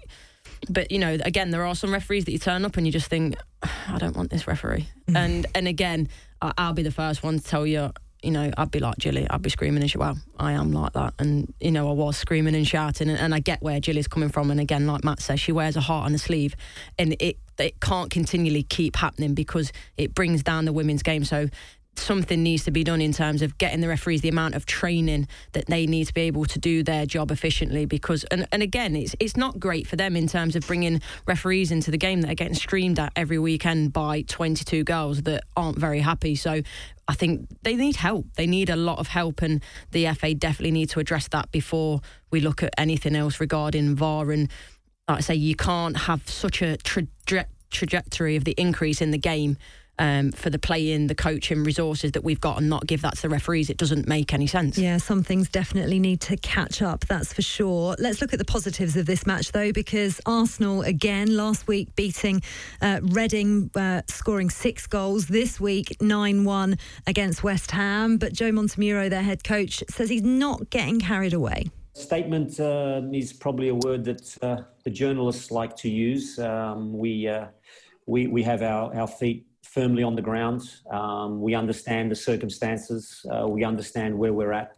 but 0.68 0.90
you 0.90 0.98
know, 0.98 1.16
again, 1.24 1.50
there 1.50 1.64
are 1.64 1.74
some 1.74 1.92
referees 1.92 2.24
that 2.24 2.32
you 2.32 2.38
turn 2.38 2.64
up 2.64 2.76
and 2.76 2.86
you 2.86 2.92
just 2.92 3.08
think, 3.08 3.36
I 3.62 3.98
don't 3.98 4.16
want 4.16 4.30
this 4.30 4.46
referee. 4.46 4.88
Mm. 5.08 5.16
And 5.16 5.46
and 5.54 5.68
again, 5.68 6.08
I'll 6.40 6.72
be 6.72 6.82
the 6.82 6.90
first 6.90 7.22
one 7.22 7.38
to 7.38 7.44
tell 7.44 7.66
you, 7.66 7.92
you 8.22 8.30
know, 8.30 8.50
I'd 8.56 8.70
be 8.70 8.80
like 8.80 8.98
Gilly, 8.98 9.26
I'd 9.28 9.42
be 9.42 9.50
screaming 9.50 9.82
and 9.82 9.94
well, 9.94 10.18
I 10.38 10.52
am 10.52 10.72
like 10.72 10.92
that, 10.94 11.14
and 11.18 11.52
you 11.60 11.70
know, 11.70 11.88
I 11.88 11.92
was 11.92 12.16
screaming 12.16 12.54
and 12.54 12.66
shouting, 12.66 13.08
and, 13.08 13.18
and 13.18 13.34
I 13.34 13.40
get 13.40 13.62
where 13.62 13.78
Gilly's 13.80 14.08
coming 14.08 14.28
from. 14.28 14.50
And 14.50 14.60
again, 14.60 14.86
like 14.86 15.04
Matt 15.04 15.20
says, 15.20 15.40
she 15.40 15.52
wears 15.52 15.76
a 15.76 15.80
heart 15.80 16.06
on 16.06 16.12
her 16.12 16.18
sleeve, 16.18 16.56
and 16.98 17.16
it 17.20 17.38
it 17.58 17.80
can't 17.80 18.10
continually 18.10 18.62
keep 18.62 18.96
happening 18.96 19.34
because 19.34 19.72
it 19.96 20.14
brings 20.14 20.42
down 20.42 20.64
the 20.64 20.72
women's 20.72 21.02
game. 21.02 21.24
So 21.24 21.48
something 21.98 22.42
needs 22.42 22.64
to 22.64 22.70
be 22.70 22.84
done 22.84 23.00
in 23.00 23.12
terms 23.12 23.42
of 23.42 23.58
getting 23.58 23.80
the 23.80 23.88
referees 23.88 24.20
the 24.20 24.28
amount 24.28 24.54
of 24.54 24.66
training 24.66 25.28
that 25.52 25.66
they 25.66 25.86
need 25.86 26.06
to 26.06 26.14
be 26.14 26.22
able 26.22 26.44
to 26.44 26.58
do 26.58 26.82
their 26.82 27.04
job 27.06 27.30
efficiently 27.30 27.84
because 27.84 28.24
and, 28.24 28.46
and 28.52 28.62
again 28.62 28.94
it's 28.96 29.14
it's 29.20 29.36
not 29.36 29.58
great 29.58 29.86
for 29.86 29.96
them 29.96 30.16
in 30.16 30.26
terms 30.26 30.56
of 30.56 30.66
bringing 30.66 31.00
referees 31.26 31.70
into 31.70 31.90
the 31.90 31.98
game 31.98 32.20
that 32.20 32.30
are 32.30 32.34
getting 32.34 32.54
screamed 32.54 32.98
at 32.98 33.12
every 33.16 33.38
weekend 33.38 33.92
by 33.92 34.22
22 34.22 34.84
girls 34.84 35.22
that 35.22 35.42
aren't 35.56 35.78
very 35.78 36.00
happy 36.00 36.34
so 36.34 36.62
I 37.08 37.14
think 37.14 37.48
they 37.62 37.74
need 37.74 37.96
help. 37.96 38.26
They 38.34 38.46
need 38.46 38.68
a 38.68 38.76
lot 38.76 38.98
of 38.98 39.08
help, 39.08 39.40
and 39.40 39.62
the 39.92 40.06
FA 40.12 40.34
definitely 40.34 40.72
need 40.72 40.90
to 40.90 41.00
address 41.00 41.28
that 41.28 41.50
before 41.50 42.02
we 42.30 42.40
look 42.40 42.62
at 42.62 42.74
anything 42.76 43.16
else 43.16 43.40
regarding 43.40 43.96
VAR. 43.96 44.30
And 44.30 44.50
like 45.08 45.18
I 45.18 45.20
say, 45.20 45.34
you 45.34 45.56
can't 45.56 45.96
have 45.96 46.28
such 46.28 46.60
a 46.60 46.76
traje- 46.76 47.46
trajectory 47.70 48.36
of 48.36 48.44
the 48.44 48.54
increase 48.58 49.00
in 49.00 49.10
the 49.10 49.18
game 49.18 49.56
um, 49.98 50.32
for 50.32 50.50
the 50.50 50.58
playing, 50.58 51.06
the 51.06 51.14
coaching 51.14 51.64
resources 51.64 52.12
that 52.12 52.24
we've 52.24 52.40
got 52.40 52.58
and 52.58 52.68
not 52.68 52.86
give 52.86 53.02
that 53.02 53.16
to 53.16 53.22
the 53.22 53.28
referees, 53.28 53.70
it 53.70 53.76
doesn't 53.76 54.06
make 54.06 54.32
any 54.32 54.46
sense. 54.46 54.78
Yeah, 54.78 54.98
some 54.98 55.22
things 55.22 55.48
definitely 55.48 55.98
need 55.98 56.20
to 56.22 56.36
catch 56.36 56.82
up, 56.82 57.06
that's 57.06 57.32
for 57.32 57.42
sure. 57.42 57.96
Let's 57.98 58.20
look 58.20 58.32
at 58.32 58.38
the 58.38 58.44
positives 58.44 58.96
of 58.96 59.06
this 59.06 59.26
match, 59.26 59.52
though, 59.52 59.72
because 59.72 60.20
Arsenal, 60.26 60.82
again, 60.82 61.36
last 61.36 61.66
week 61.66 61.94
beating 61.96 62.42
uh, 62.80 63.00
Reading, 63.02 63.70
uh, 63.74 64.02
scoring 64.06 64.50
six 64.50 64.86
goals. 64.86 65.26
This 65.26 65.58
week, 65.58 65.96
9 66.00 66.44
1 66.44 66.78
against 67.06 67.42
West 67.42 67.70
Ham. 67.72 68.16
But 68.16 68.32
Joe 68.32 68.50
Montemurro, 68.50 69.10
their 69.10 69.22
head 69.22 69.42
coach, 69.44 69.82
says 69.90 70.08
he's 70.08 70.22
not 70.22 70.70
getting 70.70 71.00
carried 71.00 71.32
away. 71.32 71.66
Statement 71.94 72.60
uh, 72.60 73.02
is 73.12 73.32
probably 73.32 73.70
a 73.70 73.74
word 73.74 74.04
that 74.04 74.38
uh, 74.42 74.62
the 74.84 74.90
journalists 74.90 75.50
like 75.50 75.74
to 75.76 75.90
use. 75.90 76.38
Um, 76.38 76.96
we, 76.96 77.26
uh, 77.26 77.46
we, 78.06 78.28
we 78.28 78.42
have 78.44 78.62
our, 78.62 78.94
our 78.94 79.08
feet 79.08 79.47
firmly 79.74 80.02
on 80.02 80.14
the 80.14 80.22
ground. 80.22 80.62
Um, 80.90 81.40
we 81.40 81.54
understand 81.54 82.10
the 82.10 82.16
circumstances. 82.16 83.24
Uh, 83.30 83.46
we 83.48 83.64
understand 83.64 84.16
where 84.18 84.32
we're 84.32 84.52
at. 84.52 84.72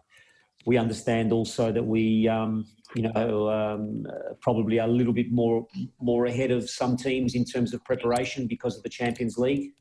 We 0.67 0.77
understand 0.77 1.33
also 1.33 1.73
that 1.73 1.83
we, 1.83 2.29
um, 2.29 2.67
you 2.95 3.03
know, 3.09 3.49
um, 3.49 4.07
probably 4.41 4.79
a 4.79 4.87
little 4.87 5.13
bit 5.13 5.33
more 5.33 5.67
more 6.01 6.27
ahead 6.27 6.51
of 6.51 6.69
some 6.69 6.97
teams 6.97 7.35
in 7.35 7.45
terms 7.45 7.73
of 7.73 7.83
preparation 7.85 8.47
because 8.47 8.77
of 8.77 8.83
the 8.83 8.91
Champions 8.91 9.39
League. 9.39 9.73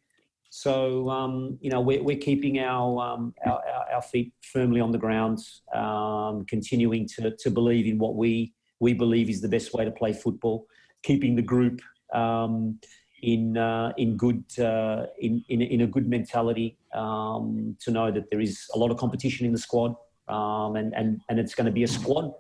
So, 0.52 1.10
um, 1.10 1.60
you 1.62 1.70
know, 1.70 1.82
we're, 1.82 2.02
we're 2.02 2.18
keeping 2.18 2.60
our, 2.60 3.00
um, 3.02 3.36
our, 3.46 3.62
our 3.94 4.02
feet 4.02 4.34
firmly 4.42 4.82
on 4.82 4.92
the 4.92 4.98
ground, 4.98 5.38
um, 5.76 6.44
continuing 6.46 7.08
to, 7.16 7.36
to 7.38 7.52
believe 7.52 7.86
in 7.86 8.00
what 8.00 8.16
we 8.16 8.54
we 8.80 8.94
believe 8.94 9.30
is 9.30 9.42
the 9.42 9.50
best 9.50 9.74
way 9.74 9.84
to 9.86 9.92
play 9.92 10.14
football, 10.14 10.66
keeping 11.04 11.36
the 11.36 11.42
group 11.42 11.82
um, 12.14 12.80
in 13.22 13.58
uh, 13.58 13.94
in 13.98 14.18
good 14.18 14.44
uh, 14.60 15.06
in, 15.20 15.44
in 15.50 15.62
in 15.62 15.82
a 15.82 15.88
good 15.88 16.08
mentality 16.08 16.78
um, 16.94 17.78
to 17.80 17.92
know 17.92 18.12
that 18.12 18.30
there 18.30 18.40
is 18.40 18.66
a 18.76 18.78
lot 18.78 18.92
of 18.92 18.98
competition 18.98 19.46
in 19.46 19.52
the 19.52 19.58
squad 19.58 19.96
um, 20.28 20.76
and 20.76 20.94
and 20.94 21.22
and 21.30 21.40
it's 21.40 21.56
going 21.56 21.66
to 21.66 21.72
be 21.72 21.84
a 21.84 21.88
squad 21.88 22.32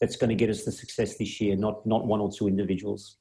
that's 0.00 0.16
going 0.16 0.30
to 0.30 0.34
get 0.34 0.50
us 0.50 0.64
the 0.64 0.72
success 0.72 1.16
this 1.16 1.40
year, 1.40 1.56
not 1.56 1.86
not 1.86 2.06
one 2.06 2.20
or 2.20 2.30
two 2.30 2.48
individuals. 2.48 3.16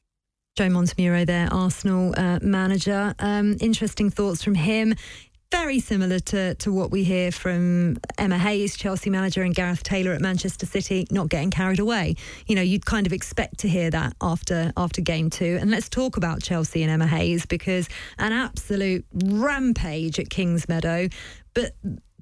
Joe 0.58 0.68
Montemurro, 0.68 1.26
there, 1.26 1.48
Arsenal 1.52 2.14
uh, 2.18 2.40
manager. 2.42 3.16
Um, 3.20 3.56
interesting 3.62 4.10
thoughts 4.10 4.44
from 4.44 4.56
him 4.56 4.96
very 5.52 5.80
similar 5.80 6.20
to, 6.20 6.56
to 6.56 6.72
what 6.72 6.92
we 6.92 7.04
hear 7.04 7.32
from 7.32 7.98
Emma 8.18 8.38
Hayes, 8.38 8.76
Chelsea 8.76 9.10
manager, 9.10 9.44
and 9.44 9.54
Gareth 9.54 9.84
Taylor 9.84 10.14
at 10.14 10.22
Manchester 10.22 10.66
City, 10.66 11.06
not 11.12 11.30
getting 11.30 11.52
carried 11.52 11.80
away. 11.80 12.16
You 12.48 12.56
know, 12.56 12.62
you'd 12.62 12.86
kind 12.86 13.06
of 13.06 13.14
expect 13.14 13.60
to 13.60 13.70
hear 13.70 13.90
that 13.92 14.14
after 14.22 14.72
after 14.78 15.02
game 15.02 15.30
two. 15.30 15.58
And 15.60 15.70
let's 15.70 15.90
talk 15.90 16.18
about 16.18 16.42
Chelsea 16.42 16.82
and 16.82 16.92
Emma 16.92 17.08
Hayes 17.08 17.46
because 17.46 17.90
an 18.18 18.32
absolute 18.32 19.06
rampage 19.14 20.20
at 20.20 20.30
Kingsmeadow. 20.30 21.12
But 21.54 21.76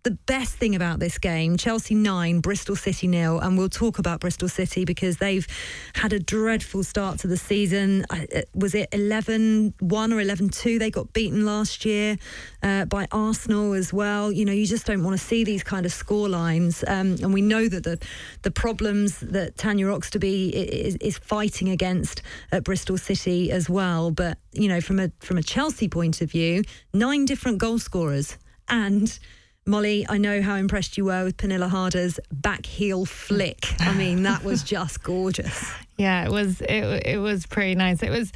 the 0.03 0.11
best 0.11 0.55
thing 0.55 0.75
about 0.75 0.99
this 0.99 1.17
game, 1.17 1.57
Chelsea 1.57 1.95
nine, 1.95 2.39
Bristol 2.39 2.75
City 2.75 3.07
nil, 3.07 3.39
and 3.39 3.57
we'll 3.57 3.69
talk 3.69 3.99
about 3.99 4.19
Bristol 4.19 4.49
City 4.49 4.85
because 4.85 5.17
they've 5.17 5.47
had 5.95 6.13
a 6.13 6.19
dreadful 6.19 6.83
start 6.83 7.19
to 7.19 7.27
the 7.27 7.37
season. 7.37 8.05
Was 8.53 8.75
it 8.75 8.91
11-1 8.91 9.73
or 9.81 9.89
11-2? 9.89 10.79
They 10.79 10.91
got 10.91 11.13
beaten 11.13 11.45
last 11.45 11.85
year 11.85 12.17
uh, 12.63 12.85
by 12.85 13.07
Arsenal 13.11 13.73
as 13.73 13.91
well. 13.91 14.31
You 14.31 14.45
know, 14.45 14.53
you 14.53 14.65
just 14.65 14.85
don't 14.85 15.03
want 15.03 15.19
to 15.19 15.23
see 15.23 15.43
these 15.43 15.63
kind 15.63 15.85
of 15.85 15.91
score 15.91 16.29
lines. 16.29 16.83
Um, 16.87 17.15
and 17.21 17.33
we 17.33 17.41
know 17.41 17.67
that 17.67 17.83
the 17.83 17.99
the 18.41 18.51
problems 18.51 19.19
that 19.19 19.57
Tanya 19.57 19.87
Oxtoby 19.87 20.51
is, 20.51 20.95
is 20.95 21.17
fighting 21.17 21.69
against 21.69 22.21
at 22.51 22.63
Bristol 22.63 22.97
City 22.97 23.51
as 23.51 23.69
well. 23.69 24.11
But 24.11 24.37
you 24.53 24.67
know, 24.67 24.81
from 24.81 24.99
a 24.99 25.11
from 25.19 25.37
a 25.37 25.43
Chelsea 25.43 25.87
point 25.87 26.21
of 26.21 26.31
view, 26.31 26.63
nine 26.93 27.25
different 27.25 27.57
goal 27.57 27.79
scorers 27.79 28.37
and 28.69 29.17
Molly, 29.65 30.05
I 30.09 30.17
know 30.17 30.41
how 30.41 30.55
impressed 30.55 30.97
you 30.97 31.05
were 31.05 31.23
with 31.25 31.37
Pernille 31.37 31.69
Harder's 31.69 32.19
back 32.31 32.65
heel 32.65 33.05
flick. 33.05 33.65
I 33.79 33.93
mean, 33.93 34.23
that 34.23 34.43
was 34.43 34.63
just 34.75 35.03
gorgeous. 35.03 35.71
Yeah, 35.97 36.25
it 36.25 36.31
was. 36.31 36.61
It, 36.61 37.05
it 37.05 37.19
was 37.19 37.45
pretty 37.45 37.75
nice. 37.75 38.01
It 38.01 38.09
was. 38.09 38.31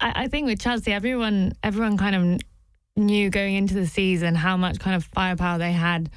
I, 0.00 0.24
I 0.24 0.28
think 0.28 0.46
with 0.46 0.60
Chelsea, 0.60 0.92
everyone 0.92 1.52
everyone 1.62 1.96
kind 1.96 2.16
of 2.16 2.40
knew 2.96 3.30
going 3.30 3.54
into 3.54 3.74
the 3.74 3.86
season 3.86 4.34
how 4.34 4.56
much 4.56 4.78
kind 4.78 4.96
of 4.96 5.04
firepower 5.04 5.58
they 5.58 5.72
had 5.72 6.10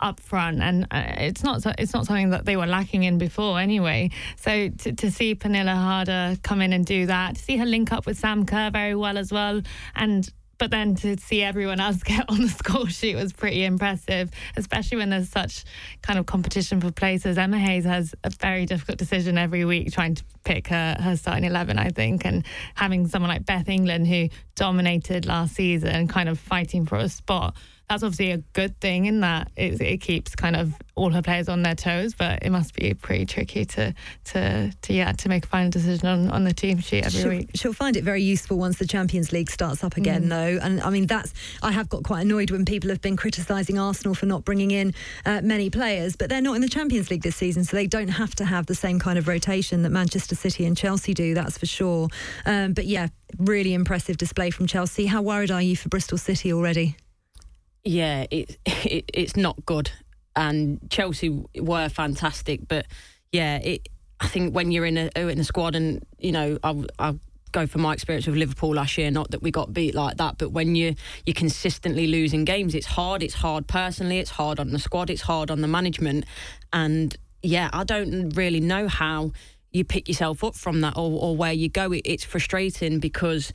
up 0.00 0.18
front, 0.20 0.60
and 0.60 0.86
uh, 0.90 1.04
it's 1.18 1.44
not 1.44 1.64
it's 1.78 1.94
not 1.94 2.06
something 2.06 2.30
that 2.30 2.44
they 2.44 2.56
were 2.56 2.66
lacking 2.66 3.04
in 3.04 3.18
before 3.18 3.60
anyway. 3.60 4.10
So 4.36 4.68
to, 4.68 4.92
to 4.92 5.10
see 5.10 5.34
Pernille 5.34 5.72
Harder 5.72 6.36
come 6.42 6.60
in 6.60 6.72
and 6.72 6.84
do 6.84 7.06
that, 7.06 7.36
to 7.36 7.42
see 7.42 7.56
her 7.56 7.66
link 7.66 7.92
up 7.92 8.04
with 8.04 8.18
Sam 8.18 8.44
Kerr 8.44 8.70
very 8.70 8.94
well 8.94 9.16
as 9.16 9.32
well, 9.32 9.62
and 9.94 10.28
but 10.62 10.70
then 10.70 10.94
to 10.94 11.18
see 11.18 11.42
everyone 11.42 11.80
else 11.80 12.00
get 12.04 12.24
on 12.30 12.40
the 12.40 12.48
score 12.48 12.88
sheet 12.88 13.16
was 13.16 13.32
pretty 13.32 13.64
impressive, 13.64 14.30
especially 14.56 14.96
when 14.96 15.10
there's 15.10 15.28
such 15.28 15.64
kind 16.02 16.20
of 16.20 16.26
competition 16.26 16.80
for 16.80 16.92
places. 16.92 17.36
Emma 17.36 17.58
Hayes 17.58 17.84
has 17.84 18.14
a 18.22 18.30
very 18.30 18.64
difficult 18.64 18.96
decision 18.96 19.36
every 19.38 19.64
week 19.64 19.90
trying 19.90 20.14
to 20.14 20.22
pick 20.44 20.68
her, 20.68 20.96
her 21.00 21.16
starting 21.16 21.42
11, 21.42 21.80
I 21.80 21.88
think, 21.88 22.24
and 22.24 22.44
having 22.76 23.08
someone 23.08 23.28
like 23.28 23.44
Beth 23.44 23.68
England 23.68 24.06
who 24.06 24.28
dominated 24.54 25.26
last 25.26 25.56
season, 25.56 26.06
kind 26.06 26.28
of 26.28 26.38
fighting 26.38 26.86
for 26.86 26.96
a 26.96 27.08
spot 27.08 27.56
that's 27.92 28.02
obviously 28.02 28.32
a 28.32 28.38
good 28.54 28.80
thing 28.80 29.04
in 29.04 29.20
that 29.20 29.50
it, 29.54 29.78
it, 29.82 29.98
keeps 29.98 30.34
kind 30.34 30.56
of 30.56 30.72
all 30.94 31.10
her 31.10 31.20
players 31.20 31.46
on 31.50 31.62
their 31.62 31.74
toes. 31.74 32.14
But 32.14 32.42
it 32.42 32.48
must 32.48 32.74
be 32.74 32.94
pretty 32.94 33.26
tricky 33.26 33.66
to 33.66 33.94
to 34.24 34.72
to 34.80 34.92
yeah 34.92 35.12
to 35.12 35.28
make 35.28 35.44
a 35.44 35.48
final 35.48 35.70
decision 35.70 36.08
on, 36.08 36.30
on 36.30 36.44
the 36.44 36.54
team 36.54 36.78
sheet 36.78 37.04
every 37.04 37.20
she'll, 37.20 37.28
week. 37.28 37.50
She'll 37.54 37.72
find 37.74 37.96
it 37.98 38.02
very 38.02 38.22
useful 38.22 38.56
once 38.56 38.78
the 38.78 38.86
Champions 38.86 39.30
League 39.30 39.50
starts 39.50 39.84
up 39.84 39.98
again, 39.98 40.24
mm. 40.24 40.28
though. 40.30 40.58
And 40.62 40.80
I 40.80 40.88
mean 40.88 41.06
that's 41.06 41.34
I 41.62 41.72
have 41.72 41.90
got 41.90 42.02
quite 42.02 42.22
annoyed 42.22 42.50
when 42.50 42.64
people 42.64 42.88
have 42.88 43.02
been 43.02 43.16
criticising 43.16 43.78
Arsenal 43.78 44.14
for 44.14 44.24
not 44.24 44.44
bringing 44.46 44.70
in 44.70 44.94
uh, 45.26 45.42
many 45.42 45.68
players, 45.68 46.16
but 46.16 46.30
they're 46.30 46.40
not 46.40 46.54
in 46.54 46.62
the 46.62 46.70
Champions 46.70 47.10
League 47.10 47.22
this 47.22 47.36
season, 47.36 47.62
so 47.64 47.76
they 47.76 47.86
don't 47.86 48.08
have 48.08 48.34
to 48.36 48.46
have 48.46 48.64
the 48.66 48.74
same 48.74 48.98
kind 48.98 49.18
of 49.18 49.28
rotation 49.28 49.82
that 49.82 49.90
Manchester 49.90 50.34
City 50.34 50.64
and 50.64 50.78
Chelsea 50.78 51.12
do. 51.12 51.34
That's 51.34 51.58
for 51.58 51.66
sure. 51.66 52.08
Um, 52.46 52.72
but 52.72 52.86
yeah, 52.86 53.08
really 53.38 53.74
impressive 53.74 54.16
display 54.16 54.48
from 54.48 54.66
Chelsea. 54.66 55.04
How 55.04 55.20
worried 55.20 55.50
are 55.50 55.60
you 55.60 55.76
for 55.76 55.90
Bristol 55.90 56.16
City 56.16 56.54
already? 56.54 56.96
Yeah, 57.84 58.26
it, 58.30 58.58
it 58.66 59.10
it's 59.12 59.36
not 59.36 59.64
good. 59.66 59.90
And 60.34 60.80
Chelsea 60.90 61.28
were 61.56 61.88
fantastic, 61.88 62.60
but 62.68 62.86
yeah, 63.32 63.56
it. 63.56 63.88
I 64.20 64.28
think 64.28 64.54
when 64.54 64.70
you're 64.70 64.86
in 64.86 64.96
a 64.96 65.10
in 65.16 65.40
a 65.40 65.44
squad, 65.44 65.74
and 65.74 66.04
you 66.18 66.32
know, 66.32 66.58
I 66.62 66.84
I 66.98 67.14
go 67.52 67.66
from 67.66 67.82
my 67.82 67.92
experience 67.92 68.26
with 68.26 68.36
Liverpool 68.36 68.74
last 68.74 68.96
year. 68.96 69.10
Not 69.10 69.30
that 69.30 69.42
we 69.42 69.50
got 69.50 69.72
beat 69.72 69.94
like 69.94 70.16
that, 70.16 70.38
but 70.38 70.52
when 70.52 70.74
you 70.74 70.94
you're 71.26 71.34
consistently 71.34 72.06
losing 72.06 72.44
games, 72.44 72.74
it's 72.74 72.86
hard. 72.86 73.22
It's 73.22 73.34
hard 73.34 73.66
personally. 73.66 74.18
It's 74.18 74.30
hard 74.30 74.58
on 74.58 74.70
the 74.70 74.78
squad. 74.78 75.10
It's 75.10 75.22
hard 75.22 75.50
on 75.50 75.60
the 75.60 75.68
management. 75.68 76.24
And 76.72 77.16
yeah, 77.42 77.68
I 77.72 77.84
don't 77.84 78.30
really 78.30 78.60
know 78.60 78.88
how 78.88 79.32
you 79.70 79.84
pick 79.84 80.08
yourself 80.08 80.44
up 80.44 80.54
from 80.54 80.80
that 80.82 80.96
or, 80.96 81.10
or 81.10 81.36
where 81.36 81.52
you 81.52 81.68
go. 81.68 81.92
It, 81.92 82.02
it's 82.04 82.24
frustrating 82.24 82.98
because 82.98 83.52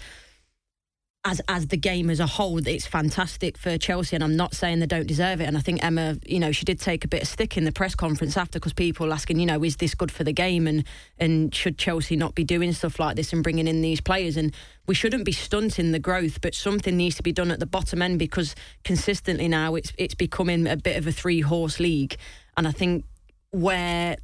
as 1.26 1.42
as 1.50 1.68
the 1.68 1.78
game 1.78 2.10
as 2.10 2.20
a 2.20 2.26
whole, 2.26 2.66
it's 2.66 2.88
fantastic 2.88 3.58
for 3.58 3.78
Chelsea, 3.78 4.16
and 4.16 4.24
I'm 4.24 4.38
not 4.38 4.56
saying 4.56 4.80
they 4.80 4.86
don't 4.86 5.08
deserve 5.08 5.42
it. 5.42 5.46
And 5.46 5.58
I 5.58 5.60
think 5.60 5.84
Emma, 5.84 6.18
you 6.26 6.40
know, 6.40 6.52
she 6.52 6.64
did 6.64 6.80
take 6.80 7.04
a 7.04 7.08
bit 7.08 7.24
of 7.24 7.28
stick 7.28 7.58
in 7.58 7.66
the 7.66 7.72
press 7.72 7.96
conference 7.96 8.38
after 8.38 8.60
because 8.60 8.74
people 8.74 9.12
asking, 9.12 9.40
you 9.40 9.46
know, 9.46 9.62
is 9.64 9.76
this 9.76 9.94
good 9.94 10.12
for 10.12 10.24
the 10.24 10.32
game, 10.32 10.68
and 10.68 10.86
and 11.18 11.54
should 11.54 11.78
Chelsea 11.78 12.16
not 12.16 12.34
be 12.34 12.44
doing 12.44 12.72
stuff 12.72 13.00
like 13.00 13.16
this 13.18 13.34
and 13.34 13.44
bringing 13.44 13.68
in 13.68 13.82
these 13.82 14.00
players? 14.00 14.38
And 14.38 14.54
we 14.88 14.96
shouldn't 14.96 15.26
be 15.26 15.34
stunting 15.34 15.92
the 15.92 16.00
growth, 16.00 16.40
but 16.40 16.56
something 16.56 16.96
needs 16.96 17.16
to 17.18 17.24
be 17.24 17.34
done 17.34 17.52
at 17.52 17.60
the 17.60 17.66
bottom 17.66 18.02
end 18.02 18.20
because 18.20 18.56
consistently 18.86 19.50
now 19.50 19.76
it's 19.76 19.92
it's 19.98 20.16
becoming 20.16 20.66
a 20.66 20.78
bit 20.78 20.96
of 20.98 21.08
a 21.08 21.12
three 21.12 21.42
horse 21.42 21.80
league, 21.80 22.16
and 22.56 22.68
I 22.68 22.72
think 22.72 23.04
where 23.52 24.16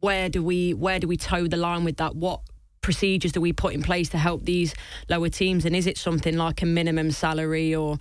where 0.00 0.28
do 0.28 0.42
we 0.42 0.74
where 0.74 0.98
do 0.98 1.06
we 1.06 1.16
toe 1.16 1.46
the 1.46 1.56
line 1.56 1.84
with 1.84 1.96
that? 1.98 2.16
What 2.16 2.40
procedures 2.90 3.30
do 3.30 3.40
we 3.40 3.52
put 3.52 3.72
in 3.72 3.84
place 3.84 4.08
to 4.08 4.18
help 4.18 4.42
these 4.42 4.74
lower 5.08 5.28
teams? 5.28 5.64
And 5.64 5.76
is 5.76 5.86
it 5.86 5.96
something 5.96 6.36
like 6.36 6.60
a 6.60 6.66
minimum 6.66 7.12
salary 7.12 7.72
or? 7.72 7.98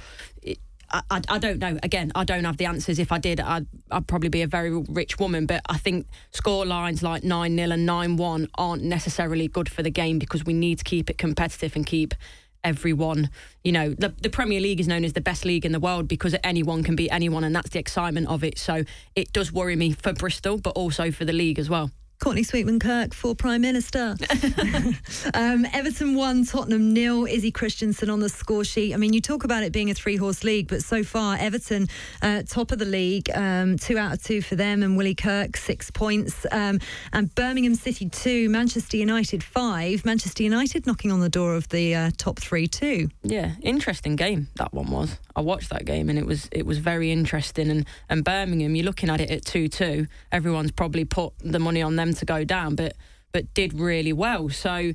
I, 0.92 1.04
I, 1.12 1.22
I, 1.30 1.38
don't 1.38 1.60
know. 1.60 1.78
Again, 1.84 2.12
I 2.16 2.24
don't 2.24 2.44
have 2.46 2.58
the 2.58 2.66
answers. 2.66 2.98
If 2.98 3.12
I 3.12 3.20
did, 3.20 3.40
I'd, 3.40 3.68
I'd 3.92 4.08
probably 4.08 4.30
be 4.30 4.42
a 4.42 4.48
very 4.48 4.72
rich 4.72 5.20
woman. 5.20 5.46
But 5.46 5.62
I 5.70 5.78
think 5.78 6.08
score 6.32 6.66
lines 6.66 7.04
like 7.04 7.24
9 7.24 7.56
0 7.56 7.70
and 7.70 7.86
9 7.86 8.18
1 8.18 8.48
aren't 8.58 8.84
necessarily 8.84 9.48
good 9.48 9.70
for 9.70 9.84
the 9.84 9.92
game 9.92 10.18
because 10.18 10.44
we 10.44 10.54
need 10.54 10.80
to 10.80 10.84
keep 10.84 11.12
it 11.12 11.20
competitive 11.20 11.76
and 11.76 11.86
keep 11.86 12.16
everyone. 12.64 13.30
You 13.64 13.72
know, 13.72 13.90
the, 13.94 14.10
the 14.10 14.30
Premier 14.32 14.60
League 14.60 14.80
is 14.80 14.88
known 14.88 15.06
as 15.06 15.14
the 15.14 15.22
best 15.22 15.46
league 15.46 15.68
in 15.68 15.72
the 15.72 15.80
world 15.80 16.08
because 16.08 16.36
anyone 16.44 16.82
can 16.82 16.96
beat 16.96 17.12
anyone, 17.12 17.44
and 17.44 17.56
that's 17.56 17.70
the 17.70 17.80
excitement 17.80 18.28
of 18.28 18.44
it. 18.44 18.58
So 18.58 18.86
it 19.16 19.32
does 19.34 19.54
worry 19.54 19.76
me 19.76 19.92
for 19.92 20.14
Bristol, 20.14 20.58
but 20.58 20.72
also 20.72 21.12
for 21.12 21.26
the 21.26 21.34
league 21.34 21.60
as 21.60 21.70
well. 21.70 21.92
Courtney 22.20 22.44
Sweetman 22.44 22.80
Kirk 22.80 23.14
for 23.14 23.34
Prime 23.34 23.62
Minister. 23.62 24.16
um, 25.34 25.66
Everton 25.72 26.16
won, 26.16 26.46
Tottenham 26.46 26.94
nil. 26.94 27.26
Izzy 27.26 27.50
Christiansen 27.50 28.10
on 28.10 28.20
the 28.20 28.28
score 28.28 28.66
sheet. 28.66 28.94
I 28.94 28.98
mean, 28.98 29.14
you 29.14 29.22
talk 29.22 29.46
about 29.46 29.64
it 29.64 29.72
being 29.72 29.90
a 29.90 29.94
three 29.94 30.18
horse 30.18 30.44
league, 30.44 30.68
but 30.68 30.84
so 30.84 31.02
far, 31.02 31.38
Everton 31.40 31.88
uh, 32.22 32.44
top 32.44 32.74
of 32.74 32.80
the 32.80 32.86
league, 32.86 33.30
um, 33.34 33.78
two 33.78 33.98
out 33.98 34.14
of 34.14 34.24
two 34.24 34.42
for 34.42 34.56
them, 34.56 34.84
and 34.84 34.98
Willie 34.98 35.16
Kirk 35.16 35.56
six 35.56 35.90
points. 35.90 36.46
Um, 36.52 36.80
and 37.14 37.34
Birmingham 37.36 37.76
City 37.76 38.10
two, 38.10 38.50
Manchester 38.50 38.98
United 38.98 39.42
five. 39.42 40.04
Manchester 40.04 40.44
United 40.44 40.86
knocking 40.86 41.14
on 41.14 41.22
the 41.22 41.30
door 41.30 41.56
of 41.56 41.70
the 41.70 41.96
uh, 41.96 42.12
top 42.18 42.40
three 42.40 42.68
too. 42.68 43.10
Yeah, 43.24 43.54
interesting 43.62 44.18
game 44.18 44.50
that 44.56 44.74
one 44.74 44.92
was. 44.92 45.18
I 45.40 45.42
watched 45.42 45.70
that 45.70 45.86
game 45.86 46.10
and 46.10 46.20
it 46.20 46.26
was 46.26 46.50
it 46.52 46.66
was 46.66 46.80
very 46.80 47.12
interesting. 47.12 47.70
And 47.72 47.86
and 48.10 48.26
Birmingham, 48.26 48.76
you're 48.76 48.86
looking 48.86 49.10
at 49.10 49.22
it 49.22 49.32
at 49.32 49.46
two 49.46 49.70
two. 49.70 50.08
Everyone's 50.34 50.72
probably 50.72 51.06
put 51.06 51.32
the 51.40 51.60
money 51.60 51.82
on 51.82 51.96
them 51.96 52.14
to 52.16 52.26
go 52.26 52.44
down, 52.44 52.76
but 52.76 52.98
but 53.32 53.54
did 53.54 53.74
really 53.74 54.12
well. 54.12 54.50
So 54.50 54.92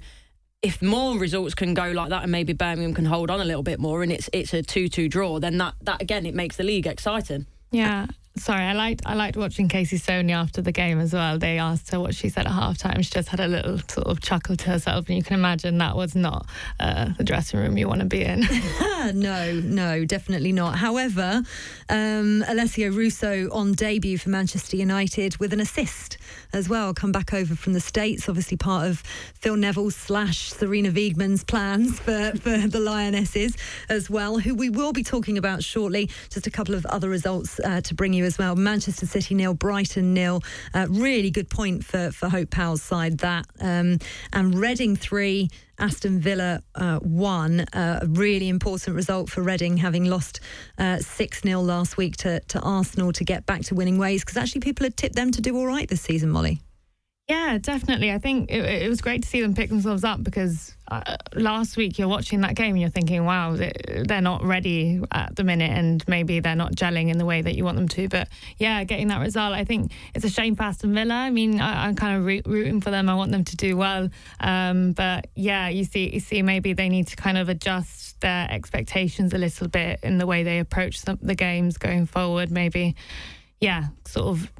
if 0.60 0.82
more 0.82 1.18
results 1.18 1.54
can 1.54 1.72
go 1.72 1.92
like 1.92 2.10
that 2.10 2.24
and 2.24 2.30
maybe 2.32 2.52
Birmingham 2.52 2.92
can 2.92 3.06
hold 3.06 3.30
on 3.30 3.40
a 3.40 3.44
little 3.44 3.62
bit 3.62 3.80
more 3.80 4.02
and 4.02 4.12
it's 4.12 4.28
it's 4.34 4.52
a 4.52 4.62
2-2 4.62 5.08
draw 5.08 5.38
then 5.38 5.56
that 5.58 5.74
that 5.82 6.02
again 6.02 6.26
it 6.26 6.34
makes 6.34 6.56
the 6.56 6.64
league 6.64 6.86
exciting. 6.86 7.46
Yeah. 7.70 8.06
Sorry, 8.36 8.64
I 8.64 8.72
liked 8.72 9.02
I 9.06 9.14
liked 9.14 9.36
watching 9.36 9.68
Casey 9.68 9.96
Stoney 9.96 10.32
after 10.32 10.60
the 10.60 10.72
game 10.72 10.98
as 10.98 11.12
well. 11.12 11.38
They 11.38 11.56
asked 11.56 11.92
her 11.92 12.00
what 12.00 12.16
she 12.16 12.28
said 12.28 12.46
at 12.46 12.52
halftime. 12.52 12.96
She 12.96 13.10
just 13.10 13.28
had 13.28 13.38
a 13.38 13.46
little 13.46 13.78
sort 13.88 14.08
of 14.08 14.20
chuckle 14.20 14.56
to 14.56 14.70
herself, 14.70 15.06
and 15.06 15.16
you 15.16 15.22
can 15.22 15.34
imagine 15.34 15.78
that 15.78 15.94
was 15.94 16.16
not 16.16 16.44
uh, 16.80 17.10
the 17.16 17.22
dressing 17.22 17.60
room 17.60 17.78
you 17.78 17.86
want 17.86 18.00
to 18.00 18.06
be 18.06 18.24
in. 18.24 18.40
no, 19.14 19.52
no, 19.62 20.04
definitely 20.04 20.50
not. 20.50 20.76
However, 20.76 21.42
um, 21.88 22.42
Alessia 22.48 22.92
Russo 22.92 23.48
on 23.52 23.72
debut 23.72 24.18
for 24.18 24.30
Manchester 24.30 24.76
United 24.76 25.36
with 25.36 25.52
an 25.52 25.60
assist 25.60 26.18
as 26.52 26.68
well. 26.68 26.92
Come 26.92 27.12
back 27.12 27.32
over 27.32 27.54
from 27.54 27.72
the 27.72 27.80
States, 27.80 28.28
obviously 28.28 28.56
part 28.56 28.88
of 28.88 28.98
Phil 29.34 29.56
Neville 29.56 29.92
slash 29.92 30.52
Sarina 30.52 30.90
Wiegman's 30.90 31.44
plans 31.44 32.00
for, 32.00 32.32
for 32.38 32.58
the 32.66 32.80
Lionesses 32.80 33.56
as 33.88 34.10
well, 34.10 34.40
who 34.40 34.56
we 34.56 34.70
will 34.70 34.92
be 34.92 35.04
talking 35.04 35.38
about 35.38 35.62
shortly. 35.62 36.10
Just 36.30 36.48
a 36.48 36.50
couple 36.50 36.74
of 36.74 36.84
other 36.86 37.08
results 37.08 37.60
uh, 37.60 37.80
to 37.82 37.94
bring 37.94 38.12
you 38.12 38.23
as 38.24 38.38
well. 38.38 38.56
Manchester 38.56 39.06
City 39.06 39.34
nil, 39.34 39.54
Brighton 39.54 40.14
nil. 40.14 40.42
Uh, 40.72 40.86
really 40.90 41.30
good 41.30 41.48
point 41.48 41.84
for, 41.84 42.10
for 42.10 42.28
Hope 42.28 42.50
Powell's 42.50 42.82
side 42.82 43.18
that. 43.18 43.46
Um, 43.60 43.98
and 44.32 44.54
Reading 44.54 44.96
three, 44.96 45.50
Aston 45.78 46.20
Villa 46.20 46.62
uh. 46.74 47.00
Uh, 47.72 47.98
a 48.02 48.06
really 48.06 48.48
important 48.48 48.96
result 48.96 49.30
for 49.30 49.42
Reading, 49.42 49.76
having 49.76 50.04
lost 50.04 50.40
uh, 50.78 50.98
6 50.98 51.42
0 51.42 51.60
last 51.60 51.96
week 51.96 52.16
to, 52.18 52.40
to 52.40 52.60
Arsenal 52.60 53.12
to 53.12 53.24
get 53.24 53.46
back 53.46 53.62
to 53.62 53.74
winning 53.74 53.98
ways, 53.98 54.22
because 54.22 54.36
actually 54.36 54.60
people 54.60 54.84
had 54.84 54.96
tipped 54.96 55.16
them 55.16 55.30
to 55.32 55.40
do 55.40 55.56
all 55.56 55.66
right 55.66 55.88
this 55.88 56.02
season, 56.02 56.30
Molly. 56.30 56.63
Yeah, 57.28 57.56
definitely. 57.58 58.12
I 58.12 58.18
think 58.18 58.50
it, 58.50 58.62
it, 58.82 58.88
was 58.88 59.00
great 59.00 59.22
to 59.22 59.28
see 59.28 59.40
them 59.40 59.54
pick 59.54 59.70
themselves 59.70 60.04
up 60.04 60.22
because 60.22 60.76
uh, 60.88 61.16
last 61.34 61.74
week 61.78 61.98
you're 61.98 62.08
watching 62.08 62.42
that 62.42 62.54
game 62.54 62.72
and 62.72 62.80
you're 62.82 62.90
thinking, 62.90 63.24
wow, 63.24 63.56
they're 63.56 64.20
not 64.20 64.44
ready 64.44 65.00
at 65.10 65.34
the 65.34 65.42
minute 65.42 65.70
and 65.70 66.06
maybe 66.06 66.40
they're 66.40 66.54
not 66.54 66.72
gelling 66.72 67.08
in 67.08 67.16
the 67.16 67.24
way 67.24 67.40
that 67.40 67.54
you 67.54 67.64
want 67.64 67.78
them 67.78 67.88
to. 67.88 68.10
But 68.10 68.28
yeah, 68.58 68.84
getting 68.84 69.08
that 69.08 69.22
result, 69.22 69.54
I 69.54 69.64
think 69.64 69.90
it's 70.14 70.26
a 70.26 70.28
shame 70.28 70.54
for 70.54 70.64
Aston 70.64 70.92
Villa. 70.92 71.14
I 71.14 71.30
mean, 71.30 71.62
I, 71.62 71.88
am 71.88 71.96
kind 71.96 72.18
of 72.18 72.26
rooting 72.46 72.82
for 72.82 72.90
them. 72.90 73.08
I 73.08 73.14
want 73.14 73.32
them 73.32 73.44
to 73.44 73.56
do 73.56 73.74
well. 73.74 74.10
Um, 74.40 74.92
but 74.92 75.28
yeah, 75.34 75.70
you 75.70 75.84
see, 75.84 76.10
you 76.12 76.20
see, 76.20 76.42
maybe 76.42 76.74
they 76.74 76.90
need 76.90 77.06
to 77.06 77.16
kind 77.16 77.38
of 77.38 77.48
adjust 77.48 78.20
their 78.20 78.46
expectations 78.50 79.32
a 79.32 79.38
little 79.38 79.68
bit 79.68 80.00
in 80.02 80.18
the 80.18 80.26
way 80.26 80.42
they 80.42 80.58
approach 80.58 81.00
the, 81.00 81.18
the 81.22 81.34
games 81.34 81.78
going 81.78 82.04
forward. 82.04 82.50
Maybe, 82.50 82.96
yeah, 83.62 83.86
sort 84.04 84.26
of 84.26 84.50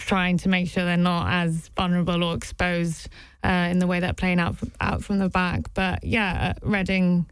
trying 0.00 0.38
to 0.38 0.48
make 0.48 0.68
sure 0.68 0.84
they're 0.84 0.96
not 0.96 1.30
as 1.30 1.68
vulnerable 1.76 2.24
or 2.24 2.34
exposed 2.34 3.08
uh, 3.44 3.68
in 3.70 3.78
the 3.78 3.86
way 3.86 4.00
they're 4.00 4.12
playing 4.12 4.40
out 4.40 4.56
from, 4.56 4.72
out 4.80 5.04
from 5.04 5.18
the 5.18 5.28
back. 5.28 5.72
But 5.74 6.04
yeah, 6.04 6.54
Reading 6.62 7.26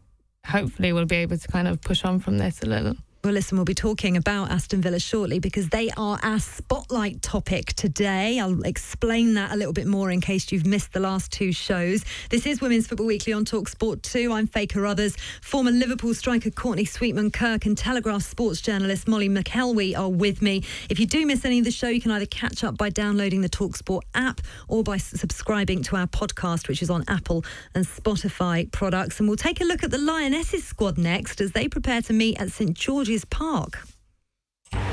hopefully 0.45 0.93
will 0.93 1.05
be 1.05 1.17
able 1.17 1.37
to 1.37 1.47
kind 1.47 1.67
of 1.67 1.81
push 1.81 2.03
on 2.05 2.19
from 2.19 2.37
this 2.37 2.61
a 2.61 2.65
little. 2.65 2.95
Well, 3.21 3.33
listen, 3.33 3.57
we'll 3.57 3.65
be 3.65 3.75
talking 3.75 4.15
about 4.15 4.49
Aston 4.49 4.81
Villa 4.81 4.97
shortly 4.97 5.39
because 5.39 5.67
they 5.67 5.89
are 5.97 6.17
our 6.23 6.39
spotlight 6.39 7.21
topic 7.21 7.73
today. 7.73 8.39
I'll 8.39 8.63
explain 8.63 9.33
that 9.33 9.51
a 9.51 9.57
little 9.57 9.73
bit 9.73 9.87
more 9.87 10.09
in 10.09 10.21
case 10.21 10.53
you've 10.53 10.65
missed 10.65 10.93
the 10.93 11.01
last 11.01 11.29
two 11.29 11.51
shows. 11.51 12.05
This 12.29 12.45
is 12.45 12.61
Women's 12.61 12.87
Football 12.87 13.07
Weekly 13.07 13.33
on 13.33 13.43
Talk 13.43 13.67
Sport 13.67 14.03
2. 14.03 14.31
I'm 14.31 14.47
Faye 14.47 14.67
Carruthers. 14.67 15.17
Former 15.41 15.69
Liverpool 15.69 16.13
striker 16.13 16.49
Courtney 16.49 16.85
Sweetman 16.85 17.31
Kirk 17.31 17.65
and 17.65 17.77
Telegraph 17.77 18.21
sports 18.21 18.61
journalist 18.61 19.05
Molly 19.05 19.27
McElwee 19.27 19.99
are 19.99 20.09
with 20.09 20.41
me. 20.41 20.63
If 20.89 20.97
you 20.97 21.05
do 21.05 21.25
miss 21.25 21.43
any 21.43 21.59
of 21.59 21.65
the 21.65 21.71
show, 21.71 21.89
you 21.89 21.99
can 21.99 22.11
either 22.11 22.25
catch 22.25 22.63
up 22.63 22.77
by 22.77 22.89
downloading 22.89 23.41
the 23.41 23.49
Talk 23.49 23.75
Sport 23.75 24.05
app 24.15 24.39
or 24.69 24.81
by 24.81 24.95
subscribing 24.95 25.83
to 25.83 25.97
our 25.97 26.07
podcast, 26.07 26.69
which 26.69 26.81
is 26.81 26.89
on 26.89 27.03
Apple 27.09 27.43
and 27.75 27.85
Spotify 27.85 28.71
products. 28.71 29.19
And 29.19 29.27
we'll 29.27 29.35
take 29.35 29.59
a 29.59 29.65
look 29.65 29.83
at 29.83 29.91
the 29.91 29.97
Lionesses 29.97 30.63
squad 30.63 30.97
next 30.97 31.41
as 31.41 31.51
they 31.51 31.67
prepare 31.67 32.01
to 32.03 32.13
meet 32.13 32.39
at 32.39 32.53
St 32.53 32.73
George 32.73 33.08
George's 33.09 33.25
Park. 33.25 33.79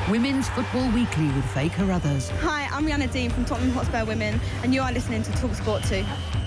Women's 0.08 0.48
Football 0.48 0.90
Weekly 0.92 1.26
with 1.26 1.44
Faye 1.50 1.68
Carruthers. 1.68 2.30
Hi, 2.40 2.66
I'm 2.72 2.86
Rianna 2.86 3.12
Dean 3.12 3.28
from 3.28 3.44
Tottenham 3.44 3.72
Hotspur 3.72 4.06
Women, 4.06 4.40
and 4.62 4.72
you 4.72 4.80
are 4.80 4.90
listening 4.90 5.22
to 5.22 5.30
Talksport 5.32 5.86
2. 5.86 6.45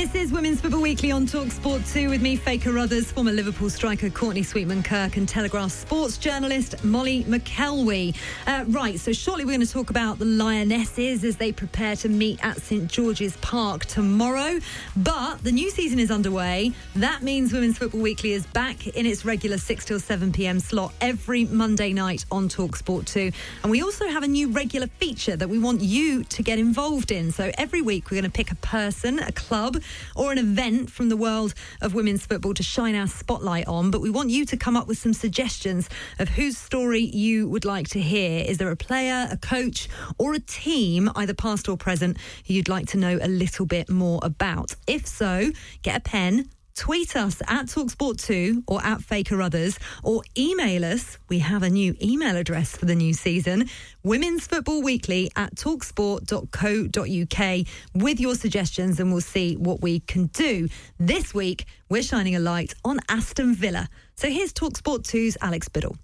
This 0.00 0.14
is 0.14 0.32
Women's 0.32 0.62
Football 0.62 0.80
Weekly 0.80 1.12
on 1.12 1.26
Talk 1.26 1.50
Sport 1.50 1.84
2 1.84 2.08
with 2.08 2.22
me, 2.22 2.34
Faye 2.34 2.56
Carruthers, 2.56 3.12
former 3.12 3.32
Liverpool 3.32 3.68
striker 3.68 4.08
Courtney 4.08 4.42
Sweetman 4.42 4.82
Kirk, 4.82 5.18
and 5.18 5.28
Telegraph 5.28 5.70
sports 5.70 6.16
journalist 6.16 6.82
Molly 6.82 7.24
McElwee. 7.24 8.16
Uh, 8.46 8.64
right, 8.68 8.98
so 8.98 9.12
shortly 9.12 9.44
we're 9.44 9.50
going 9.50 9.66
to 9.66 9.70
talk 9.70 9.90
about 9.90 10.18
the 10.18 10.24
Lionesses 10.24 11.22
as 11.22 11.36
they 11.36 11.52
prepare 11.52 11.96
to 11.96 12.08
meet 12.08 12.42
at 12.42 12.62
St 12.62 12.90
George's 12.90 13.36
Park 13.42 13.84
tomorrow. 13.84 14.58
But 14.96 15.44
the 15.44 15.52
new 15.52 15.68
season 15.68 15.98
is 15.98 16.10
underway. 16.10 16.72
That 16.96 17.22
means 17.22 17.52
Women's 17.52 17.76
Football 17.76 18.00
Weekly 18.00 18.32
is 18.32 18.46
back 18.46 18.86
in 18.86 19.04
its 19.04 19.26
regular 19.26 19.58
6 19.58 19.84
till 19.84 20.00
7 20.00 20.32
pm 20.32 20.60
slot 20.60 20.94
every 21.02 21.44
Monday 21.44 21.92
night 21.92 22.24
on 22.32 22.48
Talk 22.48 22.76
Sport 22.76 23.04
2. 23.04 23.30
And 23.64 23.70
we 23.70 23.82
also 23.82 24.08
have 24.08 24.22
a 24.22 24.28
new 24.28 24.48
regular 24.48 24.86
feature 24.86 25.36
that 25.36 25.50
we 25.50 25.58
want 25.58 25.82
you 25.82 26.24
to 26.24 26.42
get 26.42 26.58
involved 26.58 27.10
in. 27.10 27.32
So 27.32 27.50
every 27.58 27.82
week 27.82 28.10
we're 28.10 28.22
going 28.22 28.24
to 28.24 28.34
pick 28.34 28.50
a 28.50 28.56
person, 28.56 29.18
a 29.18 29.32
club, 29.32 29.76
or 30.14 30.32
an 30.32 30.38
event 30.38 30.90
from 30.90 31.08
the 31.08 31.16
world 31.16 31.54
of 31.80 31.94
women's 31.94 32.26
football 32.26 32.54
to 32.54 32.62
shine 32.62 32.94
our 32.94 33.06
spotlight 33.06 33.66
on. 33.66 33.90
But 33.90 34.00
we 34.00 34.10
want 34.10 34.30
you 34.30 34.44
to 34.46 34.56
come 34.56 34.76
up 34.76 34.86
with 34.86 34.98
some 34.98 35.12
suggestions 35.12 35.88
of 36.18 36.28
whose 36.28 36.56
story 36.56 37.02
you 37.02 37.48
would 37.48 37.64
like 37.64 37.88
to 37.88 38.00
hear. 38.00 38.44
Is 38.44 38.58
there 38.58 38.70
a 38.70 38.76
player, 38.76 39.28
a 39.30 39.36
coach, 39.36 39.88
or 40.18 40.34
a 40.34 40.40
team, 40.40 41.10
either 41.16 41.34
past 41.34 41.68
or 41.68 41.76
present, 41.76 42.18
who 42.46 42.54
you'd 42.54 42.68
like 42.68 42.86
to 42.88 42.96
know 42.96 43.18
a 43.20 43.28
little 43.28 43.66
bit 43.66 43.88
more 43.88 44.20
about? 44.22 44.74
If 44.86 45.06
so, 45.06 45.50
get 45.82 45.96
a 45.96 46.00
pen 46.00 46.48
tweet 46.74 47.16
us 47.16 47.40
at 47.48 47.66
Talksport2 47.66 48.64
or 48.66 48.84
at 48.84 49.02
Faye 49.02 49.24
Carruthers 49.24 49.78
or 50.02 50.22
email 50.36 50.84
us. 50.84 51.18
We 51.28 51.38
have 51.40 51.62
a 51.62 51.70
new 51.70 51.94
email 52.02 52.36
address 52.36 52.76
for 52.76 52.86
the 52.86 52.94
new 52.94 53.12
season, 53.12 53.68
Women's 54.02 54.46
Football 54.46 54.82
Weekly 54.82 55.30
at 55.36 55.54
talksport.co.uk 55.54 57.66
with 57.94 58.20
your 58.20 58.34
suggestions 58.34 59.00
and 59.00 59.12
we'll 59.12 59.20
see 59.20 59.56
what 59.56 59.82
we 59.82 60.00
can 60.00 60.26
do. 60.26 60.68
This 60.98 61.34
week, 61.34 61.66
we're 61.88 62.02
shining 62.02 62.36
a 62.36 62.40
light 62.40 62.74
on 62.84 63.00
Aston 63.08 63.54
Villa. 63.54 63.88
So 64.16 64.28
here's 64.28 64.52
Talksport 64.52 65.02
2's 65.02 65.36
Alex 65.40 65.68
Biddle. 65.68 65.96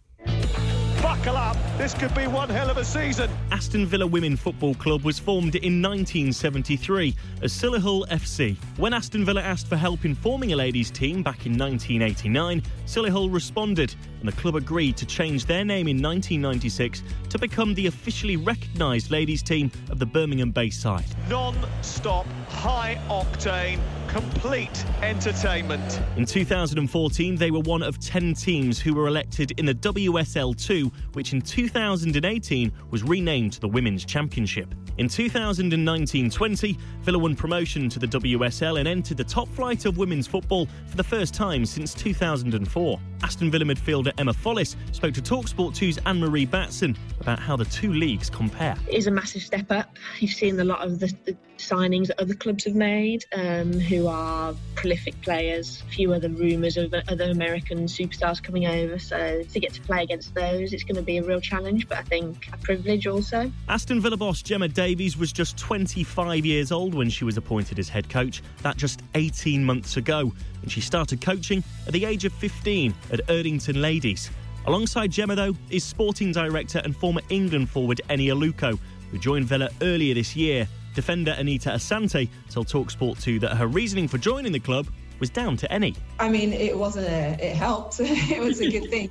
Buckle 1.07 1.37
up, 1.37 1.57
this 1.79 1.95
could 1.95 2.13
be 2.17 2.27
one 2.27 2.49
hell 2.49 2.69
of 2.69 2.79
a 2.79 2.85
season. 2.85 3.31
Aston 3.53 3.87
Villa 3.87 4.05
Women 4.05 4.37
Football 4.37 4.75
Club 4.75 5.05
was 5.05 5.21
formed 5.21 5.55
in 5.55 5.81
1973 5.81 7.15
as 7.43 7.53
Solihull 7.53 8.09
FC. 8.09 8.57
When 8.77 8.93
Aston 8.93 9.25
Villa 9.25 9.41
asked 9.41 9.69
for 9.69 9.77
help 9.77 10.05
in 10.05 10.17
forming 10.17 10.53
a 10.53 10.57
ladies' 10.57 10.91
team 10.91 11.23
back 11.23 11.47
in 11.47 11.57
1989, 11.57 12.61
Solihull 12.87 13.33
responded, 13.33 13.95
and 14.27 14.37
the 14.37 14.41
club 14.41 14.57
agreed 14.57 14.97
to 14.97 15.07
change 15.07 15.47
their 15.47 15.65
name 15.65 15.87
in 15.87 16.03
1996 16.03 17.03
to 17.29 17.39
become 17.39 17.75
the 17.75 17.87
officially 17.87 18.37
recognised 18.37 19.11
ladies' 19.11 19.43
team 19.43 19.71
of 19.89 20.01
the 20.01 20.07
Birmingham 20.07 20.51
based 20.51 20.81
side. 20.81 21.05
Non 21.29 21.55
stop, 21.81 22.27
high 22.49 22.99
octane, 23.09 23.79
complete 24.09 24.85
entertainment. 25.03 26.01
In 26.17 26.27
2014, 26.27 27.37
they 27.37 27.53
were 27.53 27.61
one 27.61 27.85
of 27.85 28.01
10 28.01 28.35
teams 28.35 28.81
who 28.81 28.95
were 28.95 29.07
elected 29.07 29.53
in 29.59 29.67
the 29.67 29.75
WSL2, 29.75 30.93
which 31.13 31.33
in 31.33 31.41
2018 31.41 32.73
was 32.91 33.05
renamed 33.05 33.53
to 33.53 33.61
the 33.61 33.69
Women's 33.69 34.05
Championship. 34.05 34.75
In 34.99 35.09
2019 35.09 36.31
20, 36.31 36.79
Villa 37.03 37.19
won 37.19 37.37
promotion 37.37 37.89
to 37.91 37.99
the 38.01 38.09
WSL 38.09 38.81
and 38.81 38.89
entered 38.89 39.19
the 39.19 39.25
top 39.25 39.47
flight 39.49 39.85
of 39.85 39.99
women's 39.99 40.27
football 40.27 40.67
for 40.87 40.97
the 40.97 41.05
first 41.05 41.33
time 41.35 41.65
since 41.65 41.95
2004. 41.95 42.99
Aston 43.23 43.51
Villa 43.51 43.65
midfielder 43.65 44.13
Emma 44.19 44.33
Follis 44.33 44.77
spoke 44.93 45.15
to 45.15 45.23
Talksport 45.23 45.73
2's 45.73 45.99
Anne 46.07 46.21
Marie 46.21 46.47
Batson 46.47 46.97
about 47.21 47.39
how 47.39 47.57
the 47.57 47.65
two 47.67 47.93
leagues 47.93 48.31
compare. 48.31 48.77
It 48.89 48.95
is 48.95 49.07
a 49.07 49.11
massive 49.11 49.43
step 49.43 49.71
up. 49.71 49.97
You've 50.21 50.33
seen 50.33 50.59
a 50.61 50.65
lot 50.65 50.87
of 50.87 51.01
the, 51.01 51.13
the 51.25 51.37
signings 51.59 52.09
that 52.09 52.21
other 52.21 52.35
clubs 52.35 52.65
have 52.65 52.75
made 52.75 53.25
um, 53.33 53.73
who 53.73 54.07
are 54.07 54.55
prolific 54.75 55.21
players. 55.23 55.83
A 55.87 55.91
few 55.91 56.13
other 56.13 56.29
rumours 56.29 56.77
of 56.77 56.95
other 57.09 57.31
American 57.31 57.87
superstars 57.87 58.43
coming 58.43 58.67
over. 58.67 58.99
So 58.99 59.43
to 59.43 59.61
get 59.61 59.73
to 59.75 59.81
play 59.81 60.03
against 60.03 60.35
those, 60.35 60.73
it's 60.73 60.85
going 60.85 60.97
to 60.97 61.03
be 61.03 61.19
a 61.19 61.23
real 61.23 61.41
challenge, 61.41 61.89
but 61.89 61.99
I 61.99 62.03
think 62.03 62.49
a 62.53 62.57
privilege 62.59 63.07
also. 63.07 63.51
Aston 63.69 64.01
Villa 64.01 64.17
boss 64.17 64.43
Gemma 64.43 64.69
Davies 64.69 65.17
was 65.17 65.33
just 65.33 65.57
25 65.57 66.45
years 66.45 66.73
old 66.73 66.95
when 66.95 67.11
she 67.11 67.25
was 67.25 67.37
appointed 67.37 67.79
as 67.79 67.89
head 67.89 68.09
coach, 68.09 68.43
that 68.63 68.77
just 68.77 69.01
18 69.15 69.65
months 69.65 69.97
ago. 69.97 70.33
And 70.63 70.71
she 70.71 70.81
started 70.81 71.21
coaching 71.21 71.63
at 71.87 71.93
the 71.93 72.05
age 72.05 72.25
of 72.25 72.33
15 72.33 72.95
at 73.11 73.27
Erdington 73.27 73.81
Ladies. 73.81 74.31
Alongside 74.67 75.11
Gemma, 75.13 75.35
though, 75.35 75.55
is 75.71 75.85
sporting 75.85 76.33
director 76.33 76.81
and 76.85 76.97
former 76.97 77.21
England 77.29 77.71
forward 77.71 78.01
Eni 78.11 78.29
Aluko, 78.29 78.79
who 79.11 79.19
joined 79.19 79.47
Villa 79.47 79.69
earlier 79.83 80.15
this 80.15 80.35
year. 80.35 80.67
Defender 80.95 81.35
Anita 81.39 81.71
Asante 81.71 82.29
told 82.51 82.67
Talksport 82.67 83.23
2 83.23 83.39
that 83.41 83.57
her 83.57 83.67
reasoning 83.67 84.09
for 84.09 84.19
joining 84.19 84.53
the 84.53 84.59
club 84.59 84.87
was 85.21 85.31
down 85.31 85.57
to 85.59 85.69
Eni. 85.69 85.97
I 86.19 86.29
mean, 86.29 86.53
it 86.53 86.77
wasn't 86.77 87.07
a, 87.07 87.37
it 87.41 87.55
helped. 87.55 87.97
it 88.01 88.41
was 88.41 88.61
a 88.61 88.71
good 88.71 88.91
thing 88.91 89.11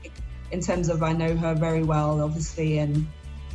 in 0.51 0.61
terms 0.61 0.89
of 0.89 1.03
I 1.03 1.13
know 1.13 1.35
her 1.35 1.55
very 1.55 1.83
well, 1.83 2.21
obviously, 2.21 2.79
and 2.79 3.07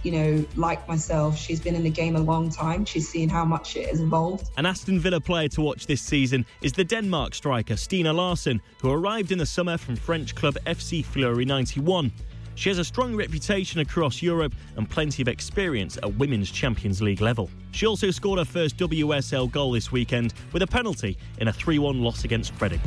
you 0.03 0.13
know, 0.13 0.45
like 0.57 0.87
myself, 0.89 1.37
she's 1.37 1.61
been 1.61 1.75
in 1.75 1.83
the 1.83 1.91
game 1.91 2.17
a 2.17 2.21
long 2.21 2.51
time. 2.51 2.85
She's 2.85 3.09
seen 3.09 3.29
how 3.29 3.45
much 3.45 3.77
it 3.77 3.89
has 3.89 4.01
evolved. 4.01 4.51
An 4.57 4.67
Aston 4.67 4.99
Villa 4.99 5.21
player 5.21 5.49
to 5.49 5.61
watch 5.61 5.87
this 5.87 6.01
season 6.01 6.47
is 6.63 6.73
the 6.73 6.85
Denmark 6.85 7.35
striker 7.35 7.77
Stine 7.77 8.05
Larsen, 8.15 8.61
who 8.81 8.91
arrived 8.91 9.33
in 9.33 9.39
the 9.39 9.47
summer 9.47 9.77
from 9.77 9.97
French 9.97 10.35
club 10.35 10.57
FC 10.67 11.05
Fleury 11.05 11.45
91. 11.45 12.13
She 12.55 12.69
has 12.69 12.79
a 12.79 12.85
strong 12.85 13.17
reputation 13.17 13.81
across 13.81 14.21
Europe 14.21 14.55
and 14.77 14.89
plenty 14.89 15.23
of 15.23 15.29
experience 15.29 15.97
at 15.97 16.15
Women's 16.17 16.51
Champions 16.51 17.01
League 17.01 17.23
level. 17.23 17.49
She 17.71 17.87
also 17.87 18.11
scored 18.11 18.39
her 18.39 18.45
first 18.45 18.77
WSL 18.77 19.51
goal 19.51 19.73
this 19.73 19.91
weekend 19.91 20.35
with 20.53 20.63
a 20.63 20.67
penalty 20.67 21.17
in 21.39 21.49
a 21.49 21.53
3 21.53 21.79
1 21.79 22.03
loss 22.03 22.25
against 22.25 22.53
Reading. 22.61 22.81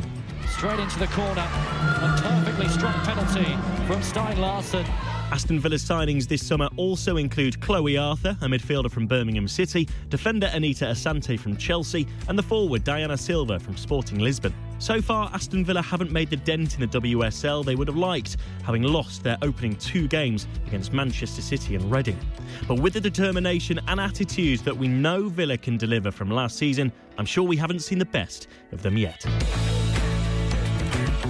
Straight 0.48 0.78
into 0.78 0.98
the 0.98 1.08
corner. 1.08 1.40
A 1.42 2.20
perfectly 2.22 2.68
strong 2.68 2.94
penalty 3.04 3.56
from 3.86 4.00
Stine 4.02 4.40
Larsen. 4.40 4.86
Aston 5.32 5.58
Villa's 5.58 5.82
signings 5.82 6.28
this 6.28 6.46
summer 6.46 6.68
also 6.76 7.16
include 7.16 7.60
Chloe 7.60 7.96
Arthur, 7.96 8.36
a 8.42 8.46
midfielder 8.46 8.90
from 8.90 9.06
Birmingham 9.06 9.48
City, 9.48 9.88
defender 10.08 10.48
Anita 10.52 10.84
Asante 10.84 11.38
from 11.38 11.56
Chelsea, 11.56 12.06
and 12.28 12.38
the 12.38 12.42
forward 12.42 12.84
Diana 12.84 13.16
Silva 13.16 13.58
from 13.58 13.76
Sporting 13.76 14.18
Lisbon. 14.18 14.54
So 14.78 15.00
far, 15.00 15.30
Aston 15.32 15.64
Villa 15.64 15.82
haven't 15.82 16.12
made 16.12 16.30
the 16.30 16.36
dent 16.36 16.74
in 16.74 16.80
the 16.80 17.00
WSL 17.00 17.64
they 17.64 17.74
would 17.74 17.88
have 17.88 17.96
liked, 17.96 18.36
having 18.64 18.82
lost 18.82 19.24
their 19.24 19.38
opening 19.42 19.74
two 19.76 20.06
games 20.06 20.46
against 20.66 20.92
Manchester 20.92 21.42
City 21.42 21.74
and 21.74 21.90
Reading. 21.90 22.18
But 22.68 22.80
with 22.80 22.92
the 22.92 23.00
determination 23.00 23.80
and 23.88 23.98
attitude 23.98 24.60
that 24.60 24.76
we 24.76 24.88
know 24.88 25.28
Villa 25.28 25.56
can 25.56 25.76
deliver 25.76 26.10
from 26.10 26.30
last 26.30 26.58
season, 26.58 26.92
I'm 27.18 27.26
sure 27.26 27.44
we 27.44 27.56
haven't 27.56 27.80
seen 27.80 27.98
the 27.98 28.04
best 28.04 28.48
of 28.72 28.82
them 28.82 28.96
yet. 28.96 29.22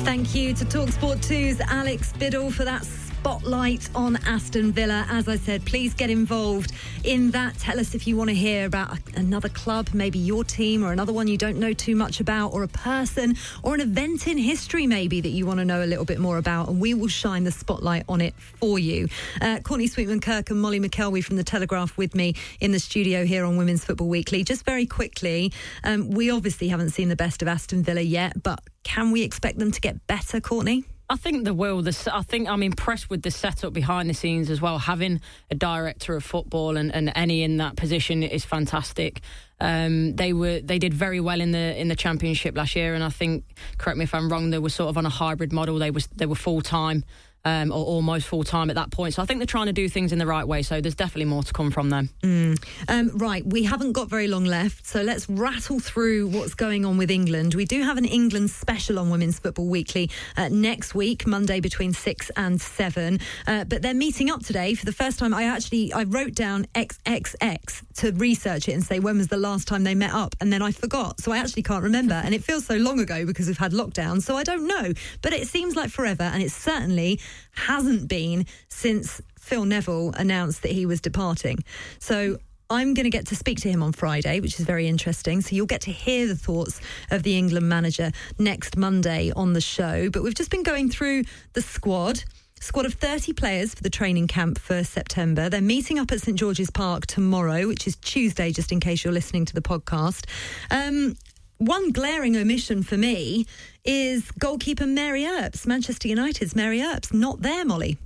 Thank 0.04 0.34
you 0.34 0.52
to 0.54 0.64
Talksport 0.64 1.26
2's 1.26 1.60
Alex 1.60 2.12
Biddle 2.18 2.50
for 2.50 2.64
that 2.64 2.84
spotlight 3.24 3.88
on 3.94 4.16
Aston 4.26 4.70
Villa. 4.70 5.06
As 5.08 5.28
I 5.28 5.36
said, 5.36 5.64
please 5.64 5.94
get 5.94 6.10
involved 6.10 6.72
in 7.04 7.30
that. 7.30 7.58
Tell 7.58 7.80
us 7.80 7.94
if 7.94 8.06
you 8.06 8.18
want 8.18 8.28
to 8.28 8.36
hear 8.36 8.66
about 8.66 8.98
another 9.16 9.48
club, 9.48 9.88
maybe 9.94 10.18
your 10.18 10.44
team, 10.44 10.84
or 10.84 10.92
another 10.92 11.14
one 11.14 11.26
you 11.26 11.38
don't 11.38 11.58
know 11.58 11.72
too 11.72 11.96
much 11.96 12.20
about, 12.20 12.48
or 12.48 12.64
a 12.64 12.68
person, 12.68 13.34
or 13.62 13.74
an 13.74 13.80
event 13.80 14.26
in 14.26 14.36
history 14.36 14.86
maybe 14.86 15.22
that 15.22 15.30
you 15.30 15.46
want 15.46 15.58
to 15.58 15.64
know 15.64 15.82
a 15.82 15.86
little 15.86 16.04
bit 16.04 16.18
more 16.18 16.36
about, 16.36 16.68
and 16.68 16.78
we 16.78 16.92
will 16.92 17.08
shine 17.08 17.44
the 17.44 17.50
spotlight 17.50 18.04
on 18.10 18.20
it 18.20 18.34
for 18.36 18.78
you. 18.78 19.08
Uh, 19.40 19.58
Courtney 19.60 19.86
Sweetman 19.86 20.20
Kirk 20.20 20.50
and 20.50 20.60
Molly 20.60 20.78
McElwee 20.78 21.24
from 21.24 21.36
the 21.36 21.44
Telegraph 21.44 21.96
with 21.96 22.14
me 22.14 22.34
in 22.60 22.72
the 22.72 22.78
studio 22.78 23.24
here 23.24 23.46
on 23.46 23.56
Women's 23.56 23.86
Football 23.86 24.08
Weekly. 24.08 24.44
Just 24.44 24.66
very 24.66 24.84
quickly, 24.84 25.50
um, 25.82 26.10
we 26.10 26.30
obviously 26.30 26.68
haven't 26.68 26.90
seen 26.90 27.08
the 27.08 27.16
best 27.16 27.40
of 27.40 27.48
Aston 27.48 27.82
Villa 27.82 28.02
yet, 28.02 28.42
but 28.42 28.60
can 28.82 29.12
we 29.12 29.22
expect 29.22 29.58
them 29.58 29.72
to 29.72 29.80
get 29.80 30.06
better, 30.06 30.42
Courtney? 30.42 30.84
I 31.08 31.16
think 31.16 31.44
the 31.44 31.52
will. 31.52 31.86
I 31.86 32.22
think 32.22 32.48
I'm 32.48 32.62
impressed 32.62 33.10
with 33.10 33.22
the 33.22 33.30
setup 33.30 33.74
behind 33.74 34.08
the 34.08 34.14
scenes 34.14 34.48
as 34.48 34.62
well. 34.62 34.78
Having 34.78 35.20
a 35.50 35.54
director 35.54 36.16
of 36.16 36.24
football 36.24 36.78
and, 36.78 36.94
and 36.94 37.08
Eni 37.14 37.42
in 37.42 37.58
that 37.58 37.76
position 37.76 38.22
is 38.22 38.44
fantastic. 38.44 39.20
Um, 39.60 40.16
they 40.16 40.32
were 40.32 40.60
they 40.60 40.78
did 40.78 40.94
very 40.94 41.20
well 41.20 41.40
in 41.40 41.52
the 41.52 41.78
in 41.78 41.88
the 41.88 41.96
championship 41.96 42.56
last 42.56 42.74
year, 42.74 42.94
and 42.94 43.04
I 43.04 43.10
think 43.10 43.44
correct 43.76 43.98
me 43.98 44.04
if 44.04 44.14
I'm 44.14 44.30
wrong. 44.30 44.50
They 44.50 44.58
were 44.58 44.70
sort 44.70 44.88
of 44.88 44.96
on 44.96 45.04
a 45.04 45.10
hybrid 45.10 45.52
model. 45.52 45.78
They 45.78 45.90
was 45.90 46.06
they 46.08 46.26
were 46.26 46.34
full 46.34 46.62
time 46.62 47.04
um, 47.44 47.70
or 47.70 47.84
almost 47.84 48.26
full 48.26 48.44
time 48.44 48.70
at 48.70 48.76
that 48.76 48.90
point. 48.90 49.14
So 49.14 49.22
I 49.22 49.26
think 49.26 49.40
they're 49.40 49.46
trying 49.46 49.66
to 49.66 49.72
do 49.72 49.88
things 49.88 50.12
in 50.12 50.18
the 50.18 50.26
right 50.26 50.46
way. 50.46 50.62
So 50.62 50.80
there's 50.80 50.94
definitely 50.94 51.26
more 51.26 51.42
to 51.42 51.52
come 51.52 51.70
from 51.70 51.90
them. 51.90 52.10
Mm. 52.22 52.64
Um, 52.88 53.10
right, 53.18 53.44
we 53.44 53.64
haven't 53.64 53.92
got 53.92 54.08
very 54.08 54.28
long 54.28 54.44
left, 54.44 54.86
so 54.86 55.02
let's 55.02 55.28
rattle 55.28 55.80
through 55.80 56.28
what's 56.28 56.54
going 56.54 56.84
on 56.84 56.96
with 56.96 57.10
England. 57.10 57.54
We 57.54 57.64
do 57.64 57.82
have 57.82 57.98
an 57.98 58.04
England 58.04 58.50
special 58.50 58.98
on 58.98 59.10
Women's 59.10 59.38
Football 59.38 59.66
Weekly 59.66 60.10
uh, 60.36 60.48
next 60.48 60.94
week, 60.94 61.26
Monday 61.26 61.60
between 61.60 61.92
six 61.92 62.30
and 62.36 62.60
seven. 62.60 63.20
Uh, 63.46 63.64
but 63.64 63.82
they're 63.82 63.94
meeting 63.94 64.30
up 64.30 64.42
today 64.42 64.74
for 64.74 64.84
the 64.84 64.92
first 64.92 65.18
time. 65.18 65.34
I 65.34 65.44
actually 65.44 65.92
I 65.92 66.04
wrote 66.04 66.34
down 66.34 66.66
XXX 66.74 67.82
to 67.96 68.12
research 68.12 68.68
it 68.68 68.72
and 68.72 68.82
say 68.82 69.00
when 69.00 69.18
was 69.18 69.28
the 69.28 69.36
last 69.36 69.68
time 69.68 69.84
they 69.84 69.94
met 69.94 70.12
up, 70.12 70.34
and 70.40 70.52
then 70.52 70.62
I 70.62 70.72
forgot, 70.72 71.20
so 71.20 71.32
I 71.32 71.38
actually 71.38 71.62
can't 71.62 71.82
remember. 71.82 72.14
and 72.14 72.34
it 72.34 72.42
feels 72.42 72.66
so 72.66 72.76
long 72.76 73.00
ago 73.00 73.26
because 73.26 73.46
we've 73.46 73.58
had 73.58 73.72
lockdown, 73.72 74.22
so 74.22 74.36
I 74.36 74.42
don't 74.44 74.66
know. 74.66 74.92
But 75.22 75.32
it 75.32 75.46
seems 75.46 75.76
like 75.76 75.90
forever, 75.90 76.24
and 76.24 76.42
it's 76.42 76.54
certainly 76.54 77.20
hasn't 77.52 78.08
been 78.08 78.46
since 78.68 79.20
Phil 79.38 79.64
Neville 79.64 80.12
announced 80.16 80.62
that 80.62 80.72
he 80.72 80.86
was 80.86 81.00
departing. 81.00 81.64
So 81.98 82.38
I'm 82.70 82.94
going 82.94 83.04
to 83.04 83.10
get 83.10 83.26
to 83.26 83.36
speak 83.36 83.60
to 83.60 83.70
him 83.70 83.82
on 83.82 83.92
Friday, 83.92 84.40
which 84.40 84.58
is 84.58 84.64
very 84.64 84.88
interesting. 84.88 85.42
So 85.42 85.54
you'll 85.54 85.66
get 85.66 85.82
to 85.82 85.92
hear 85.92 86.26
the 86.26 86.34
thoughts 86.34 86.80
of 87.10 87.22
the 87.22 87.36
England 87.36 87.68
manager 87.68 88.10
next 88.38 88.76
Monday 88.76 89.32
on 89.36 89.52
the 89.52 89.60
show. 89.60 90.08
But 90.10 90.22
we've 90.22 90.34
just 90.34 90.50
been 90.50 90.62
going 90.62 90.88
through 90.88 91.24
the 91.52 91.62
squad. 91.62 92.24
Squad 92.60 92.86
of 92.86 92.94
30 92.94 93.34
players 93.34 93.74
for 93.74 93.82
the 93.82 93.90
training 93.90 94.26
camp 94.26 94.58
for 94.58 94.82
September. 94.82 95.50
They're 95.50 95.60
meeting 95.60 95.98
up 95.98 96.10
at 96.10 96.22
St 96.22 96.38
George's 96.38 96.70
Park 96.70 97.06
tomorrow, 97.06 97.66
which 97.66 97.86
is 97.86 97.96
Tuesday, 97.96 98.50
just 98.50 98.72
in 98.72 98.80
case 98.80 99.04
you're 99.04 99.12
listening 99.12 99.44
to 99.44 99.54
the 99.54 99.60
podcast. 99.60 100.24
Um, 100.70 101.16
one 101.64 101.92
glaring 101.92 102.36
omission 102.36 102.82
for 102.82 102.96
me 102.96 103.46
is 103.84 104.30
goalkeeper 104.32 104.86
Mary 104.86 105.24
Earps, 105.24 105.66
Manchester 105.66 106.08
United's 106.08 106.54
Mary 106.54 106.80
Earps, 106.80 107.12
not 107.12 107.40
there, 107.40 107.64
Molly. 107.64 107.98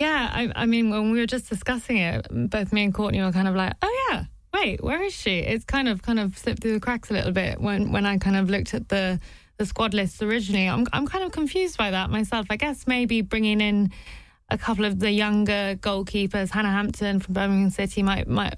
Yeah, 0.00 0.30
I, 0.32 0.52
I, 0.56 0.66
mean, 0.66 0.90
when 0.90 1.10
we 1.10 1.20
were 1.20 1.26
just 1.26 1.48
discussing 1.48 1.98
it, 1.98 2.26
both 2.30 2.72
me 2.72 2.84
and 2.84 2.92
Courtney 2.92 3.22
were 3.22 3.32
kind 3.32 3.46
of 3.46 3.54
like, 3.54 3.74
"Oh 3.80 4.08
yeah, 4.10 4.24
wait, 4.52 4.82
where 4.82 5.02
is 5.02 5.14
she?" 5.14 5.38
It's 5.38 5.64
kind 5.64 5.88
of 5.88 6.02
kind 6.02 6.18
of 6.18 6.36
slipped 6.36 6.62
through 6.62 6.74
the 6.74 6.80
cracks 6.80 7.10
a 7.10 7.14
little 7.14 7.32
bit 7.32 7.60
when 7.60 7.92
when 7.92 8.04
I 8.04 8.18
kind 8.18 8.36
of 8.36 8.50
looked 8.50 8.74
at 8.74 8.88
the 8.88 9.20
the 9.56 9.66
squad 9.66 9.94
list 9.94 10.22
originally. 10.22 10.68
I'm 10.68 10.86
I'm 10.92 11.06
kind 11.06 11.24
of 11.24 11.32
confused 11.32 11.78
by 11.78 11.92
that 11.92 12.10
myself. 12.10 12.46
I 12.50 12.56
guess 12.56 12.86
maybe 12.86 13.20
bringing 13.20 13.60
in 13.60 13.92
a 14.50 14.58
couple 14.58 14.84
of 14.84 14.98
the 14.98 15.10
younger 15.10 15.76
goalkeepers, 15.80 16.50
Hannah 16.50 16.70
Hampton 16.70 17.20
from 17.20 17.34
Birmingham 17.34 17.70
City, 17.70 18.02
might 18.02 18.26
might 18.26 18.54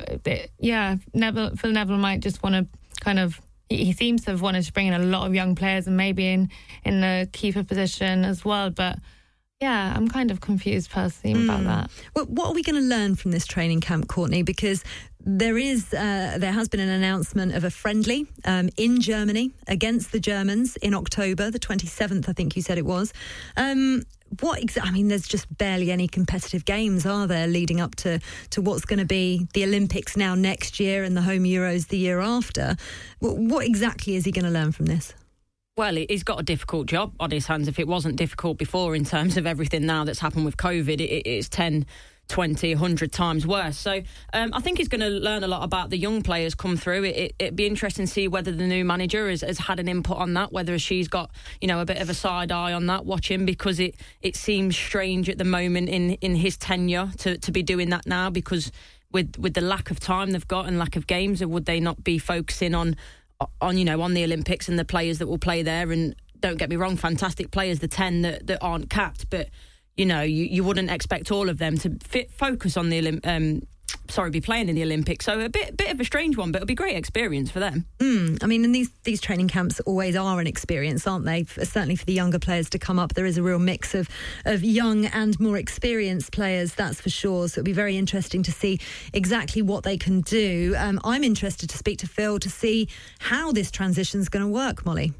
yeah, 0.58 0.96
Neville 1.12 1.54
Phil 1.56 1.72
Neville 1.72 1.98
might 1.98 2.20
just 2.20 2.42
want 2.42 2.54
to 2.54 2.66
kind 3.00 3.18
of 3.18 3.40
he 3.68 3.92
seems 3.92 4.24
to 4.24 4.30
have 4.30 4.42
wanted 4.42 4.64
to 4.64 4.72
bring 4.72 4.86
in 4.86 4.94
a 4.94 4.98
lot 4.98 5.26
of 5.26 5.34
young 5.34 5.54
players 5.54 5.86
and 5.86 5.96
maybe 5.96 6.28
in 6.28 6.50
in 6.84 7.00
the 7.00 7.28
keeper 7.32 7.64
position 7.64 8.24
as 8.24 8.44
well. 8.44 8.70
But 8.70 8.98
yeah, 9.60 9.94
I'm 9.96 10.08
kind 10.08 10.30
of 10.30 10.40
confused 10.40 10.90
personally 10.90 11.38
mm. 11.38 11.44
about 11.44 11.64
that. 11.64 11.90
Well, 12.14 12.26
what 12.26 12.48
are 12.48 12.52
we 12.52 12.62
going 12.62 12.76
to 12.76 12.86
learn 12.86 13.14
from 13.14 13.30
this 13.30 13.46
training 13.46 13.80
camp, 13.80 14.06
Courtney? 14.06 14.42
Because 14.42 14.84
there 15.20 15.56
is, 15.56 15.94
uh, 15.94 16.36
there 16.38 16.52
has 16.52 16.68
been 16.68 16.80
an 16.80 16.90
announcement 16.90 17.54
of 17.54 17.64
a 17.64 17.70
friendly 17.70 18.26
um, 18.44 18.68
in 18.76 19.00
Germany 19.00 19.52
against 19.66 20.12
the 20.12 20.20
Germans 20.20 20.76
in 20.76 20.92
October, 20.94 21.50
the 21.50 21.58
27th, 21.58 22.28
I 22.28 22.32
think 22.32 22.54
you 22.54 22.60
said 22.60 22.76
it 22.76 22.84
was. 22.84 23.14
Um, 23.56 24.02
what 24.40 24.60
exactly? 24.62 24.90
I 24.90 24.92
mean, 24.92 25.08
there's 25.08 25.26
just 25.26 25.56
barely 25.56 25.90
any 25.90 26.08
competitive 26.08 26.64
games, 26.64 27.06
are 27.06 27.26
there, 27.26 27.46
leading 27.46 27.80
up 27.80 27.94
to, 27.96 28.20
to 28.50 28.60
what's 28.60 28.84
going 28.84 28.98
to 28.98 29.04
be 29.04 29.46
the 29.54 29.64
Olympics 29.64 30.16
now 30.16 30.34
next 30.34 30.80
year 30.80 31.04
and 31.04 31.16
the 31.16 31.22
home 31.22 31.44
Euros 31.44 31.88
the 31.88 31.98
year 31.98 32.20
after. 32.20 32.76
What, 33.20 33.36
what 33.36 33.66
exactly 33.66 34.16
is 34.16 34.24
he 34.24 34.32
going 34.32 34.44
to 34.44 34.50
learn 34.50 34.72
from 34.72 34.86
this? 34.86 35.14
Well, 35.76 35.94
he's 35.94 36.22
got 36.22 36.40
a 36.40 36.42
difficult 36.42 36.86
job 36.86 37.12
on 37.20 37.30
his 37.30 37.46
hands. 37.46 37.68
If 37.68 37.78
it 37.78 37.86
wasn't 37.86 38.16
difficult 38.16 38.56
before 38.56 38.96
in 38.96 39.04
terms 39.04 39.36
of 39.36 39.46
everything 39.46 39.84
now 39.84 40.04
that's 40.04 40.18
happened 40.18 40.46
with 40.46 40.56
COVID, 40.56 41.00
it, 41.00 41.28
it's 41.28 41.50
10 41.50 41.84
20, 42.28 42.74
100 42.74 43.12
times 43.12 43.46
worse. 43.46 43.78
So 43.78 44.02
um, 44.32 44.50
I 44.52 44.60
think 44.60 44.78
he's 44.78 44.88
going 44.88 45.00
to 45.00 45.08
learn 45.08 45.44
a 45.44 45.48
lot 45.48 45.62
about 45.62 45.90
the 45.90 45.98
young 45.98 46.22
players 46.22 46.54
come 46.54 46.76
through. 46.76 47.04
It, 47.04 47.34
would 47.40 47.48
it, 47.48 47.56
be 47.56 47.66
interesting 47.66 48.06
to 48.06 48.12
see 48.12 48.28
whether 48.28 48.52
the 48.52 48.66
new 48.66 48.84
manager 48.84 49.28
has, 49.28 49.42
has, 49.42 49.58
had 49.58 49.78
an 49.80 49.88
input 49.88 50.18
on 50.18 50.34
that, 50.34 50.52
whether 50.52 50.78
she's 50.78 51.08
got 51.08 51.30
you 51.60 51.68
know 51.68 51.80
a 51.80 51.84
bit 51.84 51.98
of 51.98 52.10
a 52.10 52.14
side 52.14 52.50
eye 52.50 52.72
on 52.72 52.86
that 52.86 53.06
watching 53.06 53.46
because 53.46 53.80
it, 53.80 53.94
it 54.22 54.36
seems 54.36 54.76
strange 54.76 55.28
at 55.28 55.38
the 55.38 55.44
moment 55.44 55.88
in, 55.88 56.12
in 56.14 56.34
his 56.34 56.56
tenure 56.56 57.10
to, 57.18 57.38
to 57.38 57.52
be 57.52 57.62
doing 57.62 57.90
that 57.90 58.06
now 58.06 58.30
because 58.30 58.72
with 59.12 59.38
with 59.38 59.54
the 59.54 59.60
lack 59.60 59.90
of 59.90 60.00
time 60.00 60.32
they've 60.32 60.48
got 60.48 60.66
and 60.66 60.78
lack 60.78 60.96
of 60.96 61.06
games, 61.06 61.44
would 61.44 61.64
they 61.64 61.80
not 61.80 62.02
be 62.02 62.18
focusing 62.18 62.74
on 62.74 62.96
on 63.60 63.78
you 63.78 63.84
know 63.84 64.00
on 64.00 64.14
the 64.14 64.24
Olympics 64.24 64.68
and 64.68 64.78
the 64.78 64.84
players 64.84 65.18
that 65.18 65.26
will 65.26 65.38
play 65.38 65.62
there? 65.62 65.90
And 65.92 66.14
don't 66.40 66.58
get 66.58 66.68
me 66.68 66.76
wrong, 66.76 66.96
fantastic 66.96 67.50
players, 67.50 67.78
the 67.78 67.88
ten 67.88 68.22
that, 68.22 68.46
that 68.46 68.58
aren't 68.60 68.90
capped, 68.90 69.30
but 69.30 69.48
you 69.96 70.06
know, 70.06 70.22
you, 70.22 70.44
you 70.44 70.64
wouldn't 70.64 70.90
expect 70.90 71.30
all 71.30 71.48
of 71.48 71.58
them 71.58 71.78
to 71.78 71.96
fit, 72.02 72.30
focus 72.30 72.76
on 72.76 72.90
the 72.90 73.00
Olymp- 73.00 73.26
um, 73.26 73.62
sorry, 74.08 74.30
be 74.30 74.40
playing 74.40 74.68
in 74.68 74.74
the 74.74 74.82
Olympics. 74.82 75.24
So 75.24 75.40
a 75.40 75.48
bit 75.48 75.76
bit 75.76 75.90
of 75.90 76.00
a 76.00 76.04
strange 76.04 76.36
one, 76.36 76.52
but 76.52 76.58
it'll 76.58 76.66
be 76.66 76.74
a 76.74 76.76
great 76.76 76.96
experience 76.96 77.50
for 77.50 77.60
them. 77.60 77.86
Mm, 77.98 78.42
I 78.42 78.46
mean, 78.46 78.64
and 78.64 78.74
these 78.74 78.90
these 79.04 79.20
training 79.20 79.48
camps 79.48 79.80
always 79.80 80.16
are 80.16 80.40
an 80.40 80.46
experience, 80.46 81.06
aren't 81.06 81.24
they? 81.24 81.44
Certainly 81.44 81.96
for 81.96 82.04
the 82.04 82.12
younger 82.12 82.38
players 82.38 82.70
to 82.70 82.78
come 82.78 82.98
up, 82.98 83.14
there 83.14 83.26
is 83.26 83.38
a 83.38 83.42
real 83.42 83.58
mix 83.58 83.94
of 83.94 84.08
of 84.44 84.62
young 84.62 85.06
and 85.06 85.38
more 85.40 85.56
experienced 85.56 86.32
players. 86.32 86.74
That's 86.74 87.00
for 87.00 87.10
sure. 87.10 87.48
So 87.48 87.60
it'll 87.60 87.64
be 87.64 87.72
very 87.72 87.96
interesting 87.96 88.42
to 88.44 88.52
see 88.52 88.80
exactly 89.12 89.62
what 89.62 89.84
they 89.84 89.96
can 89.96 90.20
do. 90.20 90.74
Um, 90.76 91.00
I'm 91.04 91.24
interested 91.24 91.68
to 91.70 91.78
speak 91.78 91.98
to 92.00 92.06
Phil 92.06 92.38
to 92.40 92.50
see 92.50 92.88
how 93.18 93.52
this 93.52 93.70
transition 93.70 94.20
is 94.20 94.28
going 94.28 94.44
to 94.44 94.50
work, 94.50 94.84
Molly. 94.84 95.12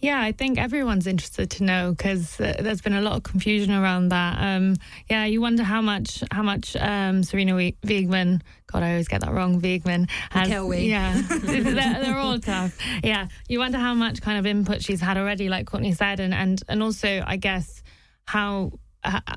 Yeah, 0.00 0.20
I 0.20 0.32
think 0.32 0.58
everyone's 0.58 1.06
interested 1.06 1.50
to 1.52 1.64
know 1.64 1.94
because 1.96 2.38
uh, 2.40 2.56
there's 2.60 2.82
been 2.82 2.94
a 2.94 3.00
lot 3.00 3.14
of 3.14 3.22
confusion 3.22 3.72
around 3.72 4.10
that. 4.10 4.36
Um, 4.38 4.76
yeah, 5.08 5.24
you 5.24 5.40
wonder 5.40 5.62
how 5.62 5.80
much 5.80 6.22
how 6.30 6.42
much 6.42 6.76
um, 6.76 7.22
Sarina 7.22 7.74
Wiegman. 7.82 8.42
God, 8.66 8.82
I 8.82 8.90
always 8.90 9.08
get 9.08 9.22
that 9.22 9.32
wrong. 9.32 9.60
Wiegman 9.60 10.10
has. 10.30 10.48
Yeah, 10.88 11.20
they're, 11.28 11.62
they're, 12.02 12.18
all 12.18 12.38
tough. 12.38 12.76
Yeah, 13.02 13.28
you 13.48 13.58
wonder 13.58 13.78
how 13.78 13.94
much 13.94 14.20
kind 14.20 14.38
of 14.38 14.46
input 14.46 14.82
she's 14.82 15.00
had 15.00 15.16
already, 15.16 15.48
like 15.48 15.66
Courtney 15.66 15.92
said, 15.92 16.20
and 16.20 16.34
and 16.34 16.62
and 16.68 16.82
also 16.82 17.22
I 17.26 17.36
guess 17.36 17.82
how 18.26 18.72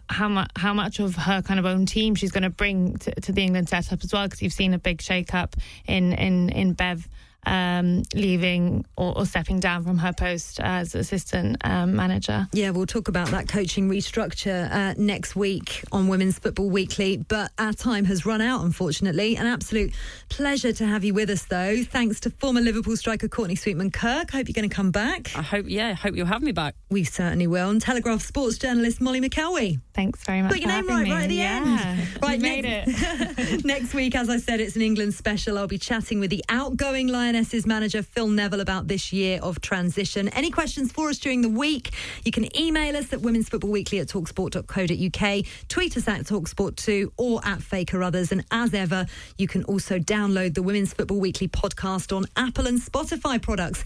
how 0.09 0.29
much 0.29 0.49
how 0.55 0.73
much 0.73 0.99
of 0.99 1.15
her 1.15 1.41
kind 1.41 1.59
of 1.59 1.65
own 1.65 1.85
team 1.85 2.15
she's 2.15 2.31
going 2.31 2.43
to 2.43 2.49
bring 2.49 2.97
to, 2.97 3.11
to 3.21 3.31
the 3.31 3.43
England 3.43 3.69
setup 3.69 4.03
as 4.03 4.13
well 4.13 4.25
because 4.25 4.41
you've 4.41 4.53
seen 4.53 4.73
a 4.73 4.79
big 4.79 5.01
shake 5.01 5.33
up 5.33 5.55
in 5.85 6.13
in 6.13 6.49
in 6.49 6.73
Bev 6.73 7.07
um, 7.47 8.03
leaving 8.13 8.85
or, 8.97 9.17
or, 9.17 9.25
stepping 9.25 9.59
down 9.59 9.83
from 9.83 9.97
her 9.97 10.11
post 10.11 10.59
as 10.59 10.93
assistant 10.93 11.57
um, 11.63 11.95
manager. 11.95 12.47
Yeah, 12.51 12.71
we'll 12.71 12.85
talk 12.85 13.07
about 13.07 13.29
that 13.29 13.47
coaching 13.47 13.89
restructure 13.89 14.69
uh, 14.71 14.93
next 14.97 15.35
week 15.35 15.83
on 15.91 16.07
Women's 16.07 16.37
Football 16.37 16.69
Weekly. 16.69 17.17
But 17.17 17.51
our 17.57 17.73
time 17.73 18.05
has 18.05 18.25
run 18.25 18.41
out, 18.41 18.63
unfortunately. 18.63 19.37
An 19.37 19.47
absolute 19.47 19.93
pleasure 20.29 20.73
to 20.73 20.85
have 20.85 21.03
you 21.03 21.13
with 21.13 21.29
us, 21.29 21.45
though. 21.45 21.83
Thanks 21.83 22.19
to 22.21 22.29
former 22.29 22.61
Liverpool 22.61 22.97
striker 22.97 23.29
Courtney 23.29 23.55
Sweetman 23.55 23.91
Kirk. 23.91 24.31
Hope 24.31 24.47
you're 24.47 24.53
going 24.53 24.69
to 24.69 24.75
come 24.75 24.91
back. 24.91 25.31
I 25.35 25.41
hope, 25.41 25.65
yeah, 25.69 25.89
I 25.89 25.93
hope 25.93 26.15
you'll 26.15 26.27
have 26.27 26.43
me 26.43 26.51
back. 26.51 26.75
We 26.89 27.05
certainly 27.05 27.47
will. 27.47 27.69
And 27.69 27.81
Telegraph 27.81 28.21
sports 28.21 28.57
journalist 28.57 28.99
Molly 28.99 29.21
McElwee. 29.21 29.79
Thanks 29.97 30.23
very 30.25 30.43
much. 30.43 30.51
Put 30.51 30.61
your 30.61 30.69
name 30.69 30.85
right, 30.85 31.05
me. 31.05 31.11
right 31.11 31.23
at 31.23 31.29
the 31.29 31.35
yeah, 31.35 31.95
end. 31.97 32.07
Right, 32.21 32.39
made 32.39 32.65
next, 32.65 33.39
it. 33.39 33.65
next 33.65 33.95
week, 33.95 34.15
as 34.15 34.29
I 34.29 34.37
said, 34.37 34.59
it's 34.59 34.75
an 34.75 34.83
England 34.83 35.15
special. 35.15 35.57
I'll 35.57 35.65
be 35.65 35.79
chatting 35.79 36.19
with 36.19 36.29
the 36.29 36.45
outgoing 36.49 37.07
Lionesses 37.07 37.65
manager 37.65 38.03
Phil 38.03 38.27
Neville 38.27 38.59
about 38.59 38.87
this 38.87 39.11
year 39.11 39.39
of 39.41 39.59
transition. 39.59 40.27
Any 40.29 40.51
questions 40.51 40.91
for 40.91 41.09
us 41.09 41.17
during 41.17 41.41
the 41.41 41.49
week? 41.49 41.95
You 42.23 42.31
can 42.31 42.55
email 42.55 42.95
us 42.95 43.11
at 43.11 43.21
Women's 43.21 43.49
Football 43.49 43.71
Weekly 43.71 43.97
at 43.97 44.07
talksport.co.uk, 44.07 45.45
tweet 45.67 45.97
us 45.97 46.07
at 46.07 46.25
talksport2 46.25 47.11
or 47.17 47.41
at 47.43 47.63
Faye 47.63 47.83
Carruthers. 47.83 48.31
And 48.31 48.45
as 48.51 48.75
ever, 48.75 49.07
you 49.39 49.47
can 49.47 49.63
also 49.63 49.97
download 49.97 50.53
the 50.53 50.61
Women's 50.61 50.93
Football 50.93 51.19
Weekly 51.19 51.47
podcast 51.47 52.15
on 52.15 52.25
Apple 52.35 52.67
and 52.67 52.79
Spotify 52.79 53.41
products. 53.41 53.83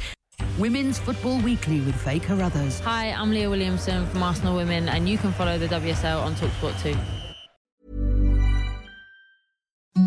Women's 0.61 0.99
Football 0.99 1.39
Weekly 1.39 1.79
with 1.81 1.95
Faye 1.95 2.19
Carruthers. 2.19 2.79
Hi, 2.81 3.09
I'm 3.13 3.31
Leah 3.31 3.49
Williamson 3.49 4.05
from 4.05 4.21
Arsenal 4.21 4.55
Women, 4.55 4.89
and 4.89 5.09
you 5.09 5.17
can 5.17 5.33
follow 5.33 5.57
the 5.57 5.65
WSL 5.65 6.21
on 6.21 6.35
Talksport 6.35 6.79
too. 6.83 6.95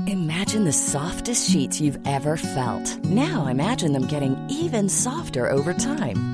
Imagine 0.06 0.64
the 0.64 0.72
softest 0.72 1.50
sheets 1.50 1.80
you've 1.80 1.98
ever 2.06 2.36
felt. 2.36 3.04
Now 3.04 3.48
imagine 3.48 3.92
them 3.92 4.06
getting 4.06 4.36
even 4.48 4.88
softer 4.88 5.50
over 5.50 5.74
time. 5.74 6.33